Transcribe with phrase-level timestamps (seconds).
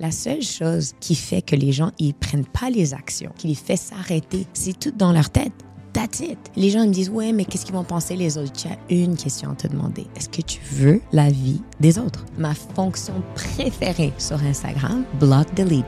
[0.00, 3.54] La seule chose qui fait que les gens ils prennent pas les actions, qui les
[3.54, 5.52] fait s'arrêter, c'est tout dans leur tête.
[5.92, 6.38] That's it.
[6.56, 8.52] Les gens me disent ouais mais qu'est-ce qu'ils vont penser les autres?
[8.52, 10.06] Tu as une question à te demander.
[10.16, 12.24] Est-ce que tu veux la vie des autres?
[12.38, 15.84] Ma fonction préférée sur Instagram, block delete.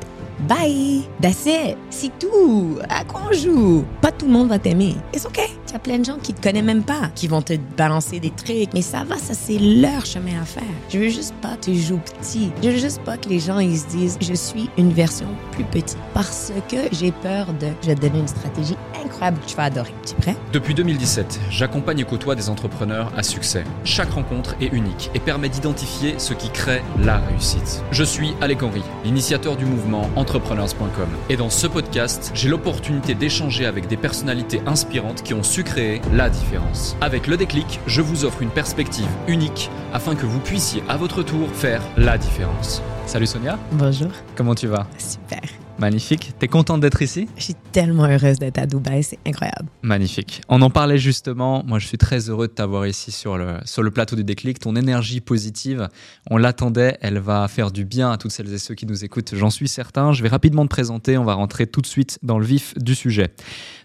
[0.48, 1.02] Bye!
[1.20, 1.76] That's it!
[1.90, 2.78] C'est tout!
[2.88, 3.84] À quoi on joue?
[4.00, 4.96] Pas tout le monde va t'aimer.
[5.14, 5.38] It's OK.
[5.38, 8.20] Il y a plein de gens qui te connaissent même pas, qui vont te balancer
[8.20, 8.74] des trucs.
[8.74, 10.62] Mais ça va, ça c'est leur chemin à faire.
[10.90, 12.50] Je veux juste pas que tu joues petit.
[12.62, 15.64] Je veux juste pas que les gens ils se disent je suis une version plus
[15.64, 15.96] petite.
[16.12, 17.68] Parce que j'ai peur de.
[17.82, 19.94] Je vais te donner une stratégie incroyable que tu vas adorer.
[20.04, 20.36] Tu es prêt?
[20.52, 23.64] Depuis 2017, j'accompagne et côtoie des entrepreneurs à succès.
[23.84, 27.82] Chaque rencontre est unique et permet d'identifier ce qui crée la réussite.
[27.92, 31.08] Je suis Alec Henry, l'initiateur du mouvement entrepreneurs.com.
[31.28, 36.00] Et dans ce podcast, j'ai l'opportunité d'échanger avec des personnalités inspirantes qui ont su créer
[36.12, 36.96] la différence.
[37.00, 41.22] Avec le déclic, je vous offre une perspective unique afin que vous puissiez à votre
[41.22, 42.82] tour faire la différence.
[43.06, 43.58] Salut Sonia.
[43.72, 44.10] Bonjour.
[44.36, 44.86] Comment tu vas?
[44.96, 45.61] Super.
[45.82, 46.30] Magnifique.
[46.38, 47.26] T'es contente d'être ici?
[47.36, 49.68] Je suis tellement heureuse d'être à Dubaï, c'est incroyable.
[49.82, 50.40] Magnifique.
[50.48, 51.64] On en parlait justement.
[51.66, 54.60] Moi, je suis très heureux de t'avoir ici sur le, sur le plateau du déclic.
[54.60, 55.88] Ton énergie positive,
[56.30, 56.98] on l'attendait.
[57.00, 59.34] Elle va faire du bien à toutes celles et ceux qui nous écoutent.
[59.34, 60.12] J'en suis certain.
[60.12, 61.18] Je vais rapidement te présenter.
[61.18, 63.34] On va rentrer tout de suite dans le vif du sujet.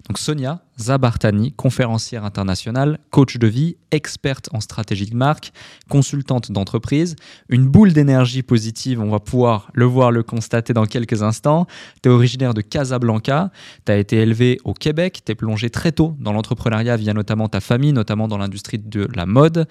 [0.07, 5.51] Donc, Sonia Zabartani, conférencière internationale, coach de vie, experte en stratégie de marque,
[5.89, 7.15] consultante d'entreprise,
[7.49, 11.65] une boule d'énergie positive, on va pouvoir le voir, le constater dans quelques instants.
[12.03, 13.51] Tu es originaire de Casablanca,
[13.85, 17.49] tu as été élevé au Québec, tu es plongé très tôt dans l'entrepreneuriat via notamment
[17.49, 19.67] ta famille, notamment dans l'industrie de la mode.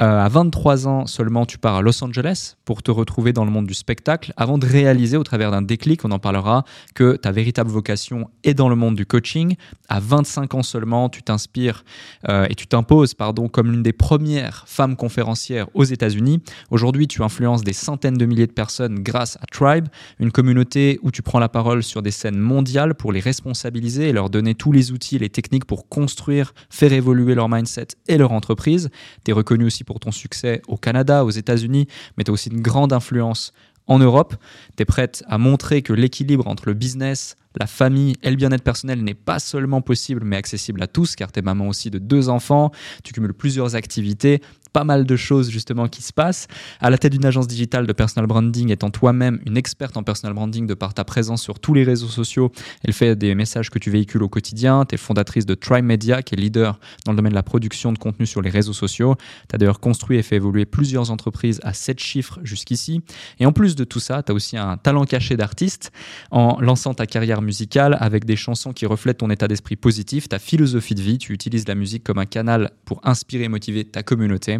[0.00, 3.50] Euh, à 23 ans seulement, tu pars à Los Angeles pour te retrouver dans le
[3.50, 7.30] monde du spectacle avant de réaliser au travers d'un déclic, on en parlera, que ta
[7.30, 9.56] véritable vocation est dans le monde du coaching.
[9.90, 11.82] À 25 ans seulement, tu t'inspires
[12.28, 16.42] euh, et tu t'imposes pardon, comme l'une des premières femmes conférencières aux États-Unis.
[16.70, 21.10] Aujourd'hui, tu influences des centaines de milliers de personnes grâce à Tribe, une communauté où
[21.10, 24.72] tu prends la parole sur des scènes mondiales pour les responsabiliser et leur donner tous
[24.72, 28.90] les outils les techniques pour construire, faire évoluer leur mindset et leur entreprise.
[29.24, 32.50] Tu es reconnu aussi pour ton succès au Canada, aux États-Unis, mais tu as aussi
[32.50, 33.54] une grande influence
[33.88, 34.34] en Europe.
[34.76, 38.62] Tu es prête à montrer que l'équilibre entre le business, la famille et le bien-être
[38.62, 41.98] personnel n'est pas seulement possible mais accessible à tous car tu es maman aussi de
[41.98, 42.70] deux enfants,
[43.02, 46.46] tu cumules plusieurs activités, pas mal de choses justement qui se passent.
[46.80, 50.34] À la tête d'une agence digitale de personal branding, étant toi-même une experte en personal
[50.34, 52.52] branding de par ta présence sur tous les réseaux sociaux,
[52.84, 54.84] elle fait des messages que tu véhicules au quotidien.
[54.84, 57.92] Tu es fondatrice de Trimedia, Media, qui est leader dans le domaine de la production
[57.92, 59.16] de contenu sur les réseaux sociaux.
[59.48, 63.00] Tu as d'ailleurs construit et fait évoluer plusieurs entreprises à 7 chiffres jusqu'ici.
[63.40, 65.90] Et en plus de tout ça, tu as aussi un talent caché d'artiste
[66.30, 70.38] en lançant ta carrière musicale avec des chansons qui reflètent ton état d'esprit positif, ta
[70.38, 71.18] philosophie de vie.
[71.18, 74.57] Tu utilises la musique comme un canal pour inspirer et motiver ta communauté.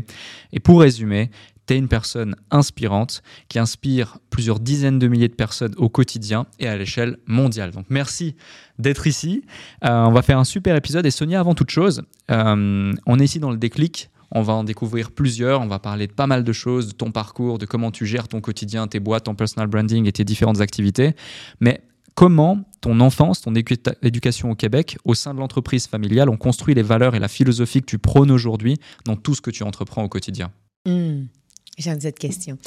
[0.53, 1.31] Et pour résumer,
[1.67, 6.47] tu es une personne inspirante qui inspire plusieurs dizaines de milliers de personnes au quotidien
[6.59, 7.71] et à l'échelle mondiale.
[7.71, 8.35] Donc merci
[8.79, 9.45] d'être ici.
[9.85, 11.07] Euh, on va faire un super épisode.
[11.07, 14.11] Et Sonia, avant toute chose, euh, on est ici dans le déclic.
[14.31, 15.61] On va en découvrir plusieurs.
[15.61, 18.29] On va parler de pas mal de choses, de ton parcours, de comment tu gères
[18.29, 21.15] ton quotidien, tes boîtes, ton personal branding et tes différentes activités.
[21.61, 21.83] Mais
[22.19, 26.83] comment ton enfance, ton éducation au Québec, au sein de l'entreprise familiale, ont construit les
[26.83, 30.09] valeurs et la philosophie que tu prônes aujourd'hui dans tout ce que tu entreprends au
[30.09, 30.51] quotidien?
[30.85, 31.27] Hmm,
[31.79, 32.59] J'aime cette question.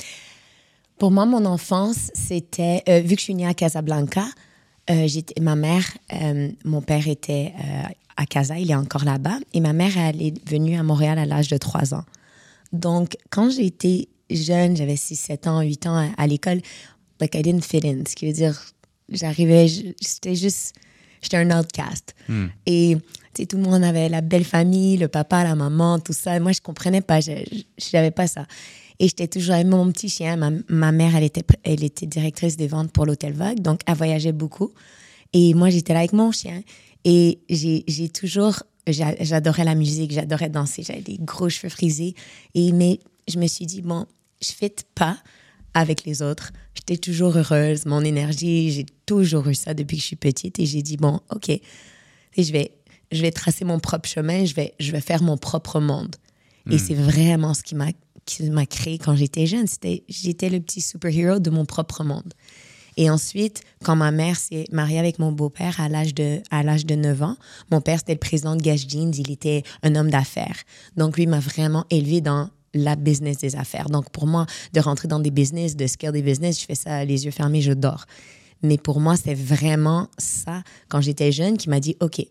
[0.98, 4.24] Pour moi, mon enfance, c'était, euh, vu que je suis née à Casablanca,
[4.90, 5.06] euh,
[5.42, 5.84] ma mère,
[6.14, 7.54] euh, mon père était
[8.16, 11.50] à Casa, il est encore là-bas, et ma mère, est venue à Montréal à l'âge
[11.50, 12.06] de 3 ans.
[12.72, 16.62] Donc, quand j'ai été jeune, j'avais 6, 7 ans, 8 ans à, à l'école,
[17.20, 18.58] like I didn't fit in, ce qui veut dire
[19.12, 20.74] j'arrivais, j'étais juste,
[21.22, 22.16] j'étais un outcast.
[22.28, 22.48] Hmm.
[22.66, 22.98] Et
[23.50, 26.40] tout le monde avait la belle famille, le papa, la maman, tout ça.
[26.40, 27.44] Moi, je comprenais pas, je
[27.94, 28.46] n'avais pas ça.
[29.00, 30.36] Et j'étais toujours avec mon petit chien.
[30.36, 33.96] Ma, ma, mère, elle était, elle était directrice des ventes pour l'Hôtel Vogue, donc elle
[33.96, 34.72] voyageait beaucoup.
[35.34, 36.62] Et moi, j'étais là avec mon chien.
[37.04, 42.16] Et j'ai toujours, j'adorais la musique, j'adorais danser, j'avais des gros cheveux frisés.
[42.54, 44.06] Et, mais je me suis dit, bon,
[44.42, 45.18] je ne pas
[45.74, 46.52] avec les autres.
[46.76, 50.66] J'étais toujours heureuse, mon énergie, j'ai toujours eu ça depuis que je suis petite et
[50.66, 51.62] j'ai dit bon, OK, et
[52.38, 52.74] je vais
[53.12, 56.16] je vais tracer mon propre chemin, je vais je vais faire mon propre monde.
[56.70, 56.80] Et hmm.
[56.80, 57.92] c'est vraiment ce qui m'a
[58.26, 62.34] qui m'a créé quand j'étais jeune, c'était j'étais le petit super-héros de mon propre monde.
[62.98, 66.86] Et ensuite, quand ma mère s'est mariée avec mon beau-père à l'âge de, à l'âge
[66.86, 67.38] de 9 ans,
[67.72, 70.58] mon père, c'était le président de Gas Jeans, il était un homme d'affaires.
[70.98, 73.90] Donc, lui m'a vraiment élevé dans la business des affaires.
[73.90, 77.04] Donc, pour moi, de rentrer dans des business, de scale des business, je fais ça
[77.06, 78.06] les yeux fermés, je dors.
[78.64, 82.26] Mais pour moi, c'est vraiment ça, quand j'étais jeune, qui m'a dit, OK,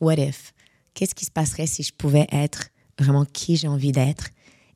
[0.00, 0.52] what if?
[0.94, 2.68] Qu'est-ce qui se passerait si je pouvais être
[2.98, 4.28] vraiment qui j'ai envie d'être?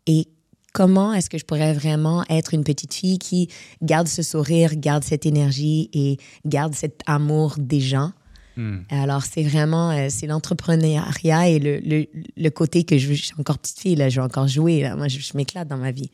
[0.06, 0.29] Et
[0.73, 3.49] comment est-ce que je pourrais vraiment être une petite fille qui
[3.83, 8.12] garde ce sourire, garde cette énergie et garde cet amour des gens?
[8.56, 8.79] Hmm.
[8.91, 12.06] Alors, c'est vraiment, euh, c'est l'entrepreneuriat et le, le,
[12.37, 14.83] le côté que je, je suis encore petite fille, là, je vais encore jouer.
[14.83, 14.95] Là.
[14.97, 16.11] Moi, je, je m'éclate dans ma vie.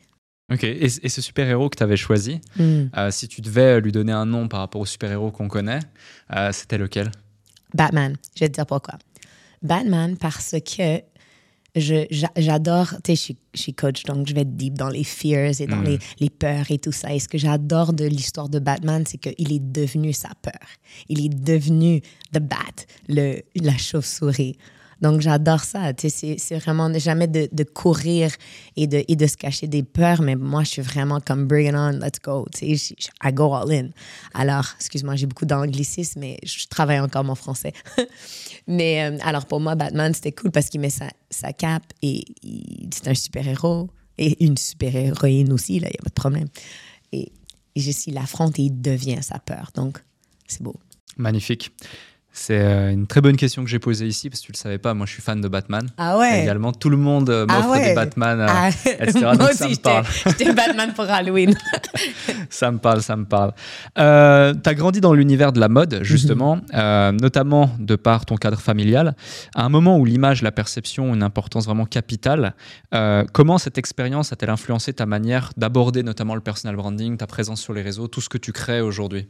[0.51, 2.87] Ok, et, et ce super-héros que tu avais choisi, Hmm.
[2.97, 5.79] euh, si tu devais lui donner un nom par rapport au super-héros qu'on connaît,
[6.35, 7.11] euh, c'était lequel?
[7.73, 8.17] Batman.
[8.35, 8.95] Je vais te dire pourquoi.
[9.61, 10.99] Batman, parce que
[11.75, 15.03] j'adore, tu sais, je suis, je suis coach, donc je vais être deep dans les
[15.03, 15.85] fears et dans Mm.
[15.85, 17.13] les, les peurs et tout ça.
[17.13, 20.59] Et ce que j'adore de l'histoire de Batman, c'est qu'il est devenu sa peur.
[21.09, 22.01] Il est devenu
[22.33, 24.57] The Bat, le, la chauve-souris.
[25.01, 25.91] Donc j'adore ça.
[25.97, 28.31] C'est, vraiment jamais de, courir
[28.75, 31.91] et de, se cacher des peurs, mais moi, je suis vraiment comme bring it on,
[31.91, 32.45] let's go.
[32.61, 32.93] Je-
[33.23, 33.89] I go all in.
[34.33, 37.73] Alors, excuse-moi, j'ai beaucoup d'anglicisme, mais je travaille encore mon français.
[38.67, 42.23] mais euh, alors, pour moi, Batman, c'était cool parce qu'il met sa, cape et
[42.93, 46.47] c'est un super-héros et une super-héroïne aussi, là, il n'y a pas de problème.
[47.11, 47.31] Et,
[47.75, 49.71] et je suis l'affronte et il devient sa peur.
[49.73, 49.99] Donc,
[50.47, 50.75] c'est beau.
[51.17, 51.71] Magnifique.
[52.33, 54.77] C'est euh, une très bonne question que j'ai posée ici, parce que tu le savais
[54.77, 55.85] pas, moi je suis fan de Batman.
[55.97, 56.41] Ah ouais?
[56.43, 57.89] Également, tout le monde euh, Ah m'offre ouais.
[57.89, 59.19] des Batman, euh, Ah, etc.
[59.21, 60.05] moi Donc aussi, ça me parle.
[60.27, 61.53] J'étais Batman pour Halloween.
[62.49, 63.53] Ça me parle, ça me parle.
[63.97, 66.61] Euh, tu as grandi dans l'univers de la mode, justement, Mhm.
[66.73, 69.15] euh, notamment de par ton cadre familial.
[69.55, 72.55] À un moment où l'image, la perception ont une importance vraiment capitale,
[72.93, 77.61] euh, comment cette expérience a-t-elle influencé ta manière d'aborder notamment le personal branding, ta présence
[77.61, 79.27] sur les réseaux, tout ce que tu crées aujourd'hui?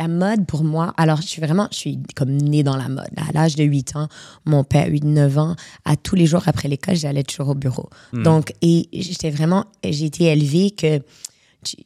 [0.00, 3.10] La mode pour moi, alors je suis vraiment, je suis comme née dans la mode.
[3.18, 4.08] À l'âge de 8 ans,
[4.46, 7.90] mon père, 8-9 ans, à tous les jours après l'école, j'allais toujours au bureau.
[8.14, 8.22] Hmm.
[8.22, 11.00] Donc, et j'étais vraiment, j'ai été élevée que
[11.62, 11.76] tu,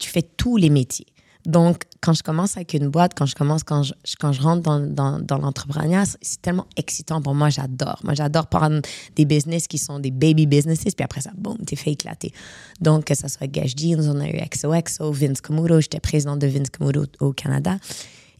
[0.00, 1.06] fais tous les métiers.
[1.44, 4.62] Donc, quand je commence avec une boîte, quand je commence, quand je, quand je rentre
[4.62, 7.50] dans, dans, l'entrepreneuriat, c'est- tellement excitant pour moi.
[7.50, 8.00] J'adore.
[8.04, 8.80] Moi, j'adore prendre
[9.16, 12.32] des business qui sont des baby businesses, puis après ça, boum, t'es fait éclater.
[12.80, 15.80] Donc, que ce soit Gash Jeans, on a eu XOXO, Vince Camuto.
[15.80, 17.76] J'étais présidente de Vince Camuto au Canada.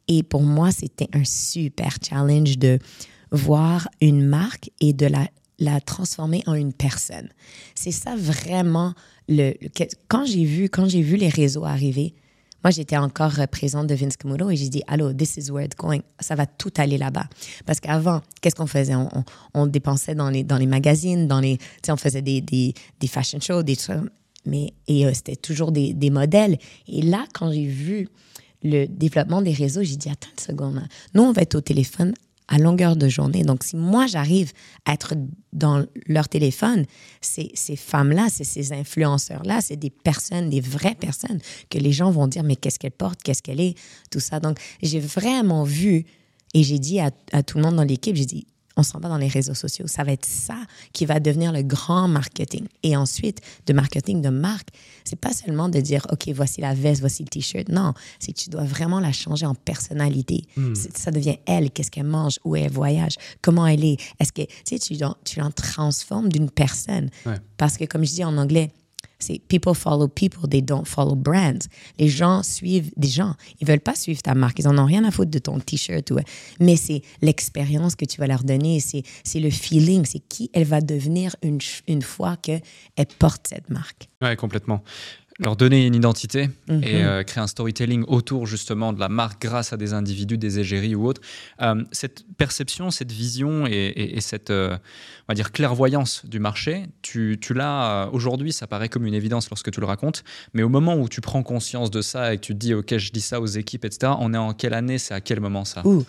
[0.08, 2.78] Et pour moi, c'était un super challenge de
[3.30, 5.26] voir une marque et de la,
[5.58, 7.28] la transformer en une personne.
[7.74, 8.94] C'est ça vraiment
[9.28, 9.54] le,
[10.08, 12.14] quand j'ai vu quand j'ai vu les réseaux arriver.
[12.64, 15.76] Moi, j'étais encore présente de Vince Camuto et j'ai dit, allô, this is where it's
[15.76, 16.00] going.
[16.20, 17.26] Ça va tout aller là-bas.
[17.66, 18.94] Parce qu'avant, qu'est-ce qu'on faisait?
[19.54, 23.40] On, dépensait dans les, dans les magazines, dans les, on faisait des, des, des fashion
[23.40, 23.96] shows, des trucs.
[24.44, 26.58] Mais, et euh, c'était toujours des, des modèles.
[26.88, 28.08] Et là, quand j'ai vu
[28.62, 30.82] le développement des réseaux, j'ai dit, attends une seconde.
[31.14, 32.14] Nous, on va être au téléphone
[32.52, 33.44] à longueur de journée.
[33.44, 34.52] Donc, si moi, j'arrive
[34.84, 35.14] à être
[35.54, 36.84] dans leur téléphone,
[37.22, 41.40] ces, ces femmes-là, c'est ces influenceurs-là, c'est des personnes, des vraies personnes
[41.70, 43.74] que les gens vont dire, mais qu'est-ce qu'elle porte, qu'est-ce qu'elle est,
[44.10, 44.38] tout ça.
[44.38, 46.04] Donc, j'ai vraiment vu
[46.52, 48.46] et j'ai dit à, à tout le monde dans l'équipe, j'ai dit,
[48.76, 49.86] on s'en va dans les réseaux sociaux.
[49.86, 50.56] Ça va être ça
[50.92, 52.66] qui va devenir le grand marketing.
[52.82, 54.68] Et ensuite, de marketing de marque,
[55.04, 57.68] c'est pas seulement de dire, OK, voici la veste, voici le t-shirt.
[57.68, 60.44] Non, c'est que tu dois vraiment la changer en personnalité.
[60.74, 63.96] C'est- Ça devient elle, qu'est-ce qu'elle mange, où elle voyage, comment elle est.
[64.20, 67.10] Est-ce que, tu sais, tu l'en- tu l'en transformes d'une personne.
[67.26, 67.36] Ouais.
[67.56, 68.70] Parce que, comme je dis en anglais,
[69.22, 71.68] c'est people follow people, they don't follow brands.
[71.98, 73.34] Les gens suivent des gens.
[73.60, 74.58] Ils veulent pas suivre ta marque.
[74.58, 76.12] Ils en ont rien à foutre de ton t-shirt.
[76.60, 78.80] Mais c'est l'expérience que tu vas leur donner.
[78.80, 80.04] C'est le feeling.
[80.04, 82.62] C'est qui elle va devenir une, une fois qu'elle
[83.18, 84.08] porte cette marque.
[84.20, 84.82] Ouais, complètement.
[85.44, 86.82] Leur donner une identité Mhm.
[86.84, 90.58] et euh, créer un storytelling autour justement de la marque grâce à des individus, des
[90.60, 91.20] égéries ou autres.
[91.60, 94.76] Euh, cette perception, cette vision et, et- et cette euh,
[95.28, 99.50] on va dire clairvoyance du marché, tu, tu l'as aujourd'hui, ça paraît comme une évidence
[99.50, 100.22] lorsque tu le racontes,
[100.54, 102.96] mais au moment où tu prends conscience de ça et que tu te dis ok,
[102.98, 104.12] je dis ça aux équipes, etc.
[104.20, 105.86] On est en quelle année C'est à quel moment ça?
[105.86, 106.04] Ouh.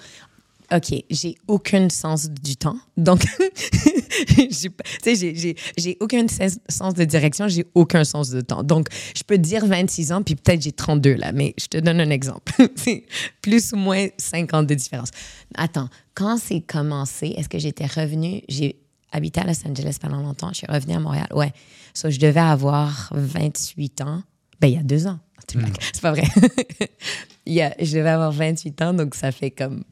[0.76, 2.78] OK, j'ai aucun sens du temps.
[2.98, 3.24] Donc,
[5.78, 8.64] j'ai aucun sens de direction, j'ai aucun sens de temps.
[8.64, 11.78] Donc, je peux te dire 26 ans, puis peut-être j'ai 32 là, mais je te
[11.78, 12.54] donne un exemple.
[12.76, 13.06] C'est
[13.42, 15.10] plus ou moins 5 ans de différence.
[15.56, 18.42] Attends, quand c'est commencé, est-ce que j'étais revenue?
[18.50, 18.78] J'ai
[19.12, 21.28] habité à Los Angeles pendant longtemps, je suis revenue à Montréal.
[21.34, 21.52] Ouais.
[21.94, 24.24] So, je devais avoir 28 ans.
[24.60, 25.20] Ben, il y a deux ans.
[25.48, 26.24] C'est pas vrai.
[27.46, 29.84] Il y a- je devais avoir 28 ans, donc ça fait comme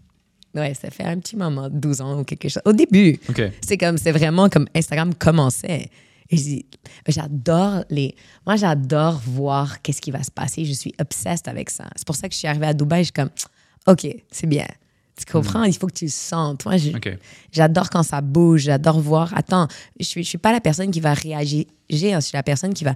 [0.55, 2.61] Ouais, ça fait un petit moment, 12 ans ou quelque chose.
[2.65, 3.19] Au début,
[3.61, 5.89] c'est comme, c'est vraiment comme Instagram commençait.
[6.29, 6.65] Et je dis,
[7.07, 8.15] j'adore les.
[8.45, 10.65] Moi, j'adore voir qu'est-ce qui va se passer.
[10.65, 11.85] Je suis obsessed avec ça.
[11.95, 13.01] C'est pour ça que je suis arrivée à Dubaï.
[13.01, 13.29] Je suis comme,
[13.87, 14.65] OK, c'est bien.
[15.17, 15.63] Tu comprends?
[15.65, 16.65] Il faut que tu le sentes.
[16.65, 16.91] Moi, je-
[17.51, 18.61] j'adore quand ça bouge.
[18.61, 19.33] J'adore voir.
[19.35, 19.67] Attends,
[19.99, 21.65] je suis, je suis pas la personne qui va réagir.
[21.89, 22.95] Je suis la personne qui va.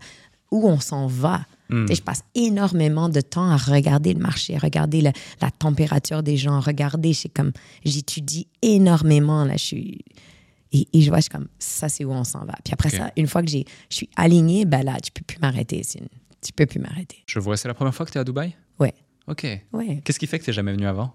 [0.51, 1.41] Où on s'en va.
[1.87, 6.59] Sais, Je passe énormément de temps à regarder le marché, regarder la température des gens,
[6.59, 7.13] regarder.
[7.13, 7.51] C'est comme.
[7.83, 9.45] J'étudie énormément.
[9.45, 10.05] Là, je suis
[10.71, 12.53] Et, et je vois, je suis comme, ça, c'est où on s'en va.
[12.63, 15.39] Puis après ça, une fois que j'ai, je suis alignée, ben là, tu peux plus
[15.39, 15.81] m'arrêter.
[15.97, 16.07] Une-
[16.41, 17.23] tu peux plus m'arrêter.
[17.27, 18.53] Je vois, c'est la première fois que tu es à Dubaï?
[18.79, 18.93] Ouais.
[19.27, 19.43] Ok.
[19.73, 20.01] Ouais.
[20.03, 21.13] Qu'est-ce qui fait que tu jamais venu avant?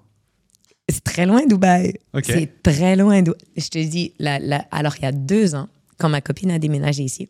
[0.89, 1.95] C'est très loin, Dubaï.
[2.25, 3.23] C'est très loin.
[3.57, 6.59] Je te dis, la- la- alors il y a deux ans, quand ma copine a
[6.59, 7.29] déménagé ici,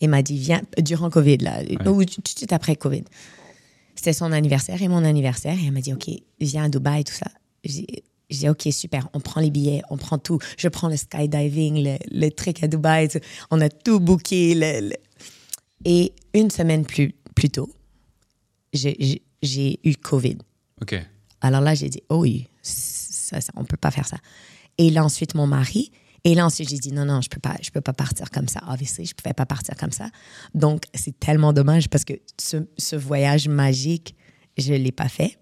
[0.00, 3.04] elle m'a dit, viens, durant Covid, là, ou tout de suite après Covid.
[3.94, 5.56] C'était son anniversaire et mon anniversaire.
[5.58, 6.08] Et elle m'a dit, OK,
[6.40, 7.26] viens à Dubaï, tout ça.
[7.64, 7.86] J'ai
[8.30, 10.38] dit, OK, super, on prend les billets, on prend tout.
[10.58, 13.08] Je prends le skydiving, le, le truc à Dubaï.
[13.08, 13.20] tout.
[13.50, 14.54] On a tout booké.
[14.54, 14.96] le- le-
[15.84, 17.70] Et une semaine plus, plus tôt,
[18.72, 19.20] j'ai-
[19.84, 20.38] eu Covid.
[20.82, 20.94] Ok.
[21.40, 24.16] Alors là, j'ai dit, oh oui, ça, ça, on peut pas faire ça.
[24.78, 25.90] Et là, ensuite, mon mari.
[26.26, 28.48] Et là, ensuite, j'ai dit, non, non, je peux pas, je peux pas partir comme
[28.48, 28.58] ça.
[28.68, 30.08] Obviously, je pouvais pas partir comme ça.
[30.54, 34.16] Donc, c'est tellement dommage parce que ce, ce voyage magique,
[34.58, 35.38] je l'ai pas fait.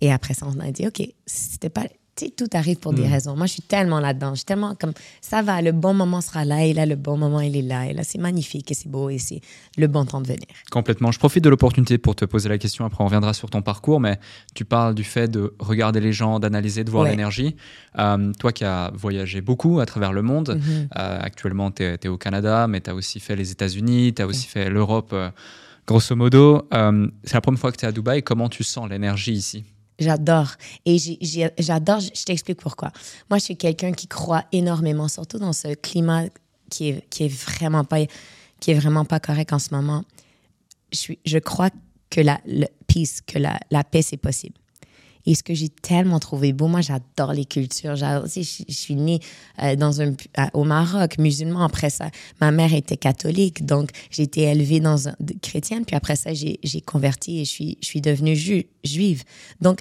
[0.00, 1.84] Et après ça, on a dit, OK, c'était pas.
[2.16, 3.34] Tu sais, tout arrive pour des raisons.
[3.36, 4.30] Moi, je suis tellement là-dedans.
[4.30, 6.64] Je suis tellement comme, ça va, le bon moment sera là.
[6.64, 7.88] Et là, le bon moment, il est là.
[7.88, 9.40] Et là, c'est magnifique et c'est beau et c'est
[9.76, 10.46] le bon temps de venir.
[10.70, 11.10] Complètement.
[11.10, 12.84] Je profite de l'opportunité pour te poser la question.
[12.84, 14.20] Après, on reviendra sur ton parcours, mais
[14.54, 17.10] tu parles du fait de regarder les gens, d'analyser, de voir Ouais.
[17.10, 17.56] l'énergie.
[17.98, 20.88] Euh, toi qui as voyagé beaucoup à travers le monde, Mhm.
[20.96, 24.26] euh, actuellement, tu es, au Canada, mais tu as aussi fait les États-Unis, tu as
[24.28, 25.30] aussi fait l'Europe, euh,
[25.86, 26.68] grosso modo.
[27.24, 28.22] C'est la première fois que tu es à Dubaï.
[28.22, 29.64] Comment tu sens l'énergie ici?
[29.98, 30.52] J'adore.
[30.84, 30.98] Et
[31.58, 32.90] j'adore, je t'explique pourquoi.
[33.30, 36.24] Moi, je suis quelqu'un qui croit énormément, surtout dans ce climat
[36.70, 37.98] qui est, qui est, vraiment, pas,
[38.60, 40.04] qui est vraiment pas correct en ce moment.
[40.92, 41.70] Je, crois
[42.10, 42.40] que la
[42.86, 44.56] peace, que la, la paix, c'est possible.
[45.26, 47.96] Et ce que j'ai tellement trouvé beau, moi, j'adore les cultures.
[47.96, 49.20] Je, suis née
[49.62, 49.76] euh,
[50.52, 51.62] au Maroc, musulman.
[51.64, 55.84] Après ça, ma mère était catholique, donc j'ai été élevée dans un, chrétienne.
[55.84, 59.24] Puis après ça, j'ai converti et je suis, devenue ju- juive.
[59.60, 59.80] Donc,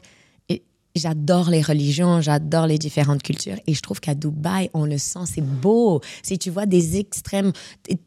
[0.96, 3.58] j'adore les religions, j'adore les différentes cultures.
[3.68, 6.02] Et je trouve qu'à Dubaï, on le sent, c'est beau.
[6.22, 7.52] Si tu vois des extrêmes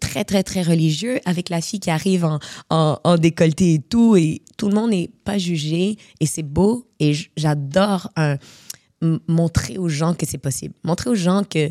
[0.01, 2.27] très, très, très religieux avec la fille qui arrive
[2.71, 6.87] en, décolleté et tout, et tout le monde n'est pas jugé, et c'est beau.
[7.01, 8.37] Et j'adore euh,
[9.29, 10.75] montrer aux gens que c'est possible.
[10.85, 11.71] Montrer aux gens que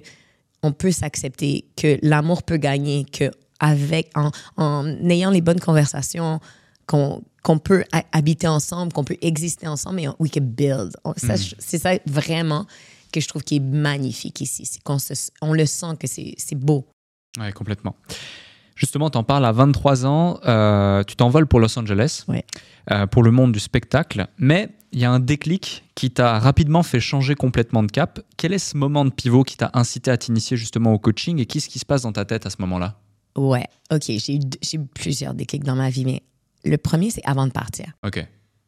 [0.63, 4.11] on peut s'accepter, que l'amour peut gagner, que avec
[4.57, 6.39] en ayant les bonnes conversations,
[6.87, 10.95] qu'on qu'on peut ha- habiter ensemble, qu'on peut exister ensemble et on- we can build.
[11.15, 12.65] Je- C'est ça vraiment
[13.11, 14.65] que je trouve qui est magnifique ici.
[14.65, 14.97] C'est qu'on
[15.41, 16.87] on le sent que c'est beau.
[17.39, 17.95] Oui, complètement.
[18.75, 22.43] Justement, tu en parles à 23 ans, euh, tu t'envoles pour Los Angeles, Ouais.
[22.91, 26.83] euh, pour le monde du spectacle, mais il y a un déclic qui t'a rapidement
[26.83, 28.19] fait changer complètement de cap.
[28.37, 31.45] Quel est ce moment de pivot qui t'a incité à t'initier justement au coaching et
[31.45, 32.97] qu'est-ce qui se passe dans ta tête à ce moment-là?
[33.37, 36.21] Ouais, OK, j'ai eu, d- j'ai eu plusieurs déclics dans ma vie, mais
[36.65, 37.85] le premier, c'est avant de partir.
[38.03, 38.25] Ok.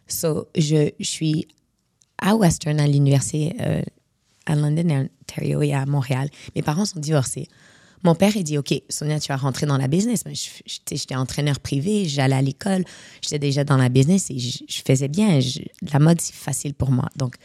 [0.08, 1.48] So, je, je suis
[2.18, 3.82] à Western, à l'université euh,
[4.46, 6.30] à London, à Ontario et à Montréal.
[6.56, 7.48] Mes parents sont divorcés.
[8.04, 10.24] Mon père, il dit, OK, Sonia, tu vas rentrer dans la business.
[10.26, 12.84] Mais J'étais entraîneur privé, j'allais à l'école,
[13.22, 15.40] j'étais déjà dans la business et je, je faisais bien.
[15.40, 15.60] Je-
[15.92, 17.10] la mode, c'est facile pour moi.
[17.18, 17.36] Donc,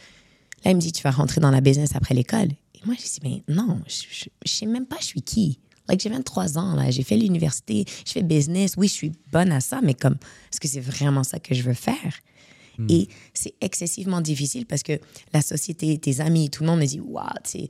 [0.63, 2.49] là, il me dit, tu vas rentrer dans la business après l'école.
[2.75, 5.59] Et moi, je dis, mais non, je, je sais même pas je suis qui.
[5.87, 8.75] Like, j'ai 23 ans, là, j'ai fait l'université, je fais business.
[8.77, 10.15] Oui, je suis bonne à ça, mais comme,
[10.51, 12.13] est-ce que c'est vraiment ça que je veux faire?
[12.89, 14.99] Et c'est excessivement difficile parce que
[15.31, 17.69] la société, tes amis, tout le monde me dit, waouh, tu sais,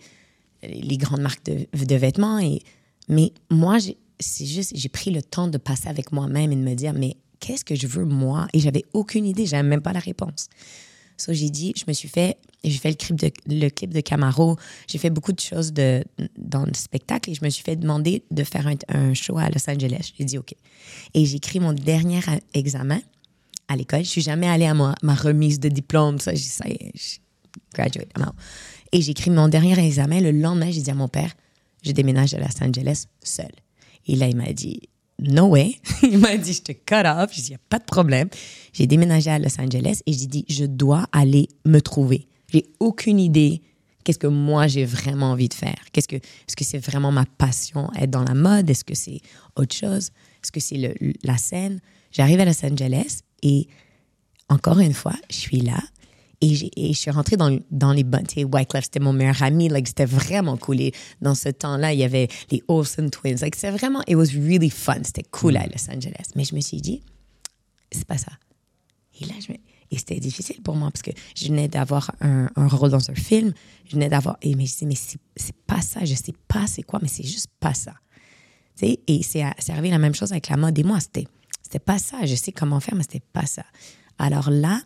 [0.63, 2.39] les grandes marques de, de vêtements.
[2.39, 2.61] Et,
[3.09, 3.77] mais moi,
[4.19, 7.17] c'est juste, j'ai pris le temps de passer avec moi-même et de me dire, mais
[7.39, 8.47] qu'est-ce que je veux moi?
[8.53, 10.47] Et j'avais aucune idée, j'avais même pas la réponse.
[11.17, 14.01] So, j'ai dit, je me suis fait, j'ai fait le clip de, le clip de
[14.01, 16.03] Camaro, j'ai fait beaucoup de choses de,
[16.37, 19.49] dans le spectacle et je me suis fait demander de faire un, un show à
[19.49, 20.11] Los Angeles.
[20.17, 20.53] J'ai dit OK.
[21.13, 22.19] Et j'ai écrit mon dernier
[22.53, 22.99] examen
[23.67, 24.03] à l'école.
[24.03, 27.17] Je suis jamais allée à ma, ma remise de diplôme, ça, j'ai ça je
[27.73, 28.35] graduate, I'm out.
[28.91, 30.19] Et j'ai écrit mon dernier examen.
[30.19, 31.33] Le lendemain, j'ai dit à mon père,
[31.83, 33.51] je déménage à Los Angeles seul.
[34.07, 34.81] Et là, il m'a dit,
[35.19, 35.79] no way.
[36.03, 37.33] il m'a dit, je te cut off.
[37.33, 38.29] Dit, il n'y a pas de problème.
[38.73, 42.27] J'ai déménagé à Los Angeles et j'ai dit, je dois aller me trouver.
[42.51, 43.61] J'ai aucune idée
[44.03, 45.77] qu'est-ce que moi j'ai vraiment envie de faire.
[45.91, 48.69] Qu'est-ce que, est-ce que c'est vraiment ma passion, être dans la mode?
[48.69, 49.21] Est-ce que c'est
[49.55, 50.11] autre chose?
[50.43, 51.79] Est-ce que c'est la scène?
[52.11, 53.67] J'arrive à Los Angeles et
[54.49, 55.79] encore une fois, je suis là
[56.43, 58.25] et, je suis rentrée dans, dans les bonnes.
[58.35, 59.69] Wyclef, c'était mon meilleur ami.
[59.69, 60.81] Like, c'était vraiment cool.
[60.81, 63.37] Et dans ce temps-là, il y avait les Olsen Twins.
[63.41, 65.01] Like, c'était vraiment, it was really fun.
[65.03, 66.31] C'était cool à Los Angeles.
[66.35, 67.01] Mais je me suis dit,
[67.91, 68.31] c'est pas ça.
[69.19, 69.57] Et là, je me-
[69.91, 73.15] Et c'était difficile pour moi parce que je venais d'avoir un, un rôle dans un
[73.15, 73.53] film.
[73.85, 74.37] Je venais d'avoir.
[74.41, 76.03] Et mais je dis, mais c'est pas ça.
[76.03, 77.93] Je sais pas c'est quoi, mais c'est juste pas ça.
[78.75, 80.99] Tu sais, et c'est arrivé la même chose avec la mode et moi.
[80.99, 81.27] C'était
[81.61, 82.25] c'était pas ça.
[82.25, 83.63] Je sais comment faire, mais c'était pas ça.
[84.17, 84.81] Alors là,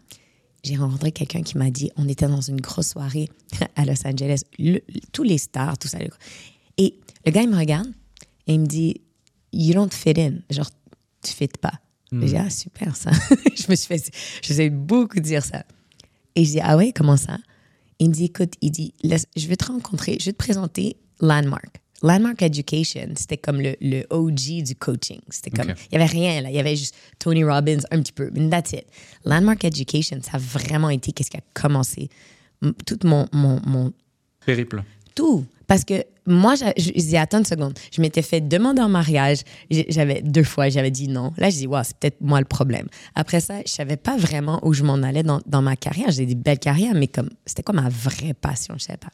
[0.68, 3.30] j'ai rencontré quelqu'un qui m'a dit, on était dans une grosse soirée
[3.76, 4.82] à Los Angeles, le-
[5.12, 5.98] tous les stars, tout ça.
[6.78, 7.88] Et le gars, il me regarde
[8.48, 9.02] et il me dit,
[9.54, 10.40] You don't fit in.
[10.50, 10.70] Genre,
[11.24, 11.74] tu fit pas.
[12.12, 12.22] Hmm.
[12.22, 13.12] J'ai dit, ah, super, ça.
[13.56, 14.12] je me suis fait,
[14.44, 15.64] je sais beaucoup dire ça.
[16.36, 17.38] Et je dis, ah ouais, comment ça?
[18.00, 21.82] Il me dit, écoute, il dit, je vais te rencontrer, je vais te présenter Landmark.
[22.04, 25.20] Landmark Education, c'était comme le, le OG du coaching.
[25.30, 28.12] C'était comme, il y avait rien là, il y avait juste Tony Robbins un petit
[28.12, 28.86] peu, and that's it.
[29.26, 32.10] Landmark Education, ça a vraiment été qu'est-ce qui a commencé
[32.86, 33.94] tout mon, mon, mon,
[34.46, 34.84] Périple.
[35.16, 35.46] tout.
[35.68, 37.78] Parce que moi, je je dis, attends une seconde.
[37.92, 39.40] Je m'étais fait demander en mariage.
[39.70, 41.34] J'avais deux fois, j'avais dit non.
[41.38, 42.88] Là, je dis, wow, c'est peut-être moi le problème.
[43.16, 46.12] Après ça, je savais pas vraiment où je m'en allais dans, dans ma carrière.
[46.12, 49.12] J'ai des belles carrières, mais comme c'était quoi ma vraie passion, je savais pas.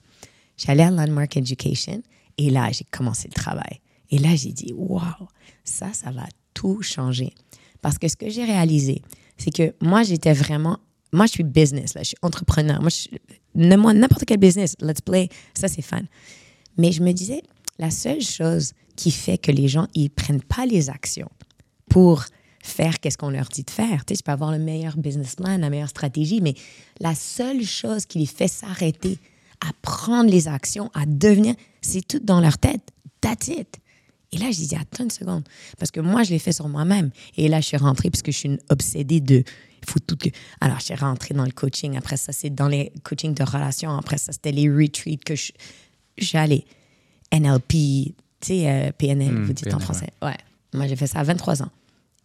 [0.57, 2.03] J'allais à Landmark Education
[2.37, 3.79] et là, j'ai commencé le travail.
[4.09, 5.27] Et là, j'ai dit, wow,
[5.63, 7.33] ça, ça va tout changer.
[7.81, 9.01] Parce que ce que j'ai réalisé,
[9.37, 10.77] c'est que moi, j'étais vraiment.
[11.11, 12.79] Moi, je suis business, là, je suis entrepreneur.
[12.79, 13.07] Moi, je,
[13.55, 16.01] n'importe quel business, let's play, ça, c'est fun.
[16.77, 17.41] Mais je me disais,
[17.77, 21.29] la seule chose qui fait que les gens, ils prennent pas les actions
[21.89, 22.25] pour
[22.63, 24.05] faire qu'est-ce qu'on leur dit de faire.
[24.05, 26.55] Tu sais, tu peux avoir le meilleur business plan, la meilleure stratégie, mais
[26.99, 29.19] la seule chose qui les fait s'arrêter
[29.65, 32.81] à prendre les actions, à devenir, c'est tout dans leur tête.
[33.21, 33.67] That's it.
[34.31, 35.43] Et là, je disais, attends une seconde.
[35.77, 37.11] Parce que moi, je l'ai fait sur moi-même.
[37.37, 39.43] Et là, je suis rentrée parce que je suis une obsédée de.
[39.87, 40.29] Faut tout que.
[40.59, 41.95] Alors, je suis rentrée dans le coaching.
[41.97, 43.91] Après ça, c'est dans les coachings de relations.
[43.97, 45.51] Après ça, c'était les retreats que je-
[46.17, 46.65] j'allais.
[47.31, 50.09] NLP, tu sais, euh, PNL, Hmm, vous dites en français.
[50.21, 50.37] Ouais.
[50.73, 51.71] Moi, j'ai fait ça à 23 ans.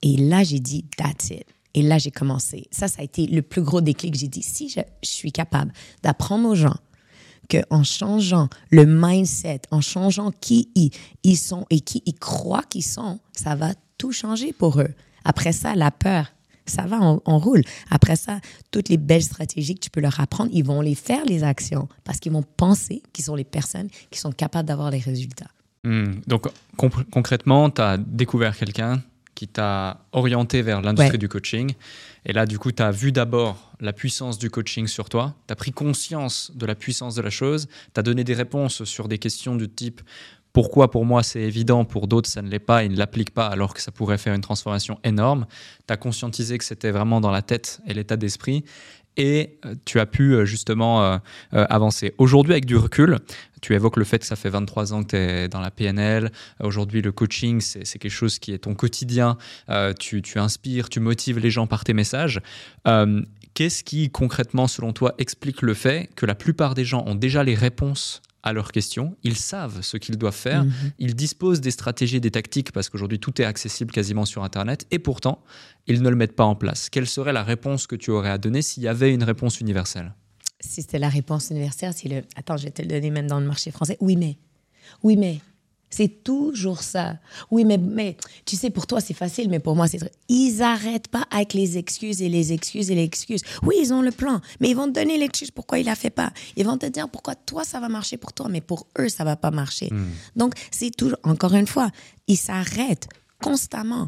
[0.02, 1.44] Et là, j'ai dit, that's it.
[1.74, 2.66] Et là, j'ai commencé.
[2.70, 4.14] Ça, ça a été le plus gros déclic.
[4.14, 6.76] J'ai dit, si je, je suis capable d'apprendre aux gens
[7.48, 10.90] qu'en changeant le mindset, en changeant qui ils,
[11.22, 14.94] ils sont et qui ils croient qu'ils sont, ça va tout changer pour eux.
[15.24, 16.26] Après ça, la peur,
[16.66, 17.62] ça va, on, roule.
[17.90, 18.40] Après ça,
[18.70, 21.88] toutes les belles stratégies que tu peux leur apprendre, ils vont les faire, les actions,
[22.04, 25.50] parce qu'ils vont penser qu'ils sont les personnes qui sont capables d'avoir les résultats.
[25.84, 26.20] Hmm.
[26.26, 26.48] Donc
[27.10, 29.02] concrètement, tu as découvert quelqu'un
[29.38, 31.18] qui t'a orienté vers l'industrie Ouais.
[31.18, 31.72] du coaching.
[32.26, 35.36] Et là, du coup, tu as vu d'abord la puissance du coaching sur toi.
[35.46, 37.68] Tu as pris conscience de la puissance de la chose.
[37.94, 40.00] Tu as donné des réponses sur des questions du type
[40.54, 43.46] pourquoi pour moi c'est évident, pour d'autres ça ne l'est pas, ils ne l'appliquent pas
[43.46, 45.46] alors que ça pourrait faire une transformation énorme.
[45.86, 48.64] Tu as conscientisé que c'était vraiment dans la tête et l'état d'esprit.
[49.18, 51.18] Et euh, tu as pu euh, justement euh,
[51.52, 52.14] avancer.
[52.18, 53.18] Aujourd'hui, avec du recul,
[53.60, 56.30] tu évoques le fait que ça fait 23 ans que tu es dans la PNL.
[56.62, 59.36] Aujourd'hui, le coaching, c'est quelque chose qui est ton quotidien.
[59.98, 62.40] Tu, inspires, tu motives les gens par tes messages.
[63.54, 67.42] Qu'est-ce qui, concrètement, selon toi, explique le fait que la plupart des gens ont déjà
[67.42, 70.72] les réponses à leurs questions, ils savent ce qu'ils doivent faire, Mhm.
[70.98, 74.98] ils disposent des stratégies, des tactiques, parce qu'aujourd'hui tout est accessible quasiment sur Internet, et
[74.98, 75.42] pourtant,
[75.86, 76.90] ils ne le mettent pas en place.
[76.90, 80.14] Quelle serait la réponse que tu aurais à donner s'il y avait une réponse universelle?
[80.60, 82.22] Si c'était la réponse universitaire, c'est le.
[82.34, 83.96] Attends, je vais te le donner même dans le marché français.
[84.00, 84.36] Oui, mais.
[85.04, 85.38] Oui, mais.
[85.90, 87.18] C'est toujours ça.
[87.50, 89.98] Oui, mais, mais tu sais, pour toi, c'est facile, mais pour moi, c'est.
[90.28, 93.42] Ils arrêtent pas avec les excuses et les excuses et les excuses.
[93.62, 96.10] Oui, ils ont le plan, mais ils vont te donner l'excuse pourquoi il la fait
[96.10, 96.30] pas.
[96.56, 99.24] Ils vont te dire pourquoi toi, ça va marcher pour toi, mais pour eux, ça
[99.24, 99.90] va pas marcher.
[100.36, 101.90] Donc, c'est toujours, encore une fois,
[102.26, 103.08] ils s'arrêtent
[103.42, 104.06] constamment.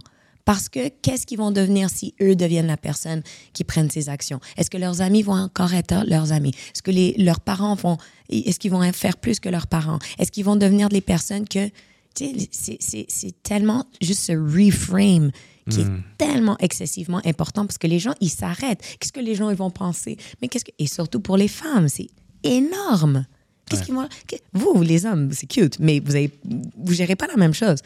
[0.52, 4.40] Parce que qu'est-ce qu'ils vont devenir si eux deviennent la personne qui prennent ces actions?
[4.56, 6.50] Est-ce que leurs amis vont encore être leurs amis?
[6.74, 7.98] Est-ce que les, leurs parents vont,
[8.30, 10.00] est-ce qu'ils vont faire plus que leurs parents?
[10.18, 11.68] Est-ce qu'ils vont devenir des personnes que,
[12.16, 15.30] tu sais, c'est- c'est c'est tellement juste ce reframe
[15.70, 15.84] qui est
[16.18, 18.80] tellement excessivement important parce que les gens, ils s'arrêtent.
[18.98, 20.16] Qu'est-ce que les gens, ils vont penser?
[20.42, 22.08] Mais qu'est-ce que, et surtout pour les femmes, c'est
[22.42, 23.24] énorme.
[23.66, 26.32] Qu'est-ce qu'ils vont, que- vous, les hommes, c'est cute, mais vous avez,
[26.76, 27.78] vous gérez pas la même chose.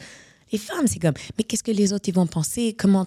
[0.55, 2.73] Les femmes, c'est comme, mais qu'est-ce que les autres ils vont penser?
[2.79, 3.05] Comment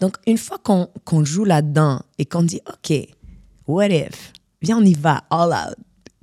[0.00, 2.92] Donc, une fois qu'on joue là-dedans et qu'on dit, OK,
[3.68, 4.32] what if?
[4.60, 5.76] Viens, on y va, all out.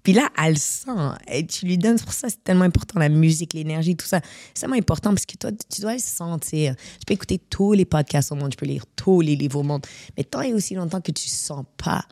[0.04, 0.90] Puis là, elle sent,
[1.32, 4.20] et tu lui donnes, pour ça c'est tellement important, la musique, l'énergie, tout ça.
[4.54, 6.76] C'est tellement important parce que toi, tu dois le sentir.
[6.76, 9.64] Tu peux écouter tous les podcasts au monde, tu peux lire tous les livres au
[9.64, 9.86] monde,
[10.18, 12.04] mais tant et aussi longtemps que tu sens pas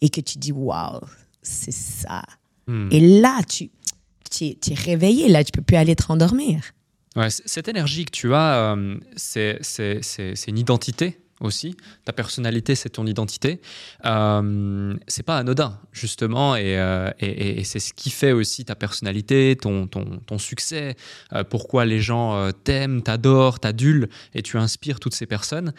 [0.00, 1.00] et que tu dis, wow,
[1.42, 2.22] c'est ça.
[2.92, 3.68] Et là, tu,
[4.30, 6.62] tu, es, tu es réveillé, là, tu peux plus aller te rendormir.
[7.16, 11.18] Ouais, cette énergie que tu as, euh, c'est une identité?
[11.40, 11.76] Aussi.
[12.04, 13.60] Ta personnalité, c'est ton identité.
[14.04, 17.10] Euh, c'est pas anodin, justement, et, euh,
[17.64, 19.88] c'est ce qui fait aussi ta personnalité, ton,
[20.38, 20.96] succès,
[21.32, 25.72] euh, pourquoi les gens euh, t'aiment, t'adorent, t'adulent, et tu inspires toutes ces personnes.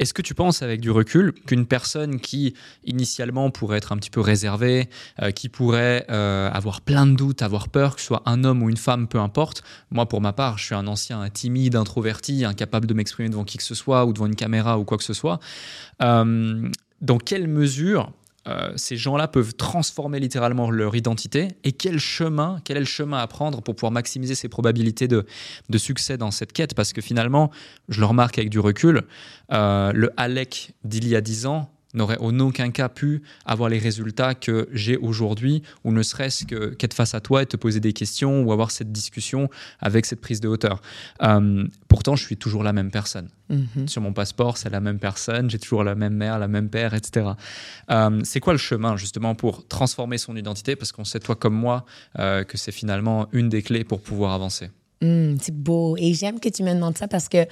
[0.00, 4.10] Est-ce que tu penses, avec du recul, qu'une personne qui, initialement, pourrait être un petit
[4.10, 4.88] peu réservée,
[5.36, 8.76] qui pourrait avoir plein de doutes, avoir peur, que ce soit un homme ou une
[8.76, 12.94] femme, peu importe, moi, pour ma part, je suis un ancien timide, introverti, incapable de
[12.94, 15.38] m'exprimer devant qui que ce soit ou devant une caméra ou quoi que ce soit.
[16.02, 16.68] Euh,
[17.00, 18.12] dans quelle mesure,
[18.46, 23.18] euh, ces gens-là peuvent transformer littéralement leur identité et quel chemin, quel est le chemin
[23.18, 25.24] à prendre pour pouvoir maximiser ses probabilités de,
[25.70, 26.74] de succès dans cette quête?
[26.74, 27.50] Parce que finalement,
[27.88, 29.04] je le remarque avec du recul,
[29.52, 33.78] euh, le Alec d'il y a 10 ans n'aurait en aucun cas pu avoir les
[33.78, 37.80] résultats que j'ai aujourd'hui, ou ne serait-ce que qu'être face à toi et te poser
[37.80, 39.48] des questions ou avoir cette discussion
[39.80, 40.82] avec cette prise de hauteur.
[41.22, 43.28] Euh, pourtant, je suis toujours la même personne.
[43.48, 43.88] Mhm.
[43.88, 46.94] Sur mon passeport, c'est la même personne, j'ai toujours la même mère, la même père,
[46.94, 47.30] etc.
[47.90, 50.76] Euh, c'est quoi le chemin justement pour transformer son identité?
[50.76, 51.84] Parce qu'on sait, toi comme moi,
[52.18, 54.70] euh, que c'est finalement une des clés pour pouvoir avancer.
[55.02, 55.96] Mm, c'est beau.
[55.98, 57.46] Et j'aime que tu me demandes ça parce que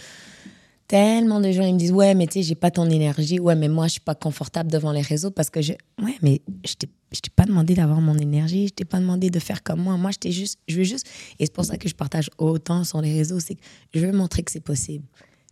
[0.88, 3.40] tellement de gens ils me disent ouais mais tu sais j'ai pas ton énergie.
[3.40, 6.42] Ouais mais moi je suis pas confortable devant les réseaux parce que je ouais mais
[6.64, 8.68] je t'ai pas demandé d'avoir mon énergie.
[8.68, 9.96] Je t'ai pas demandé de faire comme moi.
[9.96, 11.06] Moi je t'ai juste je veux juste
[11.38, 13.62] et c'est pour ça que je partage autant sur les réseaux c'est que
[13.94, 15.04] je veux montrer que c'est possible.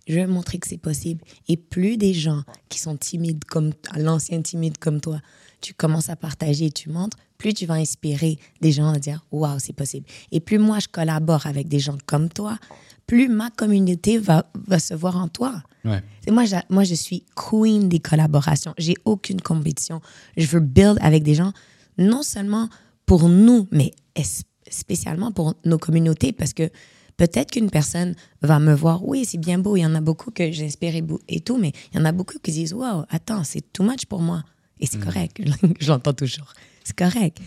[0.09, 1.23] Je veux montrer que c'est possible.
[1.49, 5.21] Et plus des gens qui sont timides comme l'ancien timide comme toi
[5.61, 9.59] tu commences à partager tu montres plus tu vas inspirer des gens à dire waouh
[9.59, 10.07] c'est possible.
[10.33, 12.59] Et plus moi je collabore avec des gens comme toi
[13.11, 15.65] plus ma communauté va, va se voir en toi.
[15.85, 16.01] Ouais.
[16.31, 18.73] Moi, j'a- moi, je suis queen des collaborations.
[18.79, 20.01] J'ai aucune compétition.
[20.37, 21.53] Je veux build avec des gens,
[21.99, 22.69] non seulement
[23.07, 23.91] pour nous, mais
[24.71, 26.71] spécialement pour nos communautés, parce que
[27.17, 30.31] peut-être qu'une personne va me voir, oui, c'est bien beau, il y en a beaucoup
[30.31, 30.95] que j'inspire
[31.27, 34.07] et, tout, mais il y en a beaucoup qui disent, wow, attends, c'est too much
[34.07, 34.45] pour moi.
[34.79, 35.43] Et c'est correct,
[35.81, 36.53] je l'entends toujours.
[36.85, 37.39] C'est correct.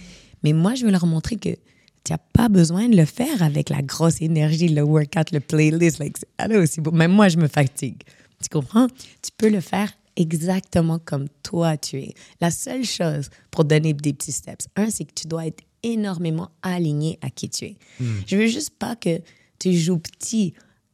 [0.44, 1.56] Mais moi, je veux leur montrer que
[2.04, 6.00] tu n'as pas besoin de le faire avec la grosse énergie, le workout, le playlist.
[6.00, 6.92] Like, allô, c'est beau.
[6.92, 8.04] Même moi, je me fatigue.
[8.42, 8.88] Tu comprends?
[9.22, 12.14] Tu peux le faire exactement comme toi tu es.
[12.42, 16.50] La seule chose pour donner des petits steps, un, c'est que tu dois être énormément
[16.62, 17.78] aligné à qui tu es.
[18.28, 19.22] Je veux juste pas que
[19.60, 20.54] tu joues petit.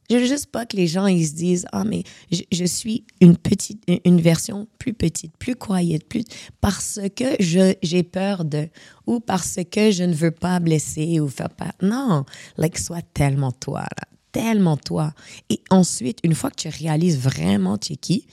[0.10, 3.38] Je veux juste pas que les gens ils se disent ah mais je, suis une
[3.38, 6.24] petite une- version plus petite, plus quiet, plus
[6.62, 8.69] parce que je j'ai peur de
[9.06, 11.72] ou parce que je ne veux pas blesser ou faire pas.
[11.82, 12.26] Non,
[12.58, 15.13] like sois tellement toi là, tellement toi.
[15.50, 18.26] Et ensuite, une fois que tu réalises vraiment tu es qui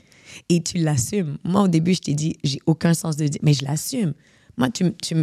[0.48, 1.38] et tu l'assumes.
[1.44, 4.14] Moi au début, je t'ai dit j'ai aucun sens de di- mais je l'assume.
[4.56, 5.14] Moi tu tu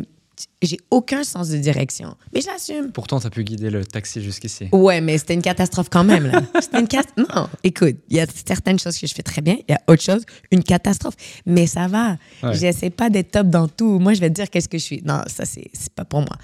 [0.61, 2.91] j'ai aucun sens de direction, mais je l'assume.
[2.91, 4.67] Pourtant, tu as pu guider le taxi jusqu'ici.
[4.71, 6.41] Ouais, mais c'était une catastrophe quand même, là.
[6.61, 7.27] C'était une catastrophe.
[7.35, 9.81] Non, écoute, il y a certaines choses que je fais très bien, il y a
[9.87, 11.15] autre chose, une catastrophe.
[11.45, 12.17] Mais ça va.
[12.41, 12.53] Ouais.
[12.53, 13.99] J'essaie pas d'être top dans tout.
[13.99, 15.01] Moi, je vais te dire qu'est-ce que je suis.
[15.03, 16.37] Non, ça, c'est c'est pas pour moi.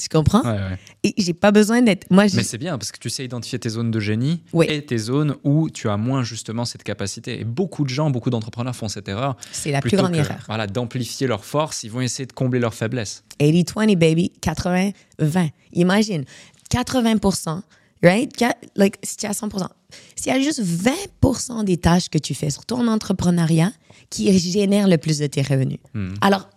[0.00, 0.42] Tu comprends?
[0.42, 0.78] Ouais, ouais.
[1.02, 2.08] Et j'ai pas besoin d'être.
[2.10, 4.66] Moi, Mais c'est bien parce que tu sais identifier tes zones de génie Oui.
[4.68, 7.40] et tes zones où tu as moins justement cette capacité.
[7.40, 9.36] Et beaucoup de gens, beaucoup d'entrepreneurs font cette erreur.
[9.50, 10.44] c'est la plus grande que, erreur.
[10.46, 13.24] Voilà, d'amplifier leurs forces, ils vont essayer de combler leurs faiblesses.
[13.40, 14.32] 80-20, baby.
[14.40, 15.50] 80-20.
[15.72, 16.24] Imagine,
[16.70, 17.62] 80%
[18.02, 18.30] right?
[18.76, 19.48] Like, si tu à 100
[20.16, 23.72] S'il y a juste 20% des tâches que tu fais, surtout en entrepreneuriat,
[24.10, 25.78] qui génèrent le plus de tes revenus.
[25.94, 26.14] Hmm.
[26.20, 26.48] Alors,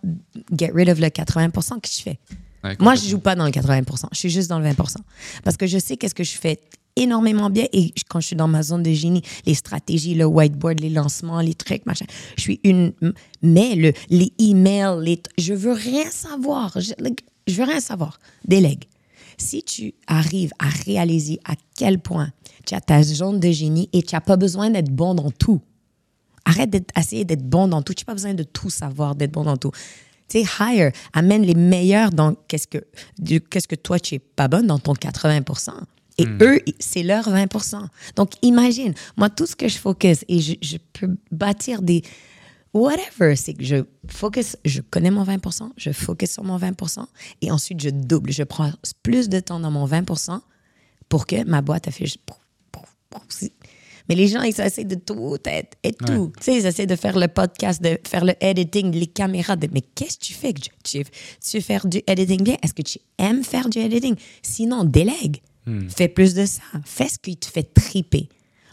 [0.56, 2.18] get rid of le 80% que je fais.
[2.64, 4.74] Ouais, Moi, je joue pas dans le 80 Je suis juste dans le 20
[5.44, 6.60] Parce que je sais qu'est-ce que je fais
[6.94, 10.80] énormément bien et quand je suis dans ma zone de génie, les stratégies, le whiteboard,
[10.80, 12.04] les lancements, les trucs, machin,
[12.36, 12.92] je suis une...
[13.42, 15.22] Mais le, les emails, les...
[15.38, 16.78] je veux rien savoir.
[16.78, 16.92] Je,
[17.46, 18.20] je veux rien savoir.
[18.44, 18.84] Délègue.
[19.38, 22.30] Si tu arrives à réaliser à quel point
[22.66, 25.62] tu as ta zone de génie et tu n'as pas besoin d'être bon dans tout,
[26.44, 27.94] Arrête d'essayer d'être bon dans tout.
[27.94, 29.70] Tu n'as pas besoin de tout savoir, d'être bon dans tout.
[30.32, 32.78] Tu sais, hire, amène les meilleurs dans qu'est-ce que,
[33.18, 35.72] du- qu'est-ce que toi, tu es pas bonne dans ton 80%
[36.18, 40.54] Et eux, c'est leur 20% Donc, imagine, moi, tout ce que je focus et je,
[40.62, 42.02] je peux bâtir des.
[42.74, 43.76] Whatever, c'est que je
[44.08, 47.04] focus, je connais mon 20% je focus sur mon 20%
[47.42, 48.32] et ensuite je double.
[48.32, 50.40] Je prends plus de temps dans mon 20%
[51.10, 52.16] pour que ma boîte affiche.
[54.12, 56.32] Mais les gens, ils essaient de tout être et tout.
[56.36, 59.56] Tu sais, ils essaient de faire le podcast, de faire le editing, les caméras.
[59.56, 60.52] de- mais qu'est-ce que tu fais?
[60.52, 61.02] Tu, tu,
[61.48, 62.56] tu faire du editing bien?
[62.62, 64.14] Est-ce que tu aimes faire du editing?
[64.42, 65.38] Sinon, délègue.
[65.88, 66.60] Fais plus de ça.
[66.84, 68.28] Fais ce qui te fait triper.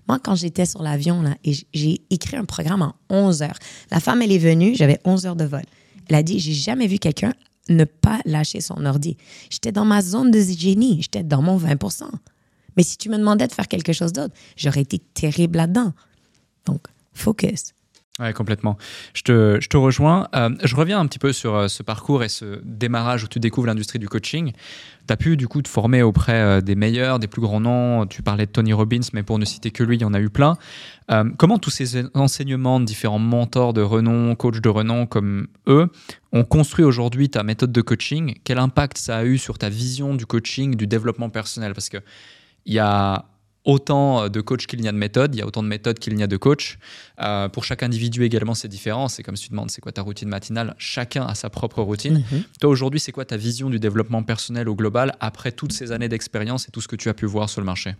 [0.09, 3.59] Moi, quand j'étais sur l'avion, là, et j'ai écrit un programme en 11 heures.
[3.91, 5.61] La femme, elle est venue, j'avais 11 heures de vol.
[6.09, 7.33] Elle a dit, j'ai jamais vu quelqu'un
[7.69, 9.15] ne pas lâcher son ordi.
[9.51, 10.97] J'étais dans ma zone de génie.
[11.03, 11.77] J'étais dans mon 20
[12.77, 15.93] Mais si tu me demandais de faire quelque chose d'autre, j'aurais été terrible là-dedans.
[16.65, 17.73] Donc, focus.
[18.19, 18.77] Ouais, complètement.
[19.13, 20.27] Je te, je te rejoins.
[20.35, 23.39] Euh, je reviens un petit peu sur euh, ce parcours et ce démarrage où tu
[23.39, 24.51] découvres l'industrie du coaching.
[25.07, 28.05] Tu as pu du coup te former auprès euh, des meilleurs, des plus grands noms.
[28.07, 30.19] Tu parlais de Tony Robbins, mais pour ne citer que lui, il y en a
[30.19, 30.57] eu plein.
[31.39, 35.87] Comment tous ces enseignements de différents mentors de renom, coachs de renom comme eux,
[36.33, 38.35] ont construit aujourd'hui ta méthode de coaching?
[38.43, 41.73] Quel impact ça a eu sur ta vision du coaching, du développement personnel?
[41.73, 41.97] Parce que
[42.65, 43.25] il y a
[43.69, 46.17] autant de coachs qu'il y a de méthodes, il y a autant de méthodes qu'il
[46.17, 46.77] y a de coachs.
[47.21, 49.07] Euh, pour chaque individu également, c'est différent.
[49.07, 52.23] C'est comme si tu demandes c'est quoi ta routine matinale, chacun a sa propre routine.
[52.31, 52.43] Mhm.
[52.59, 56.09] Toi, aujourd'hui, c'est quoi ta vision du développement personnel au global après toutes ces années
[56.09, 57.95] d'expérience et tout ce que tu as pu voir sur le marché?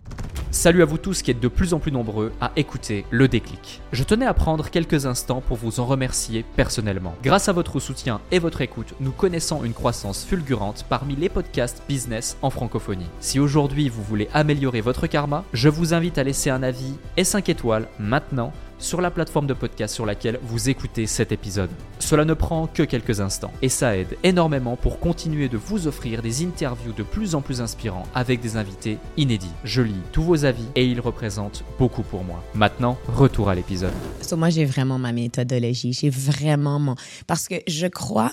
[0.50, 3.80] Salut à vous tous qui êtes de plus en plus nombreux à écouter le déclic.
[3.92, 7.14] Je tenais à prendre quelques instants pour vous en remercier personnellement.
[7.22, 11.82] Grâce à votre soutien et votre écoute, nous connaissons une croissance fulgurante parmi les podcasts
[11.88, 13.06] business en francophonie.
[13.20, 17.24] Si aujourd'hui vous voulez améliorer votre karma, je vous invite à laisser un avis et
[17.24, 21.70] 5 étoiles maintenant sur la plateforme de podcast sur laquelle vous écoutez cet épisode.
[21.98, 26.22] Cela ne prend que quelques instants et ça aide énormément pour continuer de vous offrir
[26.22, 29.52] des interviews de plus en plus inspirants avec des invités inédits.
[29.64, 32.42] Je lis tous vos avis et ils représentent beaucoup pour moi.
[32.54, 33.92] Maintenant, retour à l'épisode.
[34.22, 35.92] So, moi, j'ai vraiment ma méthodologie.
[35.92, 36.94] J'ai vraiment mon.
[37.26, 38.32] Parce que je crois.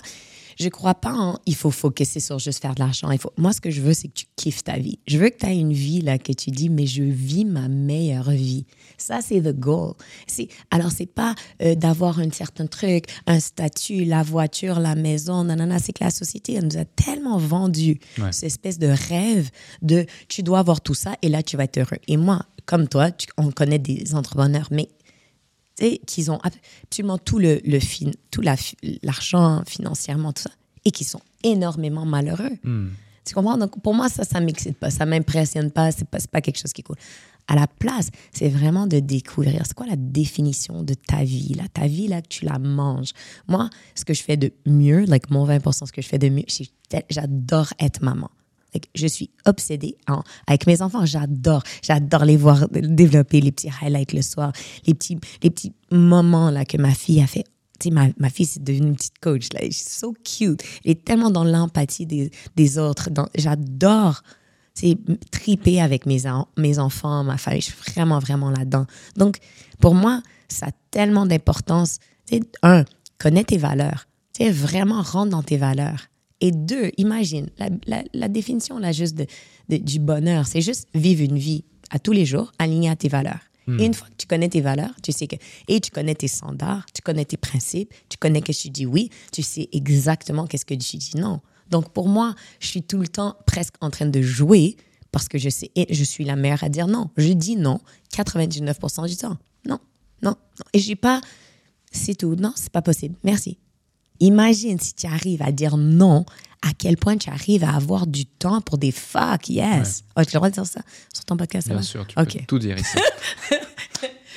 [0.59, 3.11] Je crois pas en il faut focuser sur juste faire de l'argent.
[3.11, 3.31] Il faut...
[3.37, 4.99] Moi, ce que je veux, c'est que tu kiffes ta vie.
[5.07, 7.67] Je veux que tu aies une vie là que tu dis, mais je vis ma
[7.67, 8.65] meilleure vie.
[8.97, 9.93] Ça, c'est the goal.
[10.25, 10.47] C'est...
[10.71, 15.79] Alors, c'est pas euh, d'avoir un certain truc, un statut, la voiture, la maison, nanana.
[15.79, 18.31] C'est que la société, elle nous a tellement vendu Ouais.
[18.31, 19.49] cette espèce de rêve
[19.81, 21.97] de tu dois avoir tout ça et là, tu vas être heureux.
[22.07, 24.89] Et moi, comme toi, tu- on connaît des entrepreneurs, mais
[25.85, 28.55] sais, qu'ils ont absolument tout le, le fin- tout la
[29.03, 30.51] l'argent financièrement, tout ça,
[30.85, 32.57] et qui sont énormément malheureux.
[33.25, 33.57] Tu comprends?
[33.57, 36.71] Donc, pour moi, ça, ça m'excite pas, ça m'impressionne pas, c'est pas, pas quelque chose
[36.71, 36.95] qui est cool.
[37.49, 41.63] À la place, c'est vraiment de découvrir c'est quoi la définition de ta vie, là,
[41.73, 43.11] ta vie, là, que tu la manges?
[43.47, 46.29] Moi, ce que je fais de mieux, like mon 20%, ce que je fais de
[46.29, 46.45] mieux,
[47.09, 48.29] j'adore être maman.
[48.95, 49.97] Je suis obsédée
[50.47, 51.05] avec mes enfants.
[51.05, 51.63] J'adore.
[51.81, 54.51] J'adore les voir développer les petits highlights le soir,
[54.85, 57.45] les petits, les petits moments là, que ma fille a fait.
[57.79, 59.53] Tu sais, ma, ma fille, c'est devenue une petite coach.
[59.53, 59.59] Là.
[59.61, 60.63] Elle est so cute.
[60.83, 63.09] Elle est tellement dans l'empathie des, des autres.
[63.35, 64.23] J'adore
[64.77, 64.97] sais,
[65.31, 66.23] triper avec mes,
[66.57, 67.61] mes enfants, ma famille.
[67.61, 68.85] Je suis vraiment, vraiment là-dedans.
[69.15, 69.37] Donc,
[69.79, 71.99] pour moi, ça a tellement d'importance.
[72.29, 72.85] Sais, un,
[73.17, 74.07] connais tes valeurs.
[74.33, 76.07] Tu vraiment rentre dans tes valeurs.
[76.41, 79.25] Et deux, imagine, la, la- la définition là, juste de,
[79.69, 83.07] de- du bonheur, c'est juste vivre une vie à tous les jours alignée à tes
[83.09, 83.39] valeurs.
[83.81, 85.35] Et une fois que tu connais tes valeurs, tu sais que,
[85.67, 89.09] et tu connais tes standards, tu connais tes principes, tu connais que tu dis oui,
[89.33, 91.41] tu sais exactement qu'est-ce que tu dis non.
[91.69, 94.77] Donc pour moi, je suis tout le temps presque en train de jouer
[95.11, 97.09] parce que je sais, et je suis la meilleure à dire non.
[97.17, 97.81] Je dis non
[98.13, 99.37] 99% du temps.
[99.65, 99.79] Non,
[100.21, 100.65] non, non.
[100.73, 101.19] Et j'ai pas,
[101.91, 102.35] c'est tout.
[102.35, 103.15] Non, c'est pas possible.
[103.23, 103.57] Merci.
[104.19, 106.25] Imagine si tu arrives à dire non,
[106.61, 110.03] à quel point tu arrives à avoir du temps pour des fuck yes.
[110.15, 110.81] Oh, tu as le droit de dire ça
[111.13, 111.67] sur ton podcast?
[111.67, 112.33] ça Bien sûr, tu Ok.
[112.39, 112.97] peux tout dire ici.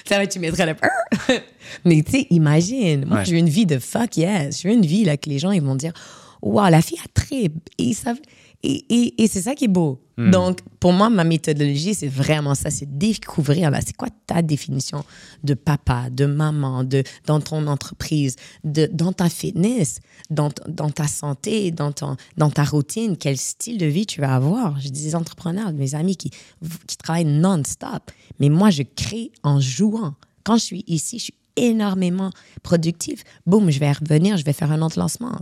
[0.07, 0.75] Ça va, tu mettrais le
[1.85, 3.25] Mais tu sais, imagine, moi, Ouais.
[3.25, 4.61] je veux une vie de fuck yes.
[4.61, 5.93] Je veux une vie là, que les gens ils vont dire
[6.43, 7.45] Waouh, la fille a très.
[7.79, 7.93] Et,
[8.62, 10.03] et, et c'est ça qui est beau.
[10.29, 15.05] Donc, pour moi, ma méthodologie, c'est vraiment ça c'est découvrir là, c'est quoi ta définition
[15.45, 21.07] de papa, de maman, de, dans ton entreprise, de, dans ta fitness, dans, dans ta
[21.07, 24.79] santé, dans, ton, dans ta routine, quel style de vie tu vas avoir.
[24.81, 26.31] J'ai des entrepreneurs, mes amis qui,
[26.87, 28.11] qui travaillent non-stop.
[28.39, 30.15] Mais moi, je crée en jouant.
[30.45, 32.31] Quand je suis ici, je suis énormément
[32.63, 33.23] productive.
[33.47, 35.33] Boum, je vais revenir, je vais faire un autre lancement.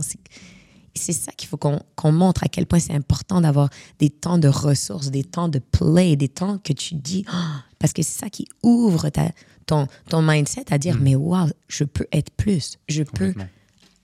[0.95, 4.47] C'est ça qu'il faut qu'on montre à quel point c'est important d'avoir des temps de
[4.47, 7.63] ressources, des temps de play, des temps que tu dis, Ah!
[7.79, 9.31] parce que c'est ça qui ouvre ta,
[9.65, 13.33] ton, ton mindset à dire, mais wow, je peux être plus, je peux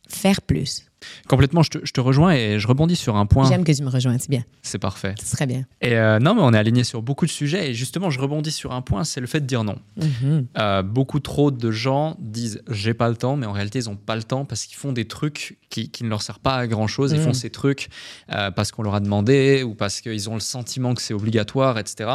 [0.08, 0.86] faire plus.
[1.28, 3.48] Complètement, je te, je te rejoins et je rebondis sur un point.
[3.50, 5.16] J'aime que tu me rejoignes, c'est bien, C'est parfait.
[5.22, 5.66] c'est très bien.
[5.82, 7.72] Et euh, non, mais on est aligné sur beaucoup de sujets.
[7.72, 9.78] Et justement, je rebondis sur un point, c'est le fait de dire non.
[9.98, 10.48] Mhm.
[10.58, 13.96] Euh, beaucoup trop de gens disent j'ai pas le temps, mais en réalité, ils ont
[13.96, 16.68] pas le temps parce qu'ils font des trucs qui, qui ne leur servent pas à
[16.68, 17.12] grand chose.
[17.12, 17.24] Ils Mm.
[17.24, 17.90] font ces trucs
[18.32, 21.78] euh, parce qu'on leur a demandé ou parce qu'ils ont le sentiment que c'est obligatoire,
[21.80, 22.10] etc.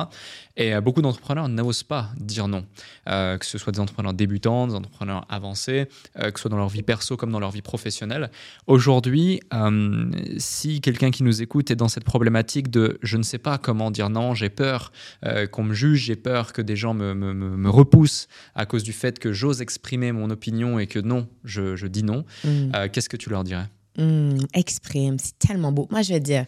[0.60, 2.64] Et euh, beaucoup d'entrepreneurs n'osent pas dire non,
[3.08, 5.86] Euh, que ce soit des entrepreneurs débutants, des entrepreneurs avancés,
[6.18, 8.30] euh, que ce soit dans leur vie perso comme dans leur vie professionnelle.
[8.66, 13.38] Aujourd'hui, euh, si quelqu'un qui nous écoute est dans cette problématique de je ne sais
[13.38, 14.92] pas comment dire non, j'ai peur
[15.52, 19.18] qu'on me juge, j'ai peur que des gens me, me- repoussent à cause du fait
[19.18, 22.48] que j'ose exprimer mon opinion et que non, je, je dis non, Mm.
[22.74, 23.66] euh, qu'est-ce que tu leur dirais?
[23.96, 25.88] Mm, exprime, c'est tellement beau.
[25.90, 26.44] Moi, je veux dire,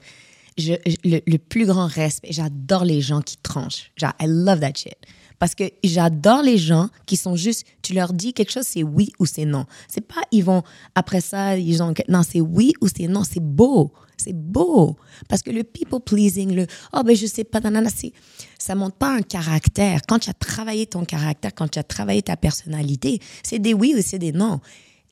[0.59, 3.91] le, plus grand respect, j'adore les gens qui tranchent.
[3.97, 4.97] Genre, I love that shit.
[5.39, 9.13] Parce que j'adore les gens qui sont juste, tu leur dis quelque chose, c'est oui
[9.19, 9.67] ou c'est non.
[9.89, 10.63] C'est pas, ils vont,
[10.95, 13.93] après ça, ils ont, non, c'est oui ou c'est non, c'est beau.
[14.17, 14.97] C'est beau.
[15.29, 17.91] Parce que le people pleasing, le, oh ben je sais pas, nanana,
[18.57, 20.03] ça montre pas un caractère.
[20.07, 23.95] Quand tu as travaillé ton caractère, quand tu as travaillé ta personnalité, c'est des oui
[23.99, 24.61] ou c'est des non.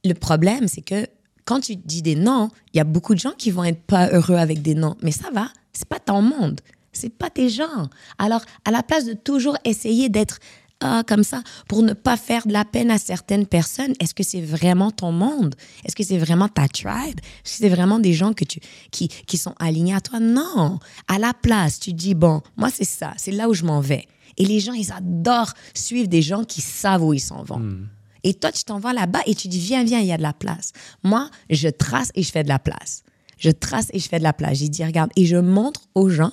[0.05, 1.09] Le problème, c'est que
[1.51, 4.09] quand tu dis des noms, il y a beaucoup de gens qui vont être pas
[4.11, 4.95] heureux avec des noms.
[5.03, 6.61] Mais ça va, c'est pas ton monde.
[6.93, 7.89] C'est pas tes gens.
[8.19, 10.39] Alors, à la place de toujours essayer d'être
[10.81, 14.23] ah, comme ça pour ne pas faire de la peine à certaines personnes, est-ce que
[14.23, 15.57] c'est vraiment ton monde?
[15.85, 17.19] Est-ce que c'est vraiment ta tribe?
[17.19, 18.61] Est-ce que c'est vraiment des gens que tu,
[18.93, 20.21] qui, qui sont alignés à toi?
[20.21, 20.79] Non.
[21.09, 23.13] À la place, tu dis, bon, moi, c'est ça.
[23.17, 24.07] C'est là où je m'en vais.
[24.37, 27.59] Et les gens, ils adorent suivre des gens qui savent où ils s'en vont.
[27.59, 27.89] Hmm.
[28.25, 30.23] Et toi, tu t'en vas là-bas et tu dis, viens, viens, il y a de
[30.23, 30.73] la place.
[31.03, 33.03] Moi, je trace et je fais de la place.
[33.39, 34.59] Je trace et je fais de la place.
[34.59, 36.33] J'ai dit, regarde, et je montre aux gens,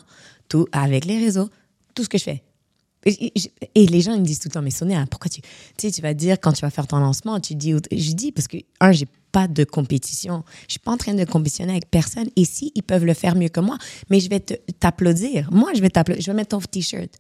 [0.50, 1.50] tout, avec les réseaux,
[1.96, 2.44] tout ce que je fais.
[3.06, 5.48] Et, les gens ils me disent tout le temps, mais Sonia, pourquoi tu, tu
[5.78, 8.50] sais, tu vas dire quand tu vas faire ton lancement, tu dis, je dis parce
[8.50, 12.28] que un, j'ai pas de compétition, je suis pas en train de compétitionner avec personne.
[12.36, 13.78] Et si ils peuvent le faire mieux que moi,
[14.10, 15.50] mais je vais t'applaudir.
[15.52, 17.12] Moi, je vais t'applaudir, je vais mettre ton t-shirt.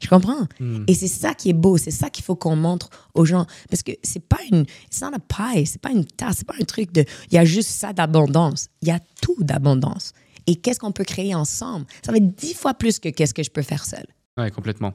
[0.00, 0.46] Tu comprends?
[0.86, 3.46] Et c'est ça qui est beau, c'est ça qu'il faut qu'on montre aux gens.
[3.70, 6.54] Parce que c'est pas une, it's not a pie, c'est pas une tasse, c'est pas
[6.60, 8.68] un truc de, il y a juste ça d'abondance.
[8.82, 10.12] Il y a tout d'abondance.
[10.46, 11.86] Et qu'est-ce qu'on peut créer ensemble?
[12.04, 14.04] Ça va être dix fois plus que qu'est-ce que je peux faire seul.
[14.38, 14.92] Ouais, complètement.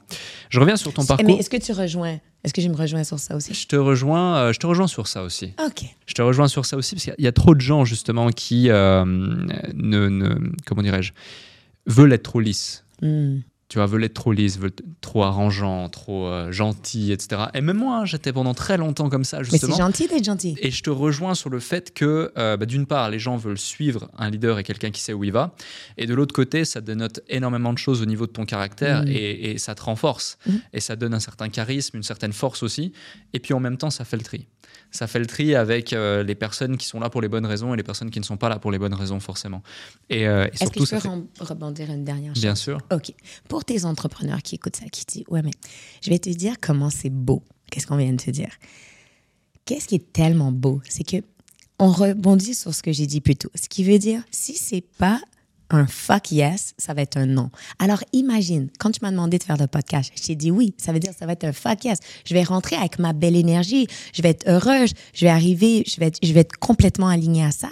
[0.49, 1.25] Je reviens sur ton parcours.
[1.25, 2.19] Mais est-ce que tu rejoins?
[2.43, 3.55] Est-ce que je me rejoins sur ça aussi?
[3.55, 5.53] Je te rejoins, euh, je te rejoins sur ça aussi.
[5.65, 5.83] OK.
[6.05, 7.61] Je te rejoins sur ça aussi parce qu'il y a- il y a trop de
[7.61, 11.11] gens justement qui euh, ne, ne- comment dirais-je,
[11.87, 12.85] veulent être trop lisses.
[13.01, 13.39] Hmm.
[13.71, 17.43] Tu vois, veulent être trop lisses, veulent être trop arrangeants, trop euh, gentils, etc.
[17.53, 19.73] Et même moi, hein, j'étais pendant très longtemps comme ça Mais justement.
[19.73, 20.57] c'est gentil d'être gentil.
[20.59, 23.57] Et je te rejoins sur le fait que, euh, bah, d'une part, les gens veulent
[23.57, 25.55] suivre un leader et quelqu'un qui sait où il va.
[25.97, 29.07] Et de l'autre côté, ça dénote énormément de choses au niveau de ton caractère Mm.
[29.07, 30.37] et, et ça te renforce.
[30.45, 30.51] Mm.
[30.73, 32.91] Et ça donne un certain charisme, une certaine force aussi.
[33.31, 34.47] Et puis en même temps, ça fait le tri.
[34.91, 37.73] Ça fait le tri avec euh, les personnes qui sont là pour les bonnes raisons
[37.73, 39.63] et les personnes qui ne sont pas là pour les bonnes raisons, forcément.
[40.09, 41.43] Et, euh, et Est-ce que je peux fait...
[41.43, 42.43] rebondir une dernière chose?
[42.43, 42.77] Bien sûr.
[42.91, 43.13] OK.
[43.47, 45.51] Pour tes entrepreneurs qui écoutent ça, qui disent, ouais, mais
[46.03, 47.41] je vais te dire comment c'est beau.
[47.71, 48.51] Qu'est-ce qu'on vient de te dire?
[49.65, 50.81] Qu'est-ce qui est tellement beau?
[50.87, 51.17] C'est que
[51.79, 53.49] on rebondit sur ce que j'ai dit plus tôt.
[53.55, 55.19] Ce qui veut dire, si c'est pas
[55.75, 57.49] un fuck yes, ça va être un non.
[57.79, 60.93] Alors imagine, quand tu m'as demandé de faire le podcast, je t'ai dit oui, ça
[60.93, 61.99] veut dire ça va être un fuck yes.
[62.25, 65.99] Je vais rentrer avec ma belle énergie, je vais être heureuse, je vais arriver, je
[65.99, 67.69] vais être, je vais être complètement alignée à ça.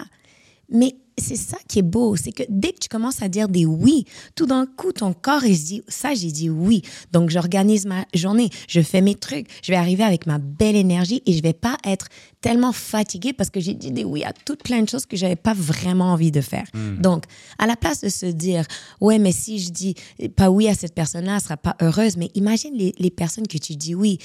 [0.70, 3.64] Mais c'est ça qui est beau, c'est que dès que tu commences à dire des
[3.64, 4.04] oui,
[4.34, 6.82] tout d'un coup, ton corps, il se dit, ça, j'ai dit oui.
[7.12, 11.22] Donc, j'organise ma journée, je fais mes trucs, je vais arriver avec ma belle énergie
[11.26, 12.08] et je vais pas être
[12.40, 15.36] tellement fatiguée parce que j'ai dit des oui à toutes plein de choses que j'avais
[15.36, 16.66] pas vraiment envie de faire.
[16.98, 17.24] Donc,
[17.58, 18.64] à la place de se dire,
[19.00, 19.94] ouais, mais si je dis
[20.36, 23.58] pas oui à cette personne-là, elle sera pas heureuse, mais imagine les, les personnes que
[23.58, 24.18] tu dis oui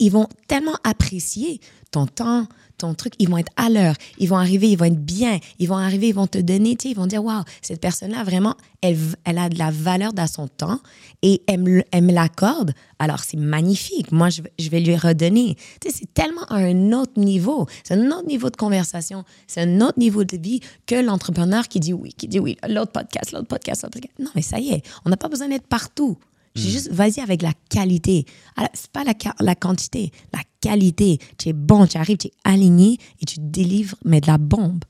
[0.00, 1.60] ils vont tellement apprécier
[1.92, 2.48] ton temps,
[2.80, 5.68] ton truc, ils vont être à l'heure, ils vont arriver, ils vont être bien, ils
[5.68, 8.54] vont arriver, ils vont te donner, tu sais, ils vont dire, waouh, cette personne-là, vraiment,
[8.82, 10.80] elle, elle a de la valeur dans son temps
[11.22, 12.72] et elle elle me l'accorde.
[12.98, 14.12] Alors, c'est magnifique.
[14.12, 15.56] Moi, je, je vais lui redonner.
[15.80, 17.66] Tu sais, c'est tellement un autre niveau.
[17.84, 19.24] C'est un autre niveau de conversation.
[19.46, 22.92] C'est un autre niveau de vie que l'entrepreneur qui dit oui, qui dit oui, l'autre
[22.92, 24.14] podcast, l'autre podcast, l'autre podcast.
[24.18, 26.18] Non, mais ça y est, on n'a pas besoin d'être partout.
[26.56, 28.26] J'ai juste, vas-y avec la qualité.
[28.56, 31.18] Ah, C'est pas la, la quantité, la qualité.
[31.38, 34.84] Tu es bon, tu arrives, tu es aligné et tu délivres, mais de la bombe.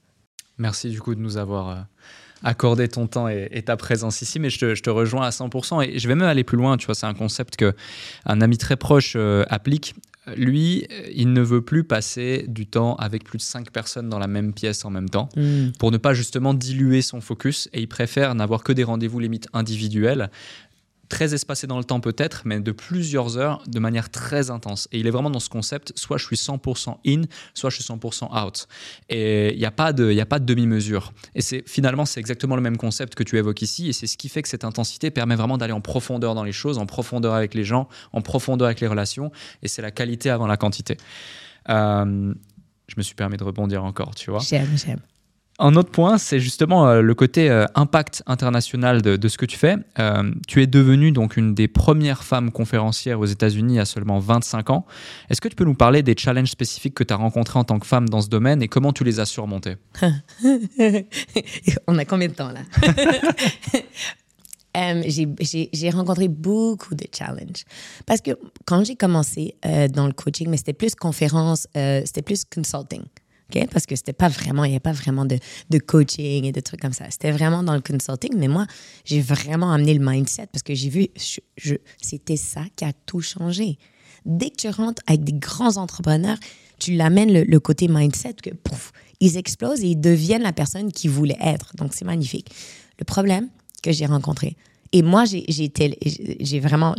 [0.59, 1.77] Merci du coup de nous avoir euh,
[2.43, 5.31] accordé ton temps et, et ta présence ici, mais je te, je te rejoins à
[5.31, 5.87] 100%.
[5.89, 7.75] Et je vais même aller plus loin, tu vois, c'est un concept que
[8.25, 9.95] un ami très proche euh, applique.
[10.37, 14.19] Lui, euh, il ne veut plus passer du temps avec plus de 5 personnes dans
[14.19, 15.29] la même pièce en même temps
[15.79, 19.49] pour ne pas justement diluer son focus et il préfère n'avoir que des rendez-vous limites
[19.55, 20.31] individuels
[21.11, 24.89] très espacés dans le temps peut-être, mais de plusieurs heures de manière très intense.
[24.93, 27.85] Et il est vraiment dans ce concept, soit je suis 100% in, soit je suis
[27.85, 28.67] 100% out.
[29.11, 31.13] Et il n'y a pas de, de demi-mesure.
[31.35, 34.31] Et finalement, c'est exactement le même concept que tu évoques ici, et c'est ce qui
[34.31, 37.53] fait que cette intensité permet vraiment d'aller en profondeur dans les choses, en profondeur avec
[37.55, 39.31] les gens, en profondeur avec les relations,
[39.63, 40.97] et c'est la qualité avant la quantité.
[41.69, 42.33] Euh,
[42.87, 44.41] je me suis permis de rebondir encore, tu vois.
[44.41, 45.01] J'aime, j'aime.
[45.63, 49.59] Un autre point, c'est justement euh, le côté euh, impact international de, ce que tu
[49.59, 49.77] fais.
[49.99, 54.71] Euh, tu es devenue donc une des premières femmes conférencières aux États-Unis à seulement 25
[54.71, 54.87] ans.
[55.29, 57.79] Est-ce que tu peux nous parler des challenges spécifiques que tu as rencontrés en tant
[57.79, 59.77] que femme dans ce domaine et comment tu les as surmontés
[61.87, 62.61] On a combien de temps là?
[65.07, 67.65] J'ai- rencontré beaucoup de challenges.
[68.07, 68.31] Parce que
[68.65, 69.57] quand j'ai commencé
[69.93, 73.03] dans le coaching, mais c'était plus conférence, c'était plus consulting.
[73.71, 75.39] Parce que c'était pas vraiment, il n'y avait pas vraiment de,
[75.71, 77.05] de coaching et de trucs comme ça.
[77.11, 78.67] C'était vraiment dans le consulting, mais moi,
[79.05, 81.09] j'ai vraiment amené le mindset parce que j'ai vu,
[82.01, 83.79] c'était ça qui a tout changé.
[84.27, 86.39] Dès que tu rentres avec des grands entrepreneurs,
[86.79, 91.11] tu l'amènes le, côté mindset que pouf, ils explosent et ils deviennent la personne qu'ils
[91.11, 91.75] voulaient être.
[91.77, 92.51] Donc, c'est magnifique.
[92.99, 93.49] Le problème
[93.83, 94.57] que j'ai rencontré,
[94.93, 96.95] et moi, j'ai j'ai vraiment,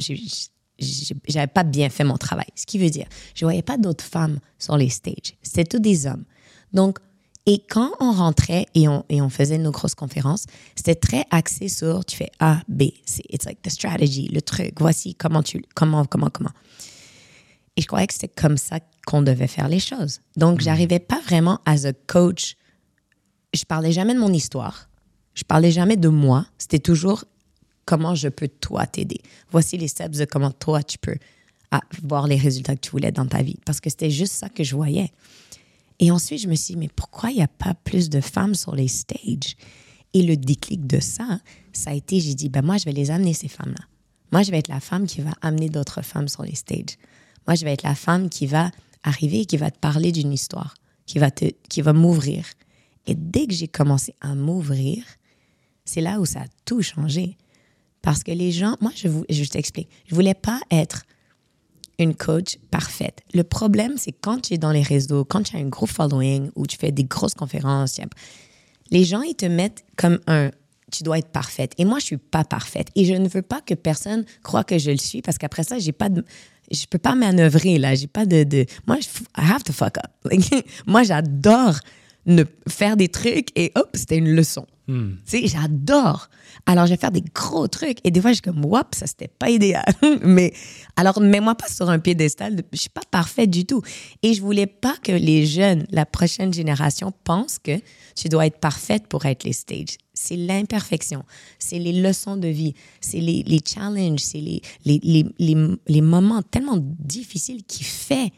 [1.28, 2.48] j'avais pas bien fait mon travail.
[2.56, 5.36] Ce qui veut dire, je voyais pas d'autres femmes sur les stages.
[5.42, 6.26] C'était tous des hommes.
[6.74, 7.00] Donc,
[7.48, 10.46] Et quand on rentrait et on, et on faisait nos grosses conférences,
[10.76, 13.24] c'était très axé sur tu fais A, B, C.
[13.30, 14.74] It's like the strategy, le truc.
[14.80, 16.52] Voici comment tu, comment, comment, comment.
[17.78, 20.20] Et je croyais que c'était comme ça qu'on devait faire les choses.
[20.38, 22.56] Donc, j'arrivais pas vraiment as a coach.
[23.54, 24.90] Je parlais jamais de mon histoire.
[25.34, 26.46] Je parlais jamais de moi.
[26.60, 27.26] C'était toujours
[27.86, 29.20] comment je peux toi t'aider.
[29.50, 31.16] Voici les steps de comment toi tu peux
[31.72, 33.58] avoir les résultats que tu voulais dans ta vie.
[33.66, 35.12] Parce que c'était juste ça que je voyais.
[36.02, 38.56] Et ensuite, je me suis dit, mais pourquoi il n'y a pas plus de femmes
[38.56, 39.56] sur les stages?
[40.14, 41.40] Et le déclic de ça,
[41.74, 43.86] ça a été, j'ai dit, ben moi, je vais les amener, ces femmes-là.
[44.32, 46.98] Moi, je vais être la femme qui va amener d'autres femmes sur les stages.
[47.48, 48.72] Moi, je vais être la femme qui va
[49.04, 50.74] arriver et qui va te parler d'une histoire,
[51.06, 52.46] qui va, te, qui va m'ouvrir.
[53.06, 55.04] Et dès que j'ai commencé à m'ouvrir,
[55.86, 57.38] c'est là où ça a tout changé.
[58.02, 61.04] Parce que les gens, moi, je, vous, je t'explique, je voulais pas être
[62.04, 63.22] une coach parfaite.
[63.34, 66.50] Le problème, c'est quand tu es dans les réseaux, quand tu as un gros following
[66.56, 68.00] ou tu fais des grosses conférences,
[68.92, 70.52] les gens, ils te mettent comme un
[70.92, 71.72] tu dois être parfaite.
[71.78, 72.90] Et moi, je suis pas parfaite.
[72.96, 75.80] Et je ne veux pas que personne croit que je le suis parce qu'après ça,
[75.80, 76.24] j'ai pas de,
[76.70, 77.96] je peux pas manœuvrer là.
[77.96, 79.08] J'ai pas de, de, moi, je,
[79.42, 80.34] I have to fuck up.
[80.86, 81.80] moi, j'adore
[82.26, 84.66] ne faire des trucs et hop, c'était une leçon.
[84.88, 85.14] Hmm.
[85.26, 86.30] Tu sais, j'adore.
[86.66, 88.00] Alors, je vais faire des gros trucs.
[88.04, 89.86] Et des fois, je suis comme, wop, ça, c'était pas idéal.
[90.24, 90.54] Mais
[90.96, 92.56] alors, mets-moi pas sur un piédestal.
[92.56, 93.82] De, je suis pas parfaite du tout.
[94.22, 97.80] Et je voulais pas que les jeunes, la prochaine génération, pensent que
[98.16, 99.98] tu dois être parfaite pour être les stages.
[100.14, 101.24] C'est l'imperfection.
[101.58, 102.74] C'est les leçons de vie.
[103.00, 104.20] C'est les, les challenges.
[104.20, 105.00] C'est les, les,
[105.40, 108.32] les, les, moments tellement difficiles qui fait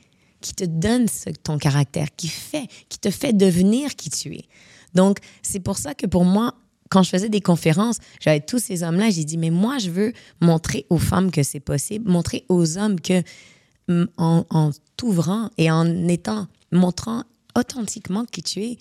[0.44, 1.08] qui te donne
[1.42, 4.46] ton caractère, qui fait, qui te fait devenir qui tu es.
[4.94, 6.54] Donc, c'est pour ça que pour moi,
[6.90, 10.14] quand je faisais des conférences, j'avais tous ces hommes-là, j'ai dit, mais moi, je veux
[10.42, 13.24] montrer aux femmes que c'est possible, montrer aux hommes que
[14.18, 17.24] en, en t'ouvrant et en étant, montrant
[17.58, 18.78] authentiquement qui tu es,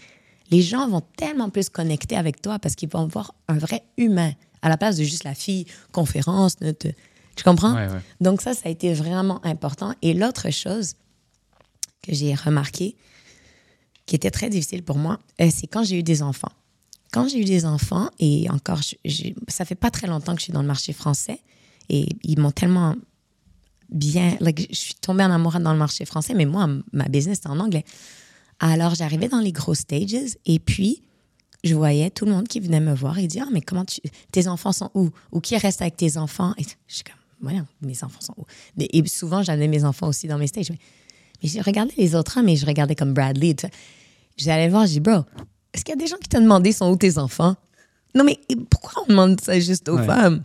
[0.51, 4.33] les gens vont tellement plus connecter avec toi parce qu'ils vont voir un vrai humain
[4.61, 6.57] à la place de juste la fille conférence.
[6.57, 7.77] tu comprends?
[8.21, 9.95] Donc ça, ça a été vraiment important.
[10.03, 10.95] Et l'autre chose
[12.03, 12.97] que j'ai remarqué,
[14.07, 16.53] qui était très difficile pour moi, euh, c'est quand j'ai eu des enfants.
[17.13, 18.81] Quand j'ai eu des enfants, et encore,
[19.49, 21.41] ça fait pas très longtemps que je suis dans le marché français,
[21.89, 22.97] et ils m'ont tellement
[23.91, 24.37] bien.
[24.41, 27.61] je suis tombée en amour dans le marché français, mais moi, ma business, c'était en
[27.61, 27.85] anglais.
[28.61, 31.03] Alors, j'arrivais dans les gros stages, et puis,
[31.65, 34.01] je voyais tout le monde qui venait me voir et dire Ah, mais comment tu.
[34.33, 35.11] Tes enfants sont où?
[35.31, 38.45] Ou qui reste avec tes enfants Et je suis comme Voyons, mes enfants sont où
[38.79, 40.73] Et souvent, j'amenais mes enfants aussi dans mes stages.
[41.43, 43.57] J'ai regardé les autres hommes et je regardais comme Bradley.
[44.36, 45.24] J'allais voir, j'ai dit, bro,
[45.72, 47.57] est-ce qu'il y a des gens qui t'ont demandé sont où tes enfants?
[48.14, 48.38] Non, mais
[48.70, 50.43] pourquoi on demande ça juste aux femmes?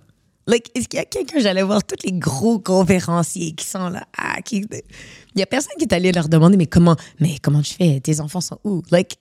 [0.47, 4.07] Like, est-ce qu'il y a quelqu'un, j'allais voir tous les gros conférenciers qui sont là,
[4.17, 4.65] ah, qui...
[5.35, 7.99] Il y a personne qui est allé leur demander, mais comment, mais comment tu fais?
[7.99, 8.81] Tes enfants sont où?
[8.89, 9.17] Like,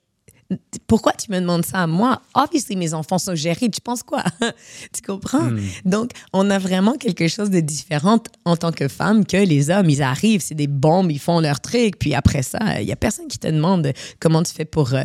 [0.87, 2.23] pourquoi tu me demandes ça à moi?
[2.35, 3.69] Obviously, mes enfants sont gérés.
[3.69, 4.23] Tu penses quoi?
[4.93, 5.51] tu comprends?
[5.51, 5.61] Hmm.
[5.85, 9.91] Donc, on a vraiment quelque chose de différent en tant que femme que les hommes.
[9.91, 11.99] Ils arrivent, c'est des bombes, ils font leur truc.
[11.99, 15.05] Puis après ça, il y a personne qui te demande comment tu fais pour euh,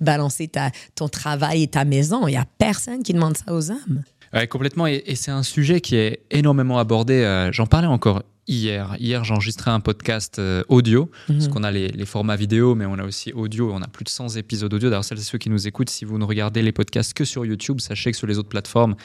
[0.00, 2.26] balancer ta, ton travail et ta maison.
[2.26, 4.02] Il y a personne qui demande ça aux hommes.
[4.34, 4.86] Ouais, complètement.
[4.86, 7.14] Et, c'est un sujet qui est énormément abordé.
[7.14, 8.96] Euh, j'en parlais encore hier.
[8.98, 11.52] Hier, j'ai enregistré un podcast euh, audio, parce mhm.
[11.52, 13.72] qu'on a les, formats vidéo, mais on a aussi audio.
[13.72, 14.90] On a plus de 100 épisodes audio.
[14.90, 17.44] D'ailleurs, celles et ceux qui nous écoutent, si vous ne regardez les podcasts que sur
[17.44, 18.96] YouTube, sachez que sur les autres plateformes,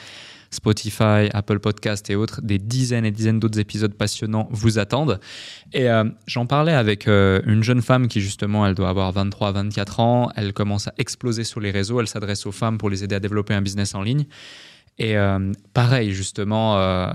[0.50, 5.20] Spotify, Apple Podcast et autres, des dizaines et dizaines d'autres épisodes passionnants vous attendent.
[5.72, 9.52] Et euh, j'en parlais avec euh, une jeune femme qui, justement, elle doit avoir 23,
[9.52, 10.30] 24 ans.
[10.36, 12.00] Elle commence à exploser sur les réseaux.
[12.00, 14.26] Elle s'adresse aux femmes pour les aider à développer un business en ligne.
[14.98, 17.08] Et euh, pareil, justement, euh,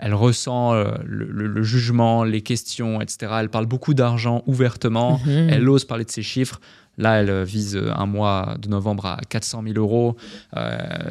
[0.00, 3.32] elle ressent euh, le, jugement, les questions, etc.
[3.40, 5.20] Elle parle beaucoup d'argent ouvertement.
[5.24, 5.48] Mhm.
[5.50, 6.60] Elle ose parler de ses chiffres.
[6.98, 10.16] Là, elle vise un mois de novembre à 400 000 euros.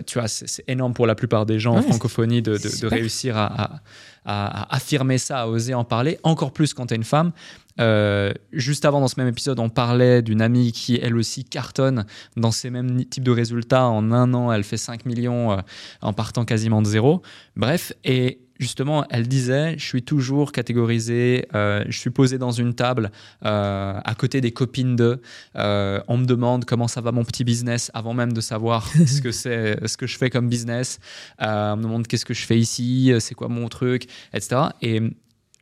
[0.05, 3.79] tu vois, c'est énorme pour la plupart des gens en francophonie de, réussir à,
[4.23, 7.31] à, affirmer ça, à oser en parler, encore plus quand tu es une femme.
[7.79, 12.05] Euh, juste avant, dans ce même épisode, on parlait d'une amie qui, elle aussi, cartonne
[12.35, 13.85] dans ces mêmes types de résultats.
[13.85, 15.57] En un an, elle fait 5 millions euh,
[16.01, 17.21] en partant quasiment de zéro.
[17.55, 22.73] Bref, et justement, elle disait, je suis toujours catégorisée, euh, je suis posée dans une
[22.73, 23.11] table
[23.41, 25.21] à côté des copines de,
[25.55, 29.31] on me demande comment ça va mon petit business avant même de savoir ce que
[29.31, 30.99] c'est, ce que je fais comme business.
[31.39, 34.61] on me demande qu'est-ce que je fais ici, c'est quoi mon truc, etc.
[34.81, 35.01] Et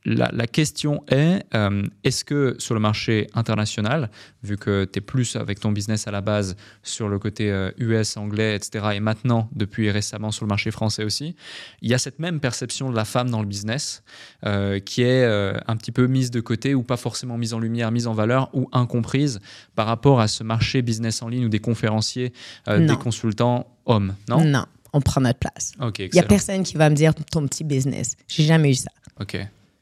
[0.08, 4.10] la, la, question est, euh, est-ce que sur le marché international,
[4.42, 7.48] vu que tu es plus avec ton business à la base sur le côté
[7.78, 11.36] US, euh, anglais, etc., et maintenant, depuis récemment, sur le marché français aussi,
[11.82, 14.02] il y a cette même perception de la femme dans le business
[14.46, 17.92] euh, qui est un petit peu mise de côté ou pas forcément mise en lumière,
[17.92, 19.40] mise en valeur ou incomprise
[19.76, 22.32] par rapport à ce marché business en ligne ou des conférenciers,
[22.68, 24.44] des consultants hommes, non?
[24.46, 25.74] Non on prend notre place.
[26.00, 28.16] Il n'y a personne qui va me dire ton petit business.
[28.28, 28.90] J'ai jamais eu ça.
[29.20, 29.38] OK.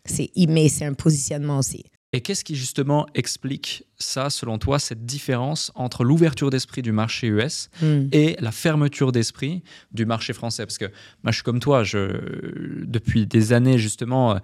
[0.06, 1.84] C'est, mais c'est un positionnement aussi.
[2.14, 7.28] Et qu'est-ce qui justement explique ça, selon toi, cette différence entre l'ouverture d'esprit du marché
[7.28, 8.08] US hmm.
[8.12, 10.66] et la fermeture d'esprit du marché français?
[10.66, 10.86] Parce que
[11.24, 14.38] moi, je suis comme toi, je, depuis des années, justement, euh,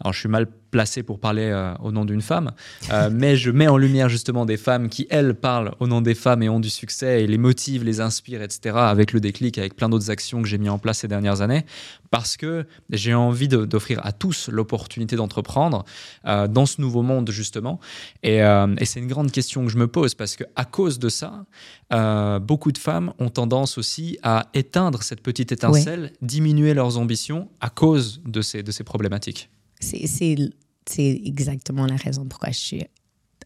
[0.00, 2.52] alors je suis mal placé pour parler euh, au nom d'une femme,
[2.90, 6.14] euh, mais je mets en lumière justement des femmes qui, elles, parlent au nom des
[6.14, 9.74] femmes et ont du succès et les motivent, les inspirent, etc., avec le déclic, avec
[9.74, 11.64] plein d'autres actions que j'ai mis en place ces dernières années,
[12.10, 15.84] parce que j'ai envie d'offrir à tous l'opportunité d'entreprendre
[16.24, 17.80] dans ce nouveau monde, justement.
[18.22, 21.08] Et, et c'est une grande question que je me pose parce que à cause de
[21.08, 21.46] ça,
[21.92, 27.48] euh, beaucoup de femmes ont tendance aussi à éteindre cette petite étincelle, diminuer leurs ambitions
[27.60, 29.50] à cause de ces, de ces problématiques.
[29.80, 32.84] C'est exactement la raison pourquoi je suis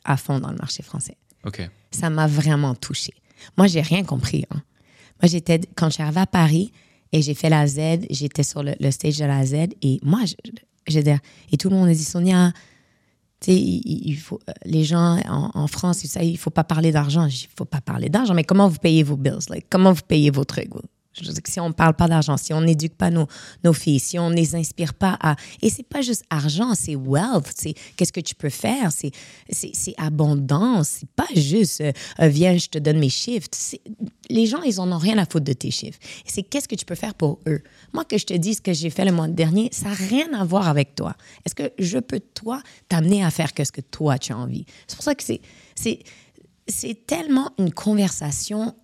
[0.04, 1.16] à fond dans le marché français.
[1.44, 1.68] Ok.
[1.90, 3.14] Ça m'a vraiment touchée.
[3.56, 4.44] Moi, j'ai rien compris.
[4.50, 4.62] Hein.
[5.20, 6.72] Moi, j'étais quand je suis arrivée à Paris
[7.12, 10.34] et j'ai fait la Z, j'étais sur le, stage de la Z et moi, je,
[10.88, 12.52] je, et tout le monde a dit Sonia,
[13.46, 17.26] il, faut, euh, les gens en, France, ça, il ne faut pas parler d'argent.
[17.26, 19.38] Il faut pas parler d'argent, mais comment vous payez vos bills?
[19.70, 20.70] comment vous payez vos trucs?
[21.14, 23.26] Je veux dire que si on ne parle pas d'argent, si on n'éduque pas nos,
[23.72, 25.36] filles, si on ne les inspire pas à...
[25.60, 29.12] Et c'est pas juste argent, c'est wealth, c'est qu'est-ce que tu peux faire, c'est,
[29.98, 33.48] abondance, c'est pas juste euh, euh, viens, je te donne mes chiffres.
[34.30, 35.98] Les gens, ils en ont rien à foutre de tes chiffres.
[36.26, 37.62] C'est qu'est-ce que tu peux faire pour eux.
[37.92, 40.32] Moi, que je te dise ce que j'ai fait le mois dernier, ça n'a rien
[40.32, 41.14] à voir avec toi.
[41.44, 44.64] Est-ce que je peux, toi, t'amener à faire ce que toi, tu as envie?
[44.86, 48.74] C'est pour ça que c'est tellement une conversation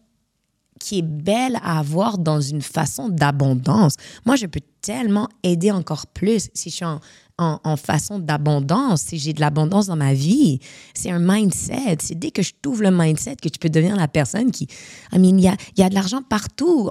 [0.79, 3.95] qui est belle à avoir dans une façon d'abondance.
[4.27, 7.01] Moi, je peux tellement aider encore plus si je suis en,
[7.39, 10.59] en, façon d'abondance, si j'ai de l'abondance dans ma vie.
[10.95, 11.99] C'est un mindset.
[12.01, 14.65] C'est dès que je t'ouvre le mindset que tu peux devenir la personne qui...
[15.13, 16.91] I mean, il y a, y a de l'argent partout.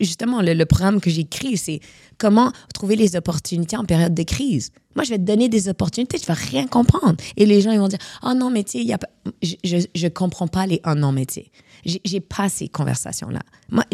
[0.00, 1.80] Justement, le, programme que j'écris, c'est
[2.18, 4.70] comment trouver les opportunités en période de crise.
[4.96, 7.16] Moi, je vais te donner des opportunités, tu vas rien comprendre.
[7.36, 8.96] Et les gens, ils vont dire, oh non, mais tu sais,
[9.42, 11.50] je, je, comprends pas les oh non, mais tu sais
[11.84, 13.40] j'ai pas ces conversations-là.
[13.70, 13.84] Moi,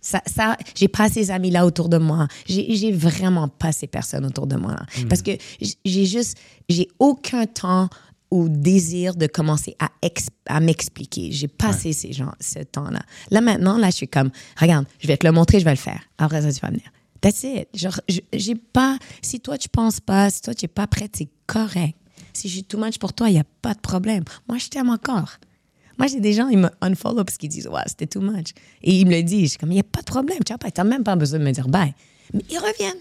[0.00, 2.28] ça, ça j'ai pas ces amis-là autour de moi.
[2.46, 4.76] J'ai vraiment pas ces personnes autour de moi.
[4.98, 5.08] Hmm.
[5.08, 5.32] Parce que
[5.84, 6.36] j'ai juste,
[6.68, 7.88] j'ai aucun temps
[8.30, 9.90] ou désir de commencer à,
[10.46, 11.30] à m'expliquer.
[11.30, 13.00] J'ai passé ces gens, ce temps-là.
[13.30, 15.76] Là, maintenant, là, je suis comme, regarde, je vais te le montrer, je vais le
[15.76, 16.02] faire.
[16.18, 16.90] Après ça, tu vas venir.
[17.20, 17.68] That's it.
[17.74, 18.00] Genre,
[18.32, 21.96] j'ai pas, si toi, tu penses pas, si toi, tu es pas prête, c'est correct.
[22.32, 24.24] Si je suis too much pour toi, il n'y a pas de problème.
[24.48, 25.38] Moi, je t'aime encore.
[25.98, 28.50] Moi, j'ai des gens, ils me unfollow parce qu'ils disent, ouais, c'était too much.
[28.82, 29.44] Et ils me le disent.
[29.44, 30.38] Je suis comme, il n'y a pas de problème.
[30.44, 31.94] Tu n'as même pas besoin de me dire bye.
[32.32, 33.00] Mais ils reviennent.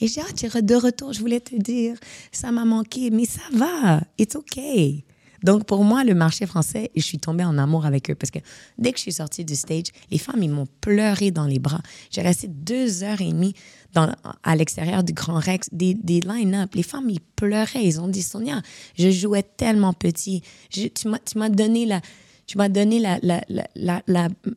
[0.00, 1.96] Et j'ai ah, tu es de retour, je voulais te dire,
[2.32, 5.04] ça m'a manqué, mais ça va, it's okay.
[5.42, 8.38] Donc, pour moi, le marché français, je suis tombée en amour avec eux parce que
[8.78, 11.80] dès que je suis sortie du stage, les femmes, ils m'ont pleuré dans les bras.
[12.10, 13.54] J'ai resté deux heures et demie
[13.92, 16.74] dans, à l'extérieur du Grand Rex, des, des line-up.
[16.74, 17.84] Les femmes, ils pleuraient.
[17.84, 18.62] Ils ont dit, Sonia,
[18.98, 20.42] je jouais tellement petit.
[20.70, 22.00] Je, tu m'as donné la
[22.46, 23.00] tu m'as donné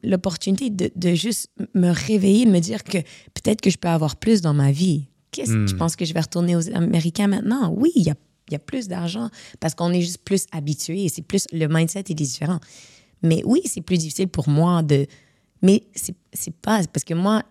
[0.02, 2.98] l'opportunité la, la, de, de, juste me réveiller, me dire que
[3.36, 5.10] peut-être que je peux avoir plus dans ma vie.
[5.30, 5.78] Qu'est-ce que tu hmm.
[5.78, 7.72] penses que je vais retourner aux Américains maintenant?
[7.78, 8.16] Oui, il y a
[8.54, 9.30] y a plus d'argent
[9.60, 12.60] parce qu'on est juste plus habitué et c'est plus le mindset est différent.
[13.22, 15.08] Mais oui, c'est plus difficile pour moi de
[15.62, 17.44] mais c'est pas parce que moi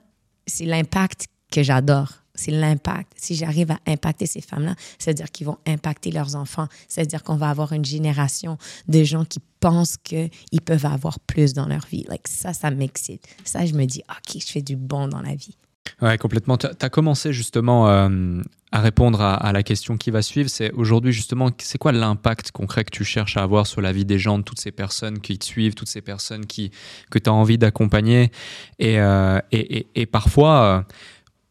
[0.47, 2.23] c'est l'impact que j'adore.
[2.35, 3.13] C'est l'impact.
[3.17, 6.67] Si j'arrive à impacter ces femmes-là, c'est-à-dire qu'ils vont impacter leurs enfants.
[6.89, 8.57] C'est-à-dire qu'on va avoir une génération
[8.89, 10.31] de gens qui pensent qu'ils
[10.65, 12.05] peuvent avoir plus dans leur vie.
[12.09, 13.27] Like, ça, ça m'excite.
[13.45, 15.59] Ça, je me dis, OK, je fais du bon dans la vie.
[16.01, 16.57] Ouais, complètement.
[16.57, 18.41] Tu as commencé justement euh,
[18.73, 20.49] à répondre à, la question qui va suivre.
[20.49, 24.05] C'est aujourd'hui justement, c'est quoi l'impact concret que tu cherches à avoir sur la vie
[24.05, 26.73] des gens, de toutes ces personnes qui te suivent, toutes ces personnes qui,
[27.11, 28.33] que tu as envie d'accompagner?
[28.79, 30.83] Et, euh, et, et, parfois, euh,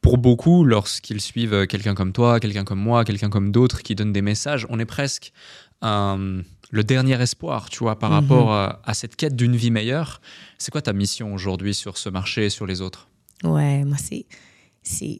[0.01, 4.13] pour beaucoup, lorsqu'ils suivent quelqu'un comme toi, quelqu'un comme moi, quelqu'un comme d'autres qui donnent
[4.13, 5.31] des messages, on est presque
[5.83, 8.15] le dernier espoir, tu vois, par mhm.
[8.15, 10.21] rapport à cette quête d'une vie meilleure.
[10.57, 13.10] C'est quoi ta mission aujourd'hui sur ce marché et sur les autres?
[13.43, 14.25] Ouais, moi, c'est.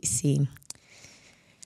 [0.04, 0.38] Je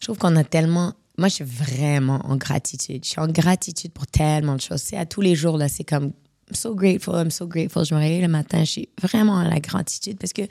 [0.02, 0.94] trouve qu'on a tellement.
[1.18, 3.04] Moi, je suis vraiment en gratitude.
[3.04, 4.82] Je suis en gratitude pour tellement de choses.
[4.82, 6.12] C'est à tous les jours, là, c'est comme.
[6.48, 7.86] I'm so grateful, I'm so grateful.
[7.86, 10.44] Je me réveille le matin, je suis vraiment en la gratitude parce que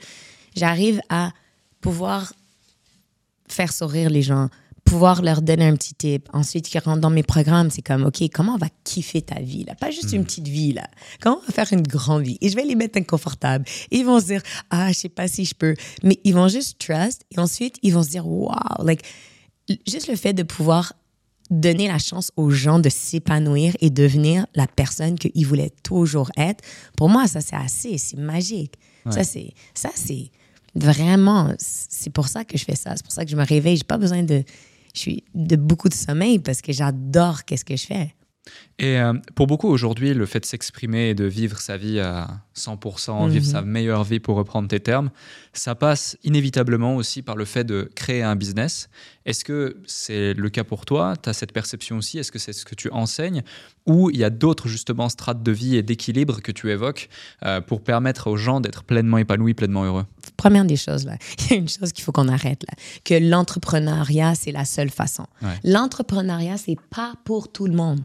[0.53, 1.31] j'arrive à
[1.79, 2.33] pouvoir
[3.47, 4.49] faire sourire les gens,
[4.95, 6.29] pouvoir leur donner un petit tip.
[6.31, 9.65] Ensuite, qui rentrent dans mes programmes, c'est comme, OK, comment on va kiffer ta vie,
[9.65, 9.75] là?
[9.75, 10.25] Pas juste une Hmm.
[10.25, 10.87] petite vie, là.
[11.19, 12.37] Comment on va faire une grande vie?
[12.39, 13.65] Et je vais les mettre inconfortables.
[13.91, 15.75] Et ils vont se dire, ah, je sais pas si je peux.
[16.03, 17.23] Mais ils vont juste trust.
[17.31, 19.01] Et ensuite, ils vont se dire, wow, like,
[19.85, 20.93] juste le fait de pouvoir
[21.51, 26.63] donner la chance aux gens de s'épanouir et devenir la personne qu'ils voulaient toujours être,
[26.95, 28.75] pour moi, ça, c'est assez, c'est magique.
[29.11, 30.31] Ça, c'est, ça, c'est
[30.73, 32.93] vraiment, c'est pour ça que je fais ça.
[32.95, 33.77] C'est pour ça que je me réveille.
[33.77, 34.43] J'ai pas besoin de,
[34.95, 38.15] je suis de beaucoup de sommeil parce que j'adore qu'est-ce que je fais.
[38.77, 42.41] Et euh, pour beaucoup aujourd'hui, le fait de s'exprimer et de vivre sa vie à
[42.55, 43.51] 100%, vivre Mhm.
[43.51, 45.09] sa meilleure vie pour reprendre tes termes,
[45.53, 48.89] ça passe inévitablement aussi par le fait de créer un business.
[49.25, 51.13] Est-ce que c'est le cas pour toi?
[51.21, 52.19] Tu as cette perception aussi?
[52.19, 53.43] Est-ce que c'est ce que tu enseignes?
[53.87, 57.07] Ou il y a d'autres justement strates de vie et d'équilibre que tu évoques
[57.45, 60.05] euh, pour permettre aux gens d'être pleinement épanouis, pleinement heureux?
[60.37, 62.75] Première des choses, là, il y a une chose qu'il faut qu'on arrête, là,
[63.05, 65.25] que l'entrepreneuriat, c'est la seule façon.
[65.41, 65.57] Ouais.
[65.63, 68.01] L'entrepreneuriat, c'est pas pour tout le monde.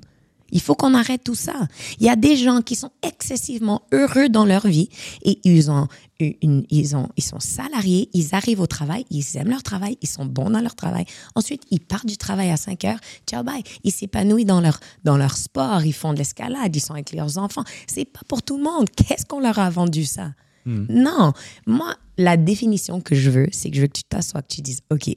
[0.53, 1.69] Il faut qu'on arrête tout ça.
[1.99, 4.89] Il y a des gens qui sont excessivement heureux dans leur vie
[5.23, 5.89] et ils ont
[6.19, 10.09] une, ils ont, ils sont salariés, ils arrivent au travail, ils aiment leur travail, ils
[10.09, 11.07] sont bons dans leur travail.
[11.35, 13.63] Ensuite, ils partent du travail à 5 heures, ciao bye.
[13.85, 17.39] Ils s'épanouissent dans leur, dans leur sport, ils font de l'escalade, ils sont avec leurs
[17.39, 17.65] enfants.
[17.87, 18.89] C'est pas pour tout le monde.
[18.91, 20.33] Qu'est-ce qu'on leur a vendu ça?
[20.67, 21.33] Non,
[21.67, 24.61] moi, la définition que je veux, c'est que je veux que tu t'assoies, que tu
[24.61, 25.09] dises, OK,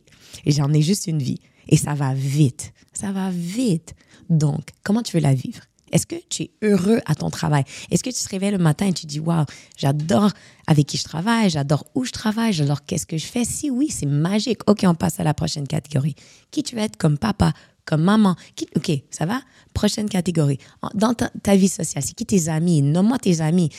[0.48, 1.40] j'en ai juste une vie.
[1.68, 2.74] Et ça va vite.
[2.94, 3.94] Ça va vite.
[4.34, 5.62] Donc, comment tu veux la vivre?
[5.92, 7.64] Est-ce que tu es heureux à ton travail?
[7.92, 9.46] Est-ce que tu te réveilles le matin et tu dis, waouh,
[9.78, 10.32] j'adore
[10.66, 13.46] avec qui je travaille, j'adore où je travaille, j'adore qu'est-ce que je fais?
[13.46, 14.62] Si oui, c'est magique.
[14.68, 16.16] OK, on passe à la prochaine catégorie.
[16.50, 17.54] Qui tu veux être comme papa,
[17.86, 18.36] comme maman?
[18.56, 19.42] Qui- OK, ça va?
[19.74, 20.60] Prochaine catégorie.
[20.94, 22.82] Dans ta, ta vie sociale, c'est qui tes amis?
[22.82, 23.70] Nomme-moi tes amis.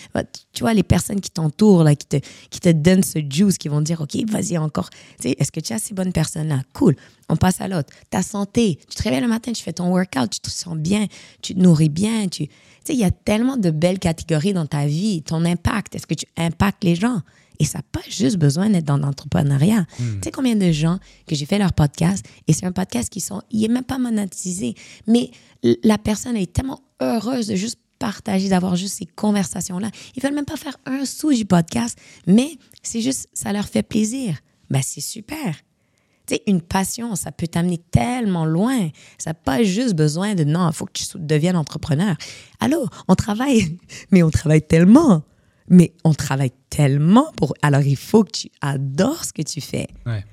[0.53, 2.17] Tu vois, les personnes qui t'entourent, qui te,
[2.51, 4.91] qui te donnent ce juice, qui vont dire, OK, vas-y encore.
[4.91, 4.97] Tu
[5.31, 6.63] sais, Est-ce que tu as ces bonnes personnes-là?
[6.73, 6.97] Cool.
[7.29, 7.91] On passe à l'autre.
[8.11, 8.79] Ta santé.
[8.89, 11.07] Tu te réveilles le matin, tu fais ton workout, tu te sens bien,
[11.43, 12.29] tu te nourris bien.
[12.29, 12.45] Tu
[12.85, 15.23] sais, il y a tellement de belles catégories dans ta vie.
[15.23, 17.21] Ton impact, est-ce que tu impactes les gens?
[17.59, 19.87] Et ça n'a pas juste besoin d'être dans l'entrepreneuriat.
[19.97, 23.21] Tu sais combien de gens que j'ai fait leur podcast et c'est un podcast qui
[23.21, 24.75] sont, il est même pas monétisé,
[25.07, 25.31] mais
[25.83, 29.91] la personne est tellement heureuse de juste partager, d'avoir juste ces conversations-là.
[30.17, 33.83] Ils veulent même pas faire un sou du podcast, mais c'est juste, ça leur fait
[33.83, 34.39] plaisir.
[34.71, 35.55] Ben, c'est super.
[36.27, 38.89] Tu sais, une passion, ça peut t'amener tellement loin.
[39.19, 42.17] Ça n'a pas juste besoin de non, il faut que tu deviennes entrepreneur.
[42.61, 43.79] Allô, on travaille,
[44.11, 45.23] mais on travaille tellement.
[45.69, 47.55] Mais on travaille tellement pour.
[47.63, 49.87] Alors, il faut que tu adores ce que tu fais.
[50.07, 50.25] Ouais.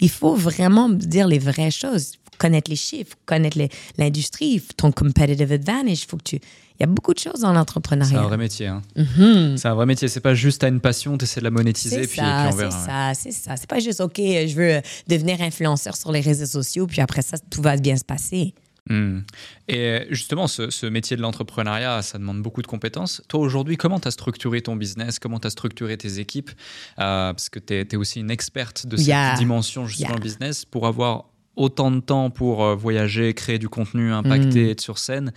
[0.00, 3.56] Il faut vraiment dire les vraies choses, connaître les chiffres, connaître
[3.96, 6.06] l'industrie, ton competitive advantage.
[6.06, 6.36] Faut que tu.
[6.36, 8.22] Il y a beaucoup de choses dans C'est un l'entrepreneuriat.
[8.22, 8.66] vrai métier.
[8.68, 8.82] hein.
[8.94, 9.56] Mhm.
[9.56, 10.06] C'est un vrai métier.
[10.08, 13.12] C'est pas juste t'as une passion, t'essaies de la monétiser, C'est puis, ça, c'est ça,
[13.14, 13.56] c'est ça.
[13.56, 17.36] C'est pas juste, OK, je veux devenir influenceur sur les réseaux sociaux, puis après ça,
[17.50, 18.54] tout va bien se passer.
[18.88, 19.20] Hmm.
[19.68, 23.22] Et justement, ce, ce métier de l'entrepreneuriat, ça demande beaucoup de compétences.
[23.28, 25.18] Toi, aujourd'hui, comment tu as structuré ton business?
[25.18, 26.50] Comment tu as structuré tes équipes?
[26.98, 29.34] Euh, Parce que tu es, aussi une experte de cette Yeah.
[29.34, 30.18] dimension, justement, Yeah.
[30.20, 31.26] business, pour avoir
[31.56, 35.32] autant de temps pour euh, voyager, créer du contenu, impacter, être sur scène.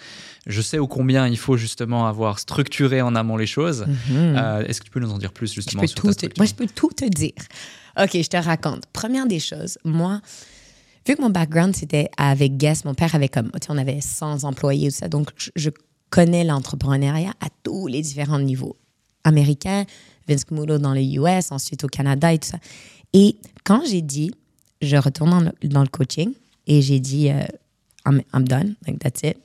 [0.45, 3.86] Je sais au combien il faut justement avoir structuré en amont les choses.
[4.12, 6.14] Euh, Est-ce que tu peux nous en dire plus Je justement peux sur ta te-
[6.14, 6.34] structure?
[6.38, 7.34] moi, je peux tout te dire.
[7.99, 8.84] OK, je te raconte.
[8.93, 10.22] Première des choses, moi,
[11.08, 14.89] vu que mon background, c'était avec Guess, mon père avait comme, on avait 100 employés,
[14.89, 15.70] tout ça, donc je,
[16.10, 18.76] connais l'entrepreneuriat à tous les différents niveaux.
[19.24, 19.86] Américain,
[20.28, 22.58] Vince Camuto dans le US, ensuite au Canada et tout ça.
[23.14, 24.32] Et quand j'ai dit,
[24.82, 26.34] je retourne dans le, coaching
[26.68, 27.45] et j'ai dit, euh,
[28.06, 29.38] I'm, done, like that's it.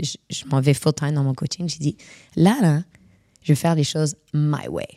[0.00, 1.68] Je, m'en vais full time dans mon coaching.
[1.68, 1.96] J'ai dit,
[2.34, 2.82] là, là,
[3.42, 4.88] je vais faire les choses my way.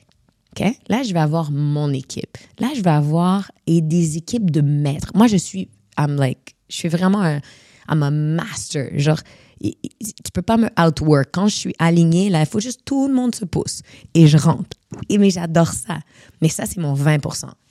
[0.53, 0.65] OK?
[0.87, 2.37] Là, je vais avoir mon équipe.
[2.59, 5.11] Là, je vais avoir et des équipes de maîtres.
[5.15, 7.41] Moi, je suis, I'm like, je suis vraiment un,
[7.89, 8.89] I'm a master.
[8.97, 9.19] Genre,
[9.61, 11.29] tu peux pas me outwork.
[11.31, 13.81] Quand je suis alignée, là, il faut juste tout le monde se pousse
[14.13, 14.77] et je rentre.
[15.09, 15.99] Et, mais j'adore ça.
[16.41, 17.19] Mais ça, c'est mon 20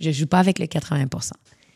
[0.00, 1.06] Je joue pas avec le 80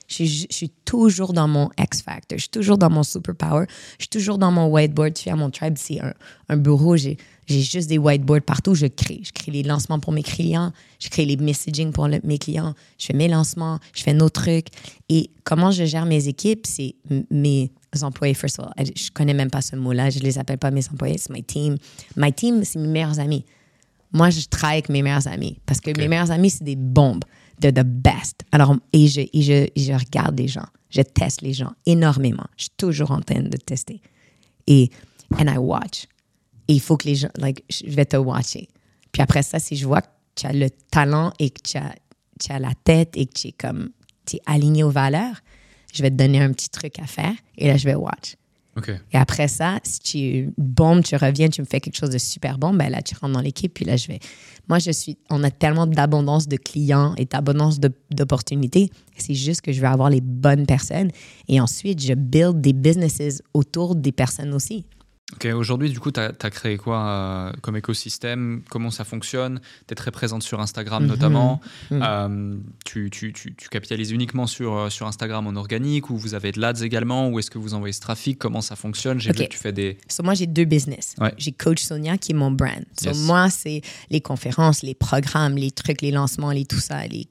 [0.08, 2.38] je je suis toujours dans mon X Factor.
[2.38, 3.66] Je suis toujours dans mon superpower.
[3.98, 5.14] Je suis toujours dans mon whiteboard.
[5.14, 6.14] Tu à mon tribe, c'est un,
[6.48, 6.96] un bureau.
[6.96, 8.74] J'ai j'ai juste des whiteboards partout.
[8.74, 9.20] Je crée.
[9.24, 10.72] Je crée les lancements pour mes clients.
[10.98, 12.74] Je crée les messaging pour le- mes clients.
[12.98, 13.78] Je fais mes lancements.
[13.94, 14.66] Je fais nos trucs.
[15.08, 16.94] Et comment je gère mes équipes, c'est
[17.30, 17.70] mes
[18.02, 18.34] employés.
[18.34, 20.10] First of all, je connais même pas ce mot-là.
[20.10, 21.18] Je les appelle pas mes employés.
[21.18, 21.76] C'est my team.
[22.16, 23.44] My team, c'est mes meilleurs amis.
[24.12, 27.24] Moi, je travaille avec mes meilleurs amis parce que mes meilleurs amis, c'est des bombes.
[27.60, 28.42] They're the best.
[28.52, 30.66] Alors, et je, et je, et je regarde les gens.
[30.90, 32.46] Je teste les gens énormément.
[32.56, 34.00] Je suis toujours en train de tester.
[34.66, 34.90] Et,
[35.38, 36.06] and I watch.
[36.68, 38.68] Et il faut que les gens, like, je vais te watcher.
[39.12, 41.94] Puis après ça, si je vois que tu as le talent et que tu as,
[42.40, 43.90] tu as la tête et que tu es comme,
[44.26, 45.36] tu es aligné aux valeurs,
[45.94, 48.36] je vais te donner un petit truc à faire et là, je vais watch.
[48.76, 48.90] Ok.
[48.90, 52.58] Et après ça, si tu bombes, tu reviens, tu me fais quelque chose de super
[52.58, 54.18] bon, ben là, tu rentres dans l'équipe, puis là, je vais.
[54.68, 55.16] Moi, je suis.
[55.30, 58.90] On a tellement d'abondance de clients et d'abondance d'opportunités.
[59.16, 61.10] C'est juste que je veux avoir les bonnes personnes.
[61.48, 64.84] Et ensuite, je build des businesses autour des personnes aussi.
[65.34, 68.62] Ok, aujourd'hui, du coup, tu as, créé quoi euh, comme écosystème?
[68.70, 69.60] Comment ça fonctionne?
[69.88, 71.08] Tu es très présente sur Instagram Mhm.
[71.08, 71.60] notamment.
[71.90, 72.00] Mhm.
[72.04, 76.34] Euh, tu, tu- tu- tu capitalises uniquement sur, euh, sur Instagram en organique ou vous
[76.34, 78.38] avez de l'ADS également Ou est-ce que vous envoyez ce trafic?
[78.38, 79.18] Comment ça fonctionne?
[79.18, 79.98] J'ai vu que tu fais des.
[80.08, 81.16] So, moi, j'ai deux business.
[81.20, 81.34] Ouais.
[81.38, 82.84] J'ai Coach Sonia qui est mon brand.
[82.96, 83.18] So, Yes.
[83.24, 87.04] moi, c'est les conférences, les programmes, les trucs, les lancements, les tout ça.
[87.08, 87.26] les-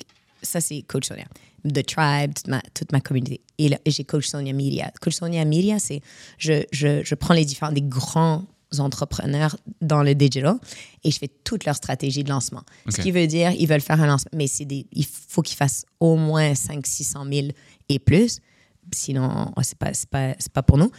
[0.46, 1.26] Ça, c'est Coach Sonia.
[1.68, 3.42] The Tribe, toute ma, toute ma communauté.
[3.58, 4.92] Et là, j'ai Coach Sonia Media.
[5.02, 6.02] Coach Sonia Media, c'est
[6.38, 8.44] je, je, je prends les différents, des grands
[8.80, 10.56] entrepreneurs dans le digital
[11.04, 12.64] et je fais toute leur stratégie de lancement.
[12.90, 15.58] Ce qui veut dire, ils veulent faire un lancement, mais c'est des, il faut qu'ils
[15.58, 17.48] fassent au moins 5 600 000
[17.90, 18.40] et plus.
[18.92, 20.92] Sinon, c'est pas, pas, pas pour nous.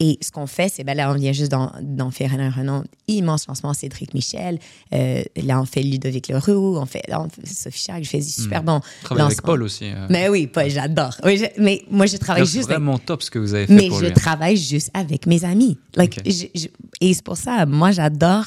[0.00, 1.72] Et ce qu'on fait, c'est, ben là, on vient juste d'en,
[2.12, 4.60] faire un, un immense lancement, Cédric Michel.
[4.92, 8.28] Euh, là, on fait Ludovic Leroux, on fait, on fait Sophie Charles, je fais du
[8.28, 9.42] super bon Travailler avec.
[9.42, 9.86] Paul aussi.
[9.86, 10.06] euh.
[10.08, 11.16] Mais oui, Paul, j'adore.
[11.24, 13.74] Oui, mais moi, je travaille C'est juste avec vraiment top ce que vous avez fait
[13.74, 14.12] mais pour je lui.
[14.12, 15.76] travaille juste avec mes amis.
[15.96, 16.30] Like, Ok.
[16.32, 16.68] je- je-
[17.00, 18.44] et c'est pour ça, moi, j'adore,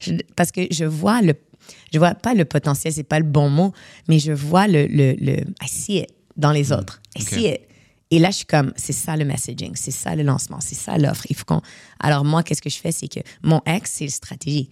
[0.00, 1.34] je- parce que je vois le,
[1.92, 3.74] je vois pas le potentiel, c'est pas le bon mot,
[4.08, 7.02] mais je vois le, le, le I see it dans les autres.
[7.14, 7.26] I Hmm.
[7.26, 7.60] See it.
[8.10, 10.98] Et là, je suis comme, c'est ça le messaging, c'est ça le lancement, c'est ça
[10.98, 11.26] l'offre.
[11.30, 11.62] Il faut qu'on.
[11.98, 12.92] Alors, moi, qu'est-ce que je fais?
[12.92, 14.68] C'est que mon ex, c'est la stratégie.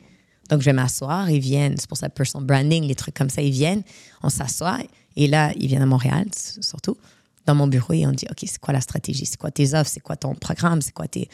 [0.50, 3.40] Donc, je vais m'asseoir, ils viennent, c'est pour ça, personal branding, les trucs comme ça,
[3.42, 3.82] ils viennent,
[4.22, 4.78] on s'assoit,
[5.16, 6.26] et là, ils viennent à Montréal,
[6.60, 6.96] surtout,
[7.46, 9.24] dans mon bureau, et on dit, OK, c'est quoi la stratégie?
[9.24, 9.90] C'est quoi tes offres?
[9.90, 10.82] C'est quoi ton programme?
[10.82, 11.28] C'est quoi tes.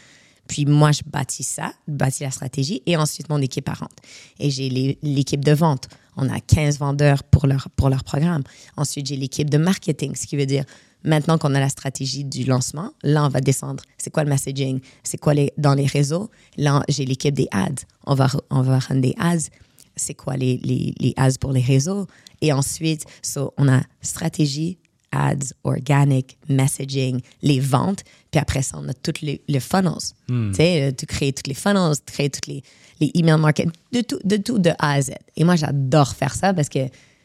[0.46, 3.96] Puis moi, je bâtis ça, bâtis la stratégie, et ensuite, mon équipe rentre.
[4.38, 4.68] Et j'ai
[5.02, 5.88] l'équipe de vente.
[6.16, 8.42] On a 15 vendeurs pour leur, pour leur programme.
[8.76, 10.64] Ensuite, j'ai l'équipe de marketing, ce qui veut dire,
[11.04, 13.82] maintenant qu'on a la stratégie du lancement, là, on va descendre.
[13.98, 14.80] C'est quoi le messaging?
[15.02, 16.30] C'est quoi les, dans les réseaux?
[16.56, 17.84] Là, j'ai l'équipe des ads.
[18.06, 19.48] On va, on va run des ads.
[19.96, 22.06] C'est quoi les, les, les ads pour les réseaux?
[22.40, 24.78] Et ensuite, so, on a stratégie,
[25.10, 28.04] ads, organic, messaging, les ventes.
[28.30, 29.94] Puis après ça, on a tous les, les funnels.
[30.28, 32.62] Tu sais, euh, tu crées toutes les funnels, tu crées toutes les,
[33.00, 35.10] les email marketing, de tout, de tout, de A à Z.
[35.36, 36.80] Et moi, j'adore faire ça parce que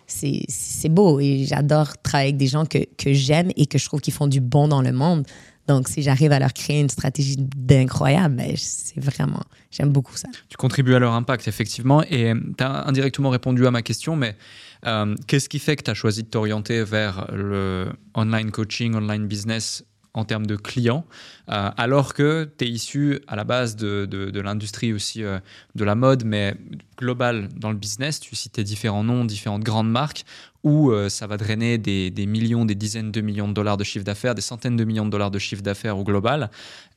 [0.08, 4.01] c'est beau et j'adore travailler avec des gens que, que j'aime et que je trouve
[4.01, 5.26] qu'ils font du bon dans le monde.
[5.68, 9.41] Donc, si j'arrive à leur créer une stratégie d'incroyable, ben, c'est vraiment,
[9.72, 10.28] j'aime beaucoup ça.
[10.49, 12.04] Tu contribues à leur impact, effectivement.
[12.04, 14.36] Et tu as indirectement répondu à ma question, mais
[14.86, 19.26] euh, qu'est-ce qui fait que tu as choisi de t'orienter vers le online coaching, online
[19.26, 21.05] business en termes de clients,
[21.49, 25.39] euh, alors que tu es issu à la base de, de, l'industrie aussi euh,
[25.76, 26.55] de la mode, mais
[26.97, 28.20] global dans le business.
[28.20, 30.24] Tu citais différents noms, différentes grandes marques,
[30.64, 33.84] où euh, ça va drainer des, des millions, des dizaines de millions de dollars de
[33.84, 36.49] chiffre d'affaires, des centaines de millions de dollars de chiffre d'affaires au global.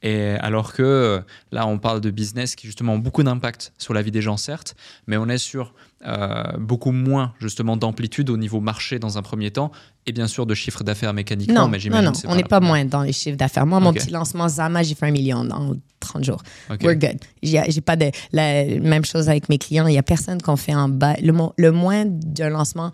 [0.02, 3.92] Et alors que euh, là, on parle de business qui justement ont beaucoup d'impact sur
[3.92, 4.76] la vie des gens, certes,
[5.08, 5.74] mais on est sur
[6.06, 9.72] euh, beaucoup moins justement d'amplitude au niveau marché dans un premier temps,
[10.06, 11.62] et bien sûr de chiffre d'affaires mécaniquement.
[11.62, 13.66] Non, mais non, j'imagine non, on n'est pas moins dans les chiffres d'affaires.
[13.66, 16.42] Moi, mon petit lancement Zama, j'ai fait un million dans 30 jours.
[16.70, 16.82] Ok.
[16.84, 17.18] We're good.
[17.42, 18.12] J'ai pas de.
[18.30, 19.88] La même chose avec mes clients.
[19.88, 21.16] Il y a personne qu'on fait en bas.
[21.20, 22.92] Le moins d'un lancement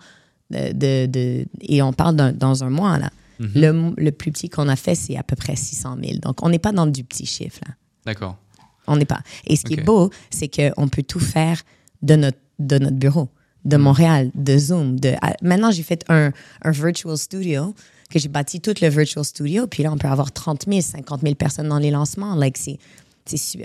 [0.53, 3.09] de, de, de- Et on parle dans un mois, là.
[3.39, 3.51] Mhm.
[3.55, 6.19] le, le plus petit qu'on a fait, c'est à peu près 600 000.
[6.19, 7.73] Donc, on n'est pas dans du petit chiffre, là.
[8.05, 8.37] D'accord.
[8.87, 9.21] On n'est pas.
[9.47, 11.61] Et ce qui est beau, c'est qu'on peut tout faire
[12.01, 13.29] de notre, de notre bureau,
[13.65, 14.31] de Mm.
[14.35, 14.99] de Zoom.
[14.99, 16.31] De, à- maintenant, j'ai fait un,
[16.63, 17.73] un virtual studio,
[18.09, 19.65] que j'ai bâti tout le virtual studio.
[19.67, 22.35] Puis là, on peut avoir 30 000, 50 000 personnes dans les lancements.
[22.35, 22.77] Like, c'est.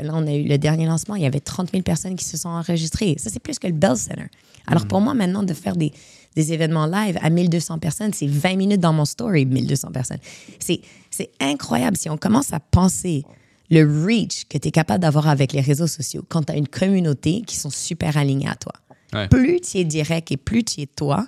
[0.00, 2.36] Là, on a eu le dernier lancement, il y avait 30 000 personnes qui se
[2.36, 3.16] sont enregistrées.
[3.18, 4.28] Ça, c'est plus que le Bell Center.
[4.68, 4.88] Alors, Mm.
[4.88, 5.92] pour moi, maintenant, de faire des,
[6.38, 10.20] des événements live à 1200 personnes, c'est 20 minutes dans mon story, 1200 personnes.
[10.60, 10.80] C'est,
[11.10, 11.96] c'est incroyable.
[11.96, 13.24] Si on commence à penser
[13.70, 16.68] le reach que tu es capable d'avoir avec les réseaux sociaux quand tu as une
[16.68, 18.72] communauté qui sont super alignés à toi.
[19.12, 19.26] Ouais.
[19.26, 21.26] Plus tu es direct et plus tu es toi,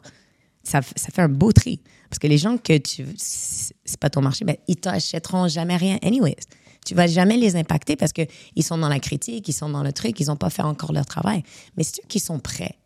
[0.62, 1.80] ça, ça fait un beau tri.
[2.08, 3.04] Parce que les gens que tu.
[3.16, 6.36] C'est c'est pas ton marché, ben, ils t'achèteront jamais rien, anyways.
[6.86, 9.92] Tu vas jamais les impacter parce qu'ils sont dans la critique, ils sont dans le
[9.92, 11.42] truc, ils n'ont pas fait encore leur travail.
[11.76, 12.78] Mais ceux qui sont prêts,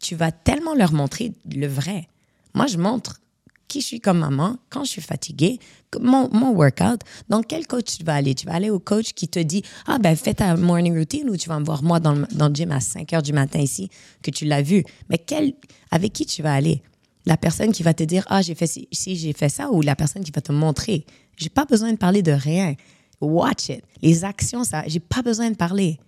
[0.00, 2.08] tu vas tellement leur montrer le vrai.
[2.54, 3.20] Moi, je montre
[3.68, 5.58] qui je suis comme maman, quand je suis fatiguée,
[6.00, 8.34] mon, mon workout, dans quel coach tu vas aller?
[8.34, 11.36] Tu vas aller au coach qui te dit, ah ben fais ta morning routine ou
[11.36, 13.58] tu vas me voir moi dans le, dans le gym à 5 heures du matin
[13.58, 13.90] ici,
[14.22, 14.84] que tu l'as vu.
[15.08, 15.54] Mais quel,
[15.90, 16.82] avec qui tu vas aller?
[17.26, 19.96] La personne qui va te dire, ah j'ai fait ci, j'ai fait ça, ou la
[19.96, 21.06] personne qui va te montrer.
[21.36, 22.74] J'ai pas besoin de parler de rien.
[23.20, 23.82] Watch it.
[24.02, 25.98] Les actions, ça, j'ai pas besoin de parler.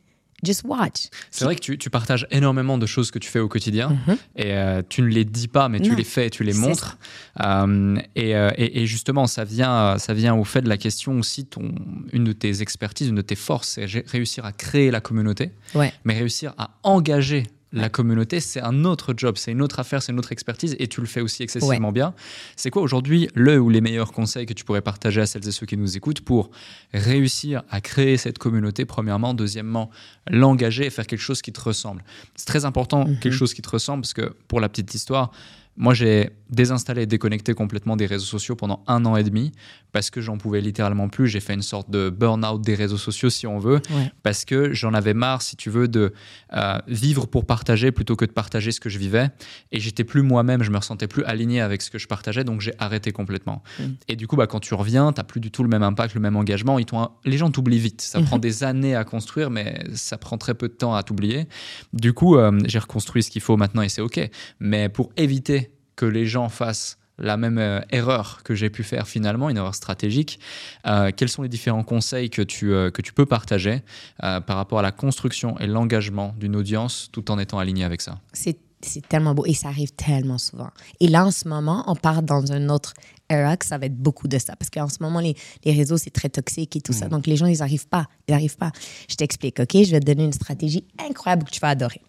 [0.44, 1.08] Just watch.
[1.30, 4.16] C'est vrai que tu, tu, partages énormément de choses que tu fais au quotidien Mhm.
[4.36, 6.98] et euh, tu ne les dis pas, mais tu les fais et tu les montres.
[7.42, 11.18] Euh, et, euh, et- et justement, ça vient, ça vient au fait de la question
[11.18, 11.74] aussi, ton,
[12.12, 15.52] une de tes expertises, une de tes forces, c'est ré- réussir à créer la communauté,
[15.74, 15.92] Ouais.
[16.04, 17.44] mais réussir à engager
[17.76, 20.88] la communauté, c'est un autre job, c'est une autre affaire, c'est une autre expertise et
[20.88, 22.14] tu le fais aussi excessivement bien.
[22.56, 25.52] C'est quoi aujourd'hui le ou les meilleurs conseils que tu pourrais partager à celles et
[25.52, 26.50] ceux qui nous écoutent pour
[26.94, 29.90] réussir à créer cette communauté, premièrement, deuxièmement,
[30.28, 32.02] l'engager et faire quelque chose qui te ressemble
[32.34, 33.18] C'est très important, Mhm.
[33.18, 35.30] quelque chose qui te ressemble, parce que pour la petite histoire,
[35.76, 39.52] moi j'ai désinstallé et déconnecté complètement des réseaux sociaux pendant un an et demi
[39.96, 41.26] parce que j'en pouvais littéralement plus.
[41.26, 44.12] J'ai fait une sorte de burn-out des réseaux sociaux, si on veut, Ouais.
[44.22, 46.12] parce que j'en avais marre, si tu veux, de
[46.52, 49.30] euh, vivre pour partager plutôt que de partager ce que je vivais.
[49.72, 52.60] Et j'étais plus moi-même, je me ressentais plus aligné avec ce que je partageais, donc
[52.60, 53.62] j'ai arrêté complètement.
[53.80, 53.84] Mm.
[54.08, 56.20] Et du coup, bah, quand tu reviens, tu plus du tout le même impact, le
[56.20, 56.78] même engagement.
[56.78, 56.84] Ils
[57.24, 58.02] les gens t'oublient vite.
[58.02, 61.48] Ça prend des années à construire, mais ça prend très peu de temps à t'oublier.
[61.94, 64.20] Du coup, euh, j'ai reconstruit ce qu'il faut maintenant et c'est OK.
[64.60, 69.08] Mais pour éviter que les gens fassent la même euh, erreur que j'ai pu faire
[69.08, 70.38] finalement, une erreur stratégique.
[70.86, 73.82] Euh, quels sont les différents conseils que tu, euh, que tu peux partager
[74.18, 78.18] par rapport à la construction et l'engagement d'une audience tout en étant aligné avec ça?
[78.32, 80.70] C'est tellement beau et ça arrive tellement souvent.
[81.00, 82.94] Et là, en ce moment, on part dans un autre
[83.28, 84.54] era que ça va être beaucoup de ça.
[84.54, 87.08] Parce qu'en ce moment, les, les réseaux, c'est très toxique et tout ça.
[87.08, 88.06] Donc, les gens, ils n'arrivent pas.
[88.28, 88.72] Ils n'arrivent pas.
[89.08, 89.72] Je t'explique, OK?
[89.72, 92.02] Je vais te donner une stratégie incroyable que tu vas adorer.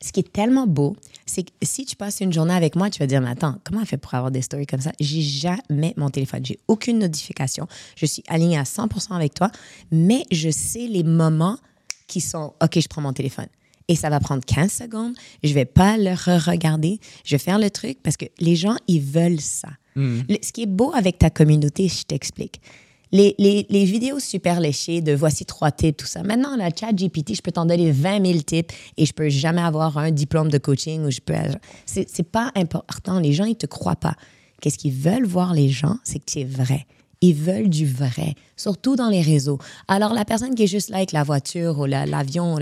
[0.00, 0.96] Ce qui est tellement beau,
[1.28, 3.80] c'est que si tu passes une journée avec moi, tu vas dire, mais attends, comment
[3.80, 4.92] elle fait pour avoir des stories comme ça?
[4.98, 6.44] J'ai jamais mon téléphone.
[6.44, 7.66] J'ai aucune notification.
[7.96, 9.50] Je suis alignée à 100% avec toi,
[9.92, 11.58] mais je sais les moments
[12.06, 13.46] qui sont, OK, je prends mon téléphone.
[13.88, 15.14] Et ça va prendre 15 secondes.
[15.42, 17.00] Je vais pas le re-regarder.
[17.24, 19.68] Je vais faire le truc parce que les gens, ils veulent ça.
[20.28, 22.60] Le- ce qui est beau avec ta communauté, je t'explique.
[23.12, 26.22] Les, les, les vidéos super léchées de voici trois tips, tout ça.
[26.22, 29.62] Maintenant, la chat GPT, je peux t'en donner 20 000 tips et je peux jamais
[29.62, 31.34] avoir un diplôme de coaching ou je peux.
[31.86, 33.18] C'est pas important.
[33.18, 34.14] Les gens, ils te croient pas.
[34.60, 36.86] Qu'est-ce qu'ils veulent voir, les gens, c'est que tu es vrai.
[37.20, 39.58] Ils veulent du vrai, surtout dans les réseaux.
[39.88, 42.58] Alors, la personne qui est juste là avec la voiture ou la- l'avion,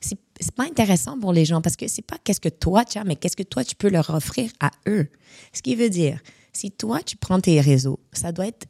[0.00, 2.96] c'est c'est pas intéressant pour les gens parce que c'est pas qu'est-ce que toi tu
[2.98, 5.08] as, mais qu'est-ce que toi tu peux leur offrir à eux.
[5.52, 6.20] Ce qui veut dire,
[6.58, 8.66] si toi tu prends tes réseaux, ça doit être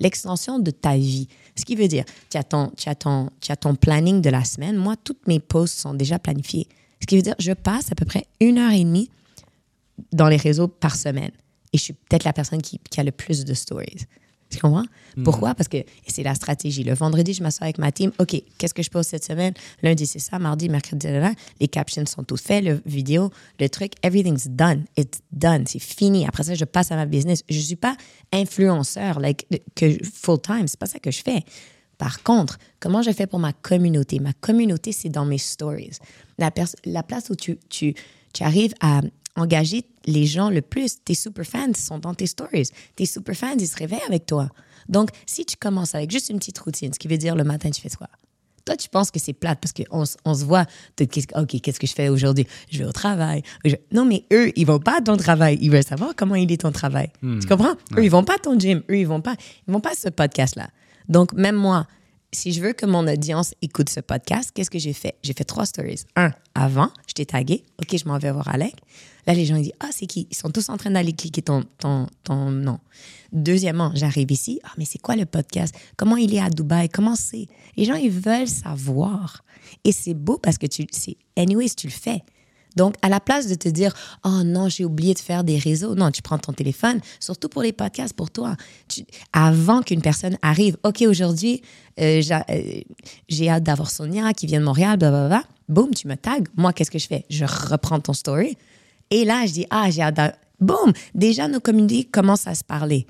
[0.00, 1.28] l'extension de ta vie.
[1.56, 4.30] Ce qui veut dire, tu as, ton, tu, as ton, tu as ton planning de
[4.30, 4.76] la semaine.
[4.76, 6.66] Moi, toutes mes posts sont déjà planifiées.
[7.00, 9.08] Ce qui veut dire, je passe à peu près une heure et demie
[10.12, 11.30] dans les réseaux par semaine.
[11.72, 14.06] Et je suis peut-être la personne qui a le plus de stories.
[14.52, 14.84] Tu comprends?
[15.24, 15.54] Pourquoi?
[15.54, 16.84] Parce que c'est la stratégie.
[16.84, 18.12] Le vendredi, je m'assois avec ma team.
[18.18, 19.54] OK, qu'est-ce que je pose cette semaine?
[19.82, 20.38] Lundi, c'est ça.
[20.38, 24.84] Mardi, mercredi, là, les captions sont toutes faites, le vidéo, le truc, everything's done.
[24.96, 25.64] It's done.
[25.66, 26.26] C'est fini.
[26.26, 27.42] Après ça, je passe à ma business.
[27.48, 27.96] Je ne suis pas
[28.30, 30.68] influenceur, like, que full-time.
[30.68, 31.44] C'est pas ça que je fais.
[31.96, 34.18] Par contre, comment je fais pour ma communauté?
[34.18, 35.98] Ma communauté, c'est dans mes stories.
[36.36, 37.94] La, place où tu, tu,
[38.34, 39.00] tu arrives à
[39.36, 42.68] engager les gens le plus, tes super fans sont dans tes stories.
[42.96, 44.48] Tes super fans, ils se réveillent avec toi.
[44.88, 47.70] Donc, si tu commences avec juste une petite routine, ce qui veut dire le matin,
[47.70, 48.08] tu fais quoi?
[48.64, 50.66] Toi, tu penses que c'est plate parce qu'on on se voit,
[51.00, 52.46] OK, qu'est-ce que je fais aujourd'hui?
[52.70, 53.42] Je vais au travail.
[53.64, 55.58] Je- Non, mais eux, ils vont pas à ton travail.
[55.60, 57.10] Ils veulent savoir comment il est ton travail.
[57.40, 57.72] Tu comprends?
[57.98, 58.82] Eux, ils vont pas à ton gym.
[58.88, 59.34] Eux, ils vont pas,
[59.66, 60.68] ils vont pas à ce podcast-là.
[61.08, 61.88] Donc, même moi,
[62.32, 65.14] si je veux que mon audience écoute ce podcast, qu'est-ce que j'ai fait?
[65.22, 66.04] J'ai fait trois stories.
[66.16, 67.62] Un, avant, je t'ai tagué.
[67.80, 68.74] OK, je m'en vais voir Alec.
[69.26, 70.26] Là, les gens ils disent Ah, c'est qui?
[70.30, 72.78] Ils sont tous en train d'aller cliquer ton, ton, ton nom.
[73.32, 74.60] Deuxièmement, j'arrive ici.
[74.64, 75.74] Ah, mais c'est quoi le podcast?
[75.96, 76.88] Comment il est à Dubaï?
[76.88, 77.48] Comment c'est?
[77.76, 79.44] Les gens, ils veulent savoir.
[79.84, 82.22] Et c'est beau parce que tu, c'est, anyways, tu le fais.
[82.76, 83.94] Donc, à la place de te dire,
[84.24, 87.62] oh non, j'ai oublié de faire des réseaux, non, tu prends ton téléphone, surtout pour
[87.62, 88.56] les podcasts, pour toi.
[88.88, 91.62] Tu- avant qu'une personne arrive, OK, aujourd'hui,
[92.00, 92.80] euh, euh,
[93.28, 95.44] j'ai hâte d'avoir Sonia qui vient de Montréal, blablabla.
[95.68, 96.38] Boum, tu me tags.
[96.56, 97.24] Moi, qu'est-ce que je fais?
[97.30, 98.56] Je reprends ton story.
[99.10, 103.06] Et là, je dis, ah, j'ai hâte Boum, déjà, nos communautés commencent à se parler.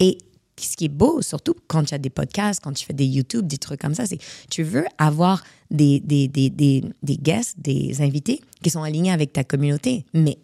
[0.00, 0.18] Et
[0.62, 3.46] ce qui est beau, surtout quand tu as des podcasts, quand tu fais des YouTube,
[3.46, 4.18] des trucs comme ça, c'est
[4.50, 9.32] tu veux avoir des, des, des, des, des guests, des invités qui sont alignés avec
[9.32, 10.38] ta communauté, mais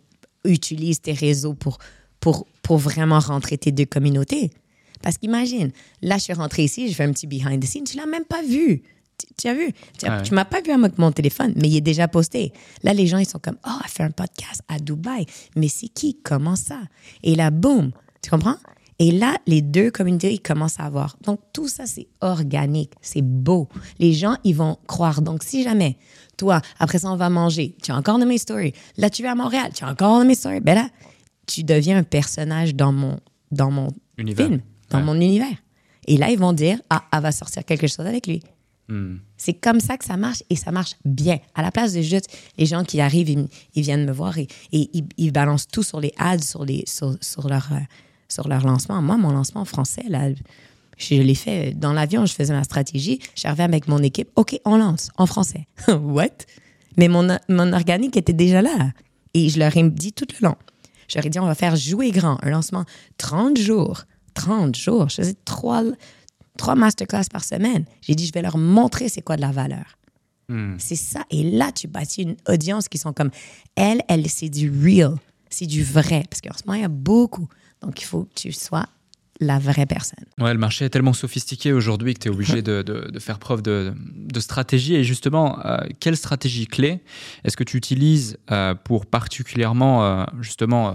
[0.45, 1.79] utilise tes réseaux pour,
[2.19, 4.51] pour, pour vraiment rentrer tes deux communautés.
[5.03, 5.71] Parce qu'imagine,
[6.03, 8.25] là, je suis rentrée ici, je fais un petit behind the scenes, tu l'as même
[8.25, 8.83] pas vu.
[9.17, 9.73] Tu, tu as vu?
[9.99, 10.23] Tu, Ouais.
[10.23, 12.53] tu m'as pas vu avec mon téléphone, mais il est déjà posté.
[12.83, 15.27] Là, les gens, ils sont comme, oh, elle fait un podcast à Dubaï.
[15.57, 16.19] Mais c'est qui?
[16.23, 16.81] Comment ça?
[17.23, 17.93] Et là, boum,
[18.23, 18.57] tu comprends?
[19.03, 21.17] Et là, les deux communautés, ils commencent à avoir.
[21.25, 23.67] Donc, tout ça, c'est organique, c'est beau.
[23.99, 25.23] Les gens, ils vont croire.
[25.23, 25.97] Donc, si jamais,
[26.37, 28.75] toi, après ça, on va manger, tu as encore de mes stories.
[28.99, 30.61] Là, tu vas à Montréal, tu as encore de mes stories.
[30.61, 30.89] Ben là,
[31.47, 33.19] tu deviens un personnage dans mon,
[33.51, 33.89] dans mon
[34.19, 34.47] Univers.
[34.47, 35.05] film, dans Ouais.
[35.05, 35.57] mon univers.
[36.07, 38.43] Et là, ils vont dire, ah, elle va sortir quelque chose avec lui.
[38.89, 39.17] Hmm.
[39.39, 41.39] C'est comme ça que ça marche et ça marche bien.
[41.55, 42.29] À la place de juste
[42.59, 45.83] les gens qui arrivent, ils, ils viennent me voir et, et ils, ils balancent tout
[45.85, 47.77] sur les ads, sur, les, sur, sur leur, euh,
[48.33, 49.03] sur leur lancement.
[49.03, 50.31] Moi, mon lancement français, là,
[50.97, 53.21] je l'ai fait dans l'avion, je faisais ma stratégie.
[53.35, 54.31] J'arrivais avec mon équipe.
[54.37, 55.67] OK, on lance en français.
[55.89, 56.29] What?
[56.97, 58.93] Mais mon, mon organique était déjà là.
[59.35, 60.57] Et je leur ai dit tout le long.
[61.09, 62.85] Je leur ai dit, on va faire jouer grand, un lancement
[63.19, 64.05] 30 jours.
[64.35, 65.09] 30 jours.
[65.09, 65.83] Je faisais trois,
[66.57, 67.85] trois masterclass par semaine.
[68.03, 69.99] J'ai dit, je vais leur montrer c'est quoi de la valeur.
[70.49, 70.77] Hmm.
[70.79, 71.25] C'est ça.
[71.31, 73.31] Et là, tu bâtis une audience qui sont comme,
[73.77, 75.15] elle, elle, c'est du real,
[75.49, 76.25] c'est du vrai.
[76.29, 77.49] Parce qu'en ce moment, il y a beaucoup.
[77.83, 78.87] Donc, il faut que tu sois
[79.43, 80.25] la vraie personne.
[80.39, 83.39] Ouais, le marché est tellement sophistiqué aujourd'hui que tu es obligé de, de- de faire
[83.39, 84.95] preuve de, de stratégie.
[84.97, 87.01] Et justement, euh, quelle stratégie clé
[87.45, 90.95] est-ce que tu utilises euh, pour particulièrement, euh, justement,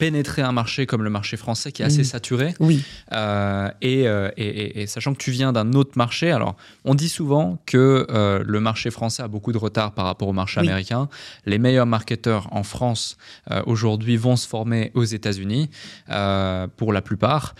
[0.00, 2.04] pénétrer un marché comme le marché français qui est assez Mhm.
[2.16, 2.82] saturé Oui.
[3.12, 6.94] Euh, et, euh, et- et- et sachant que tu viens d'un autre marché, alors on
[6.94, 10.58] dit souvent que euh, le marché français a beaucoup de retard par rapport au marché
[10.60, 10.66] Oui.
[10.68, 11.08] américain.
[11.46, 13.16] Les meilleurs marketeurs en France
[13.50, 15.68] euh, aujourd'hui vont se former aux États-Unis
[16.76, 17.54] pour la plupart.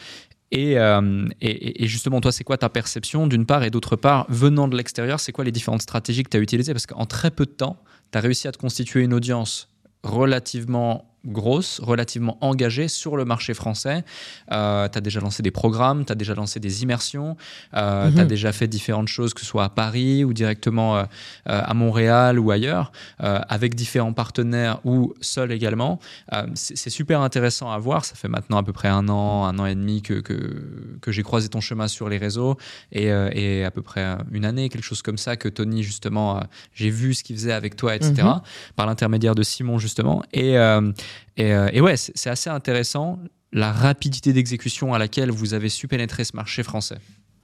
[0.52, 3.94] Et, euh, et- et- et justement, toi, c'est quoi ta perception d'une part et d'autre
[3.96, 6.72] part, venant de l'extérieur, c'est quoi les différentes stratégies que tu as utilisées?
[6.72, 7.76] Parce qu'en très peu de temps,
[8.10, 9.68] tu as réussi à te constituer une audience
[10.02, 14.04] relativement grosse, relativement engagée sur le marché français.
[14.48, 17.36] tu as déjà lancé des programmes, tu as déjà lancé des immersions,
[17.72, 18.26] tu as Mhm.
[18.26, 21.02] déjà fait différentes choses, que ce soit à Paris ou directement euh,
[21.48, 22.92] euh, à Montréal ou ailleurs,
[23.22, 25.98] euh, avec différents partenaires ou seul également.
[26.32, 28.04] Euh, c'est super intéressant à voir.
[28.04, 30.64] Ça fait maintenant à peu près un an, un an et demi que, que,
[31.00, 32.56] que j'ai croisé ton chemin sur les réseaux
[32.92, 36.38] et, euh, et à peu près une année, quelque chose comme ça, que Tony, justement,
[36.38, 36.40] euh,
[36.74, 38.40] j'ai vu ce qu'il faisait avec toi, etc., Mhm.
[38.76, 40.22] par l'intermédiaire de Simon, justement.
[40.32, 40.92] Et, euh,
[41.36, 43.18] et, euh, et ouais, c'est assez intéressant
[43.52, 46.98] la rapidité d'exécution à laquelle vous avez su pénétrer ce marché français.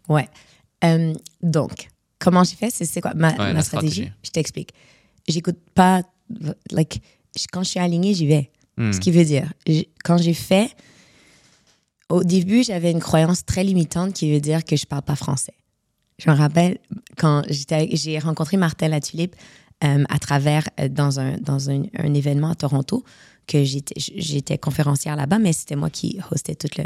[0.08, 0.28] Ouais.
[0.84, 1.12] Euh,
[1.42, 1.88] donc,
[2.18, 2.70] comment j'ai fait?
[2.70, 3.92] C'est quoi ma, Ouais, ma la stratégie?
[3.92, 4.12] stratégie.
[4.24, 4.70] Je t'explique.
[5.28, 6.02] J'écoute pas.
[6.70, 7.02] Like,
[7.52, 8.50] quand je suis alignée, j'y vais.
[8.76, 8.92] Hmm.
[8.92, 9.52] Ce qui veut dire,
[10.04, 10.70] quand j'ai fait,
[12.08, 15.54] au début, j'avais une croyance très limitante qui veut dire que je parle pas français.
[16.18, 16.78] Je me rappelle
[17.16, 19.34] quand j'ai rencontré Martin Latulippe
[19.84, 23.04] euh, à travers, euh, dans, un, dans un, un événement à Toronto,
[23.46, 26.84] que j'étais conférencière là-bas, mais c'était moi qui hostais tout le...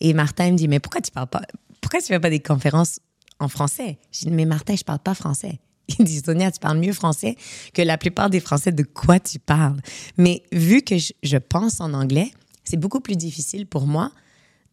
[0.00, 1.42] Et Martin me dit, mais pourquoi tu parles pas...
[1.80, 3.00] Pourquoi tu fais pas des conférences
[3.38, 3.98] en français?
[4.12, 5.60] J'ai dit, mais Martin, je parle pas français.
[5.98, 7.36] Il dit, Sonia, tu parles mieux français
[7.72, 8.72] que la plupart des Français.
[8.72, 9.80] De quoi tu parles?
[10.16, 12.30] Mais vu que je, je pense en anglais,
[12.64, 14.10] c'est beaucoup plus difficile pour moi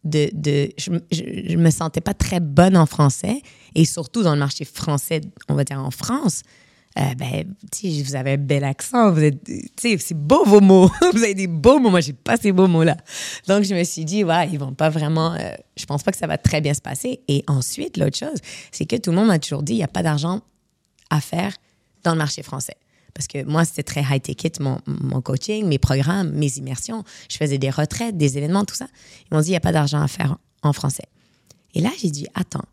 [0.04, 0.30] de...
[0.32, 3.42] de je, je, je me sentais pas très bonne en français
[3.74, 6.42] et surtout dans le marché français, on va dire en France.
[6.96, 7.54] Euh, ben,
[8.04, 11.34] vous avez un bel accent, vous êtes, tu sais, c'est beau vos mots, vous avez
[11.34, 12.96] des beaux mots, moi j'ai pas ces beaux mots-là.
[13.48, 16.18] Donc je me suis dit, ouais, ils vont pas vraiment, euh, je pense pas que
[16.18, 17.20] ça va très bien se passer.
[17.26, 18.38] Et ensuite, l'autre chose,
[18.70, 20.42] c'est que tout le monde m'a toujours dit, il y a pas d'argent
[21.10, 21.56] à faire
[22.04, 22.76] dans le marché français.
[23.12, 27.04] Parce que moi, c'était très high-ticket, mon, mon coaching, mes programmes, mes immersions.
[27.28, 28.86] Je faisais des retraites, des événements, tout ça.
[29.30, 31.06] Ils m'ont dit, il n'y a pas d'argent à faire en français.
[31.74, 32.64] Et là, j'ai dit, attends.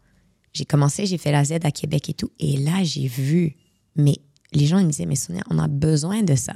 [0.53, 2.31] J'ai commencé, j'ai fait la Z à Québec et tout.
[2.39, 3.55] Et là, j'ai vu,
[3.95, 4.17] mais
[4.53, 6.53] les gens ils me disaient, mais Sonia, on a besoin de ça.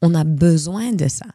[0.00, 1.26] On a besoin de ça.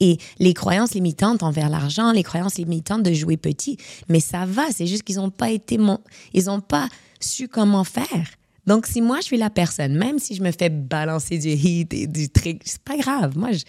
[0.00, 3.76] Et les croyances limitantes envers l'argent, les croyances limitantes de jouer petit,
[4.08, 5.98] mais ça va, c'est juste qu'ils n'ont pas été mon...
[6.34, 6.88] ils n'ont pas
[7.20, 8.28] su comment faire.
[8.66, 11.94] Donc, si moi, je suis la personne, même si je me fais balancer du hit
[11.94, 13.38] et du trick, c'est pas grave.
[13.38, 13.62] Moi, je-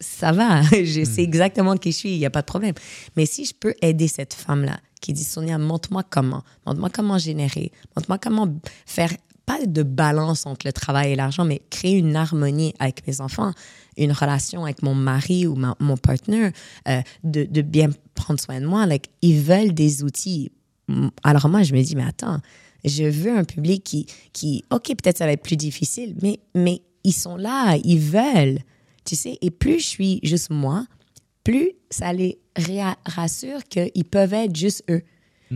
[0.00, 0.62] ça va.
[0.72, 2.74] Je sais exactement qui je suis, il n'y a pas de problème.
[3.16, 6.42] Mais si je peux aider cette femme-là qui dit, Sonia, montre-moi comment.
[6.66, 7.70] Montre-moi comment générer.
[7.94, 8.48] Montre-moi comment
[8.86, 9.12] faire,
[9.46, 13.52] pas de balance entre le travail et l'argent, mais créer une harmonie avec mes enfants,
[13.96, 16.52] une relation avec mon mari ou mon partenaire,
[16.88, 18.86] euh, de, bien prendre soin de moi.
[18.86, 20.50] Like, ils veulent des outils.
[21.22, 22.40] Alors moi, je me dis, mais attends,
[22.84, 26.82] je veux un public qui, qui OK, peut-être ça va être plus difficile, mais, mais
[27.04, 28.58] ils sont là, ils veulent.
[29.04, 30.86] Tu sais, et plus je suis juste moi,
[31.44, 32.38] plus ça les
[33.06, 35.02] rassure qu'ils peuvent être juste eux.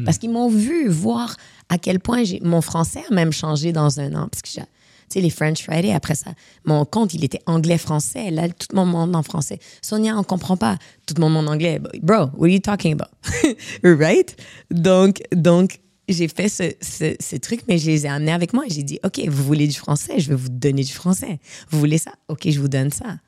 [0.04, 1.36] Parce qu'ils m'ont vu voir
[1.68, 4.28] à quel point mon français a même changé dans un an.
[4.30, 4.60] Parce que, j'ai-
[5.08, 6.32] tu sais, les French Friday, après ça,
[6.64, 8.30] mon compte, il était anglais-français.
[8.32, 9.58] Là, tout mon monde en français.
[9.80, 10.78] Sonia, on comprend pas.
[11.06, 11.80] Tout mon monde en anglais.
[12.02, 13.10] Bro, what are you talking about?
[13.84, 14.36] right?
[14.70, 15.78] Donc, donc
[16.08, 18.64] j'ai fait ce, ce, ce truc, mais je les ai amenés avec moi.
[18.68, 20.18] J'ai dit, OK, vous voulez du français?
[20.18, 21.38] Je vais vous donner du français.
[21.70, 22.12] Vous voulez ça?
[22.28, 23.18] OK, je vous donne ça.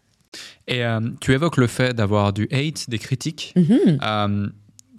[0.67, 3.53] Et euh, tu évoques le fait d'avoir du hate, des critiques.
[3.57, 3.99] Mhm.
[4.03, 4.49] Euh,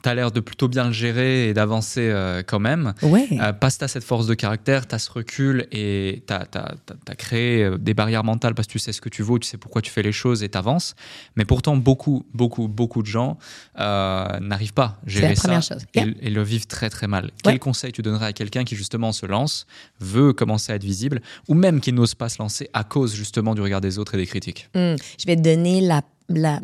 [0.01, 2.93] tu as l'air de plutôt bien le gérer et d'avancer euh, quand même.
[3.01, 3.27] Ouais.
[3.31, 6.33] Euh, parce que tu as cette force de caractère, tu as ce recul et tu
[6.33, 9.47] as, créé euh, des barrières mentales parce que tu sais ce que tu vaux, tu
[9.47, 10.95] sais pourquoi tu fais les choses et tu avances.
[11.35, 13.37] Mais pourtant, beaucoup, beaucoup, beaucoup de gens
[13.77, 15.85] n'arrivent pas à gérer ça chose.
[15.93, 17.31] Et, le vivent très, très mal.
[17.43, 19.65] Quel conseil tu donnerais à quelqu'un qui justement se lance,
[19.99, 23.55] veut commencer à être visible ou même qui n'ose pas se lancer à cause justement
[23.55, 24.69] du regard des autres et des critiques?
[24.75, 24.95] Hmm.
[25.19, 26.01] Je vais te donner la,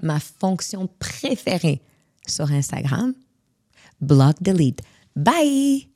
[0.01, 1.81] ma fonction préférée
[2.27, 3.13] sur Instagram
[4.05, 4.81] block, delete.
[5.15, 5.87] Bye!